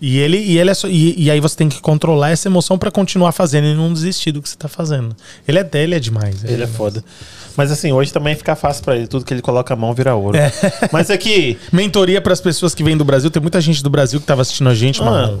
[0.00, 2.78] E ele, e ele é só, e, e aí você tem que controlar essa emoção
[2.78, 5.14] pra continuar fazendo e não desistir do que você tá fazendo.
[5.46, 6.42] Ele é dele, é demais.
[6.44, 7.04] Ele é foda.
[7.56, 9.06] Mas assim, hoje também fica fácil pra ele.
[9.06, 10.38] Tudo que ele coloca a mão vira ouro.
[10.90, 13.28] Mas aqui, Mentoria pras pessoas que vêm do Brasil.
[13.30, 15.34] Tem muita gente do Brasil que tava assistindo a gente, Ah.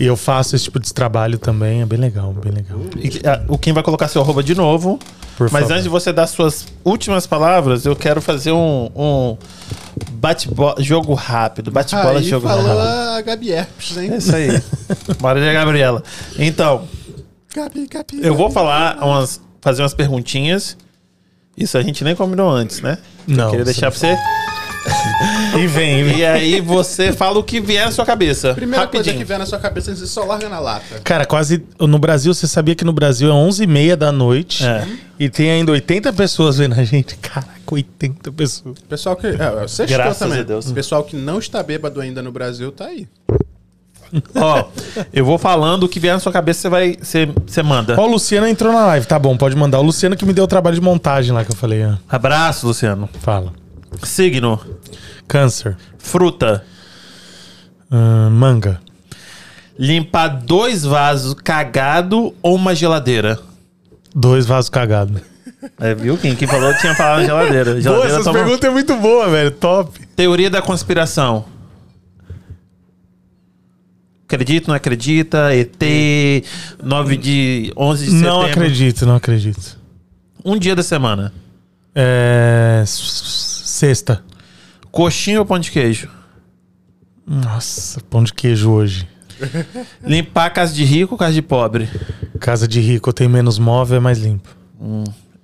[0.00, 1.82] E eu faço esse tipo de trabalho também.
[1.82, 2.80] É bem legal, bem legal.
[2.96, 4.98] e- a- o Kim vai colocar seu arroba de novo.
[5.36, 5.72] Por Mas favor.
[5.72, 9.36] antes de você dar suas últimas palavras, eu quero fazer um, um
[10.12, 11.70] bate-bola, jogo rápido.
[11.70, 12.80] Bate-bola, Aí jogo falou rápido.
[13.16, 14.10] a Gabi Herpes, hein?
[14.12, 14.48] É isso aí.
[15.20, 16.02] Marília Gabriela.
[16.38, 16.86] Então,
[17.54, 18.20] Gabi, Gabi.
[18.22, 19.40] eu vou falar umas.
[19.60, 20.76] fazer umas perguntinhas.
[21.56, 22.98] Isso a gente nem combinou antes, né?
[23.26, 23.50] Não.
[23.50, 24.16] Queria deixar pra você.
[25.58, 26.18] E vem, e vem.
[26.18, 28.54] E aí você fala o que vier na sua cabeça.
[28.54, 29.18] Primeira coisa rapidinho.
[29.18, 31.00] que vem na sua cabeça, você só larga na lata.
[31.04, 31.64] Cara, quase.
[31.78, 34.64] No Brasil, você sabia que no Brasil é 11h30 da noite.
[34.64, 34.86] É.
[35.18, 37.16] E tem ainda 80 pessoas vendo a gente.
[37.16, 38.78] Caraca, 80 pessoas.
[38.88, 39.28] Pessoal que.
[39.28, 39.32] É,
[39.66, 40.40] você Graças escutou também.
[40.40, 40.72] a Deus.
[40.72, 43.06] Pessoal que não está bêbado ainda no Brasil tá aí.
[44.34, 44.64] Ó,
[45.12, 46.96] eu vou falando o que vier na sua cabeça, você vai.
[47.00, 47.96] Você, você manda.
[47.98, 49.06] Ó, o Luciano entrou na live.
[49.06, 49.78] Tá bom, pode mandar.
[49.78, 51.84] O Luciano que me deu o trabalho de montagem lá que eu falei.
[51.84, 51.94] ó.
[52.08, 53.08] Abraço, Luciano.
[53.20, 53.52] Fala.
[54.02, 54.60] Signo.
[55.28, 55.76] Câncer.
[55.98, 56.64] Fruta.
[57.90, 58.80] Ahn, manga.
[59.78, 63.38] Limpar dois vasos cagado ou uma geladeira?
[64.14, 65.20] Dois vasos cagados.
[65.80, 66.16] É, viu?
[66.18, 67.80] Quem, quem falou tinha falado geladeira.
[67.80, 69.50] Geladeira essas toma- perguntas é muito boa, velho.
[69.50, 69.98] Top.
[70.14, 71.46] Teoria da conspiração.
[74.26, 75.54] Acredita, não acredita?
[75.54, 76.44] ET,
[76.82, 78.28] 9 de 11 de setembro.
[78.30, 79.78] Não acredito, não acredito.
[80.44, 81.32] Um dia da semana.
[81.94, 82.82] É.
[83.84, 84.24] Sexta.
[84.90, 86.08] Coxinha ou pão de queijo?
[87.26, 89.06] Nossa, pão de queijo hoje.
[90.02, 91.86] Limpar casa de rico ou casa de pobre?
[92.40, 94.48] Casa de rico, tenho menos móvel, é mais limpo.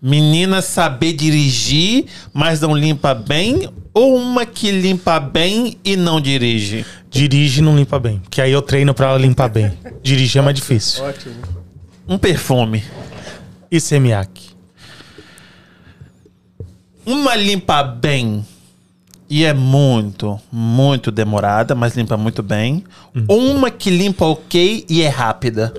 [0.01, 3.69] Menina saber dirigir, mas não limpa bem?
[3.93, 6.87] Ou uma que limpa bem e não dirige?
[7.11, 8.23] Dirige e não limpa bem.
[8.31, 9.71] Que aí eu treino pra ela limpar bem.
[10.03, 11.05] Dirigir é mais difícil.
[11.05, 11.35] Ótimo.
[12.09, 12.83] Um perfume.
[13.71, 14.50] E semiac.
[17.11, 18.45] Uma limpa bem
[19.29, 22.85] e é muito, muito demorada, mas limpa muito bem.
[23.27, 25.73] Ou uma que limpa ok e é rápida.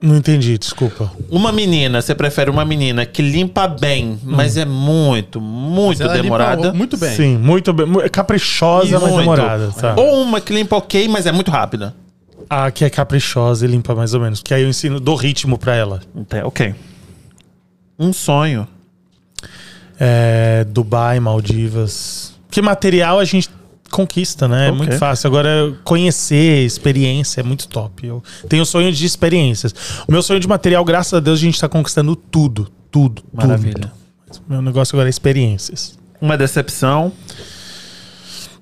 [0.00, 1.10] Não entendi, desculpa.
[1.28, 6.22] Uma menina, você prefere uma menina que limpa bem, mas é muito, muito Ela limpa
[6.22, 6.72] demorada.
[6.72, 7.16] muito bem.
[7.16, 7.84] Sim, muito bem.
[7.84, 9.18] mu- Caprichosa, mas Muito.
[9.18, 9.72] demorada.
[9.72, 9.96] Tá.
[9.96, 11.96] Ou uma que limpa ok, mas é muito rápida.
[12.48, 14.40] A que é caprichosa e limpa mais ou menos.
[14.40, 16.00] Que aí eu ensino, dou ritmo pra ela.
[16.14, 16.74] Então, ok.
[17.98, 18.66] Um sonho.
[19.98, 22.34] É, Dubai, Maldivas.
[22.50, 23.50] Que material a gente
[23.90, 24.66] conquista, né?
[24.66, 24.78] É Ok.
[24.78, 25.26] muito fácil.
[25.26, 28.06] Agora, conhecer, experiência é muito top.
[28.06, 29.74] Eu tenho sonho de experiências.
[30.06, 32.70] O meu sonho de material, graças a Deus, a gente tá conquistando tudo.
[32.90, 33.22] Tudo.
[33.32, 33.92] Maravilha.
[34.30, 34.42] Tudo.
[34.46, 35.98] Meu negócio agora é experiências.
[36.20, 37.12] Uma decepção.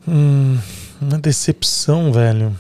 [0.07, 2.57] Uma decepção, velho.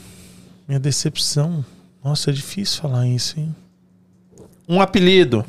[0.66, 1.65] Minha decepção.
[2.05, 3.55] Nossa, é difícil falar isso, hein?
[4.69, 5.44] Um apelido.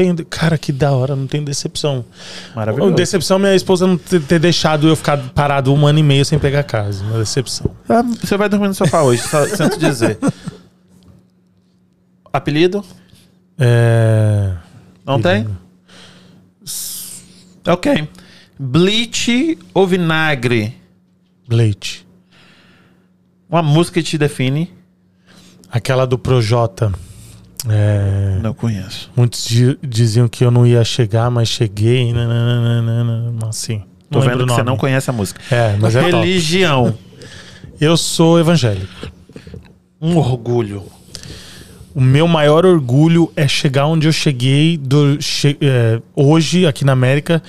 [0.00, 2.02] Tenho, cara, que da hora, não tenho decepção.
[2.56, 2.94] Maravilhoso.
[2.94, 6.38] Decepção minha esposa não ter, ter deixado eu ficar parado um ano e meio sem
[6.38, 7.04] pegar casa.
[7.04, 7.70] Uma decepção.
[7.86, 10.18] Ah, Você vai dormir no sofá hoje, só sinto dizer.
[12.32, 12.82] Apelido?
[13.58, 14.54] É.
[15.04, 15.46] Não tem?
[17.66, 18.08] Ok.
[18.58, 20.74] Bleach ou vinagre?
[21.46, 22.06] Leite.
[23.50, 24.72] Uma música que te define.
[25.70, 26.90] Aquela do Projota.
[27.68, 29.10] É, Não conheço.
[29.14, 32.12] muitos di- diziam que eu não ia chegar, mas cheguei.
[32.12, 33.82] nananana, Assim.
[34.10, 35.40] Tô Não lembro vendo o que você não conhece a música.
[35.54, 36.12] É, mas é top.
[36.26, 36.94] Religião.
[37.80, 38.88] Eu sou evangélico.
[40.00, 40.84] Um orgulho.
[41.92, 46.92] O meu maior orgulho é chegar onde eu cheguei do, che- é, hoje aqui na
[46.92, 47.42] América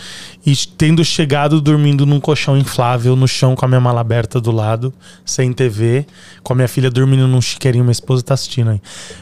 [0.43, 4.49] e tendo chegado dormindo num colchão inflável no chão com a minha mala aberta do
[4.51, 4.91] lado,
[5.23, 6.07] sem TV,
[6.41, 7.83] com a minha filha dormindo num chiqueirinho.
[7.83, 8.81] Minha esposa tá assistindo aí.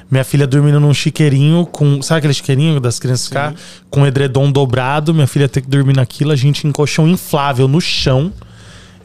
[0.10, 2.02] Minha filha dormindo num chiqueirinho com.
[2.02, 3.54] Sabe aquele chiqueirinho das crianças ficar?
[3.90, 5.14] Com edredom dobrado.
[5.14, 6.32] Minha filha ter que dormir naquilo.
[6.32, 8.32] A gente em colchão inflável no chão.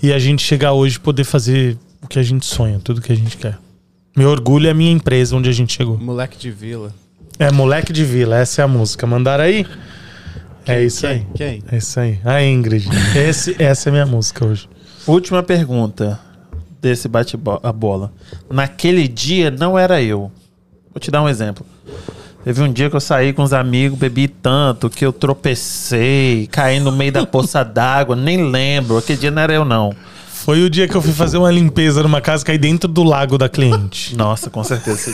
[0.00, 3.10] E a gente chegar hoje e poder fazer o que a gente sonha, tudo que
[3.10, 3.58] a gente quer.
[4.16, 5.98] Meu orgulho é a minha empresa onde a gente chegou.
[5.98, 6.92] Moleque de vila.
[7.36, 9.06] É Moleque de Vila, essa é a música.
[9.08, 9.66] Mandaram aí?
[10.64, 11.26] é isso aí.
[11.34, 11.62] Quem?
[11.70, 12.20] É isso aí.
[12.24, 12.88] A Ingrid.
[13.16, 14.68] Esse, essa é a minha música hoje.
[15.04, 16.20] Última pergunta
[16.80, 18.12] desse bate-bola.
[18.48, 20.30] Naquele dia não era eu.
[20.92, 21.66] Vou te dar um exemplo.
[22.44, 26.78] Teve um dia que eu saí com os amigos, bebi tanto que eu tropecei, caí
[26.78, 28.96] no meio da poça d'água, nem lembro.
[28.96, 29.92] Aquele dia não era eu, não.
[30.44, 33.38] Foi o dia que eu fui fazer uma limpeza numa casa, caí dentro do lago
[33.38, 34.12] da cliente.
[34.14, 35.10] Nossa, com certeza.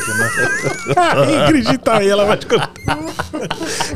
[0.96, 2.68] A Ingrid tá aí, ela vai te contar.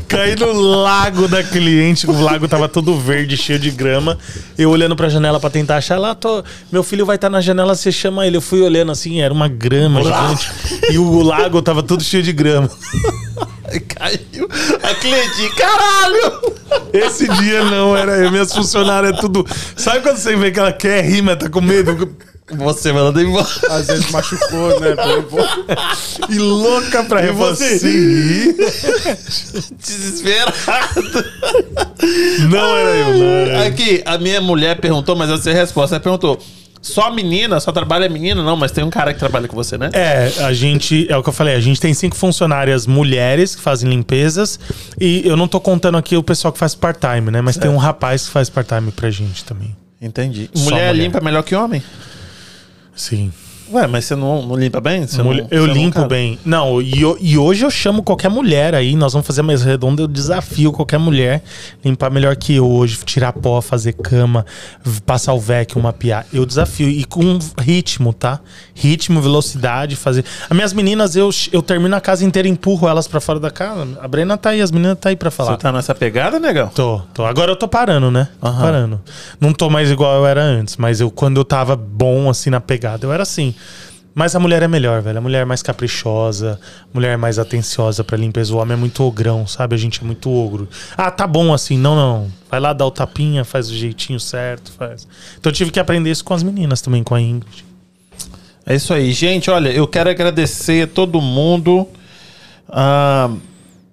[0.07, 4.17] Caí no lago da cliente, o lago tava todo verde, cheio de grama.
[4.57, 6.41] Eu olhando pra janela pra tentar achar lá, tô,
[6.71, 8.37] meu filho vai estar na janela, você chama ele.
[8.37, 10.49] Eu fui olhando assim, era uma grama gigante.
[10.89, 12.69] E o lago tava todo cheio de grama.
[13.87, 14.47] Caiu.
[14.83, 16.53] A cliente, caralho!
[16.93, 18.31] Esse dia não era eu.
[18.31, 19.45] Minhas funcionárias é tudo.
[19.75, 22.15] Sabe quando você vê que ela quer rir, mas tá com medo?
[22.47, 23.47] Você mandando embora.
[23.69, 24.89] Às vezes machucou, né?
[26.29, 27.31] E louca pra rir.
[27.31, 27.79] você?
[27.79, 28.55] Você rir?
[29.79, 31.25] Desesperado.
[32.49, 33.67] Não era eu, não era eu.
[33.67, 35.95] Aqui, a minha mulher perguntou, mas eu sei a resposta.
[35.95, 36.39] Ela perguntou:
[36.85, 38.43] só menina, só trabalha menina?
[38.43, 39.89] Não, mas tem um cara que trabalha com você, né?
[39.91, 43.61] É, a gente, é o que eu falei, a gente tem cinco funcionárias mulheres que
[43.61, 44.59] fazem limpezas
[45.01, 47.41] e eu não tô contando aqui o pessoal que faz part-time, né?
[47.41, 49.75] Mas tem um rapaz que faz part-time pra gente também.
[49.99, 50.47] Entendi.
[50.55, 50.95] Mulher, mulher.
[50.95, 51.81] limpa melhor que homem?
[52.95, 53.33] Sim.
[53.71, 55.07] Ué, mas você não, não limpa bem?
[55.07, 56.07] Você Mulher- não- eu não, limpo cara?
[56.07, 56.37] bem.
[56.45, 58.95] Não, e, e hoje eu chamo qualquer mulher aí.
[58.95, 60.01] Nós vamos fazer a mesa redonda.
[60.03, 61.43] Eu desafio qualquer mulher
[61.83, 64.45] limpar melhor que eu hoje, tirar pó, fazer cama,
[65.05, 66.25] passar o vacuum, mapear.
[66.31, 66.87] Eu desafio.
[66.87, 68.39] E com ritmo, tá?
[68.75, 70.23] Ritmo, velocidade, fazer.
[70.47, 73.87] As minhas meninas, eu, eu termino a casa inteira, empurro elas pra fora da casa.
[73.99, 75.53] A Brena tá aí, as meninas tá aí pra falar.
[75.53, 76.67] Você tá nessa pegada, negão?
[76.67, 77.25] Tô, tô.
[77.25, 78.27] Agora eu tô parando, né?
[78.39, 78.61] Tô Aham.
[78.61, 79.01] parando.
[79.41, 82.61] Não tô mais igual eu era antes, mas eu quando eu tava bom assim na
[82.61, 83.54] pegada, eu era assim.
[84.13, 85.17] Mas a mulher é melhor, velho.
[85.17, 88.53] A mulher é mais caprichosa, a mulher é mais atenciosa pra limpeza.
[88.53, 89.75] O homem é muito ogrão, sabe?
[89.75, 90.69] A gente é muito ogro.
[90.95, 91.77] Ah, tá bom assim.
[91.77, 92.31] Não, não.
[92.49, 95.05] Vai lá dar o tapinha, faz o jeitinho certo, faz.
[95.37, 97.65] Então eu tive que aprender isso com as meninas também, com a Ingrid.
[98.65, 99.11] É isso aí.
[99.11, 101.85] Gente, olha, eu quero agradecer todo mundo.
[102.69, 103.29] ah,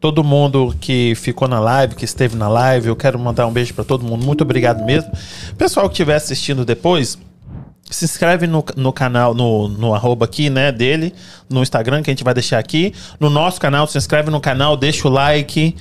[0.02, 2.89] todo mundo que ficou na live, que esteve na live.
[2.89, 4.24] Eu quero mandar um beijo pra todo mundo.
[4.24, 5.10] Muito obrigado mesmo.
[5.56, 7.16] Pessoal que estiver assistindo depois,
[7.90, 11.14] se inscreve no, no canal, no, no arroba aqui, né, dele,
[11.48, 12.94] no Instagram, que a gente vai deixar aqui.
[13.20, 15.76] No nosso canal, se inscreve no canal, deixa o like.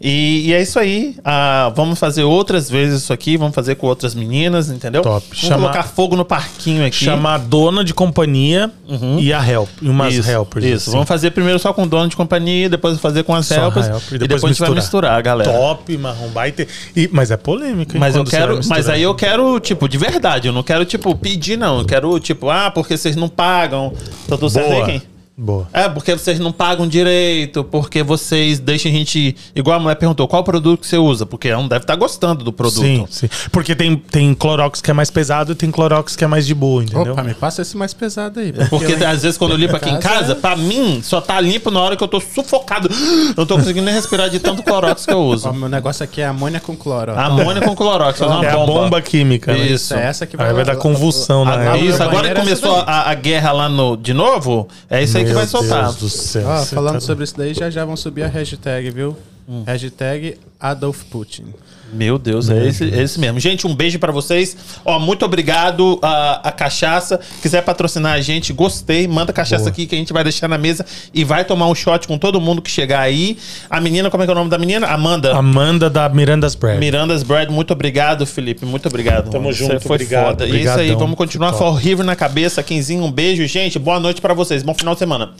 [0.00, 1.16] E, e é isso aí.
[1.24, 3.36] Ah, vamos fazer outras vezes isso aqui.
[3.36, 5.02] Vamos fazer com outras meninas, entendeu?
[5.02, 5.24] Top.
[5.26, 6.96] Vamos Chama- colocar fogo no parquinho aqui.
[7.04, 8.70] Chamar a dona de companhia
[9.18, 9.68] e a help.
[9.80, 10.64] E umas Isso, helpers.
[10.64, 10.90] Isso, assim.
[10.92, 14.14] vamos fazer primeiro só com dono de companhia, depois fazer com as Só helpers, helper,
[14.14, 15.50] e depois, a gente vai misturar, galera.
[15.50, 16.66] Top, marrom baita.
[16.94, 20.48] E, mas é polêmica, hein, Mas eu quero, mas aí eu quero, tipo, de verdade,
[20.48, 21.78] eu não quero, tipo, pedir, não.
[21.78, 23.92] Eu quero, tipo, ah, porque vocês não pagam.
[24.24, 25.02] Então tu sabe quem?
[25.38, 25.68] Boa.
[25.72, 29.36] É, porque vocês não pagam direito, porque vocês deixam a gente.
[29.54, 31.26] Igual a mulher perguntou, qual produto que você usa?
[31.26, 32.80] Porque ela não deve estar gostando do produto.
[32.80, 33.28] Sim, sim.
[33.52, 36.54] Porque tem, tem Clorox que é mais pesado e tem Clorox que é mais de
[36.54, 37.12] boa, entendeu?
[37.12, 38.50] Opa, me passa esse mais pesado aí.
[38.70, 41.38] Porque em- às vezes quando eu limpo aqui em casa- casa, pra mim, só tá
[41.38, 42.88] limpo na hora que eu tô sufocado.
[43.36, 45.50] Não tô conseguindo nem respirar de tanto Clorox que eu uso.
[45.50, 47.12] Ó, meu negócio aqui é amônia com cloro.
[47.18, 49.66] Amônia com Clorox, fazer uma é a bomba química, né?
[49.66, 49.92] Isso.
[49.94, 51.78] É essa que Aí vai dar convulsão na Ah, época.
[51.84, 55.25] Isso, agora que é começou a, a guerra lá no, de novo, é isso aí
[55.26, 55.84] que Meu vai soltar.
[55.84, 56.46] Deus do céu.
[56.58, 59.16] Você falando tá- sobre isso daí, já já vão subir a hashtag, viu?
[59.48, 59.62] Hum.
[59.66, 61.44] Hashtag Adolf Putin.
[61.92, 63.38] Meu Deus, é esse, é esse mesmo.
[63.38, 64.56] Gente, um beijo pra vocês.
[64.84, 67.20] Ó, muito obrigado a, a cachaça.
[67.40, 69.06] Quiser patrocinar a gente, gostei.
[69.06, 69.70] Manda cachaça Boa.
[69.70, 70.84] aqui que a gente vai deixar na mesa
[71.14, 73.38] e vai tomar um shot com todo mundo que chegar aí.
[73.70, 74.86] A menina, como é que é o nome da menina?
[74.88, 75.36] Amanda.
[75.36, 76.78] Amanda da Miranda's Bread.
[76.78, 78.66] Miranda's Bread, muito obrigado, Felipe.
[78.66, 79.30] Muito obrigado.
[79.30, 79.54] Tamo mano.
[79.54, 80.46] junto, Você foi obrigado, foda.
[80.46, 80.98] E é isso aí, obrigadão.
[80.98, 81.52] vamos continuar.
[81.52, 82.62] Fall River na cabeça.
[82.62, 83.78] Quinzinho, um beijo, gente.
[83.78, 84.62] Boa noite pra vocês.
[84.62, 85.30] Bom final de semana.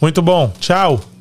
[0.00, 0.52] Muito bom.
[0.60, 1.15] Tchau.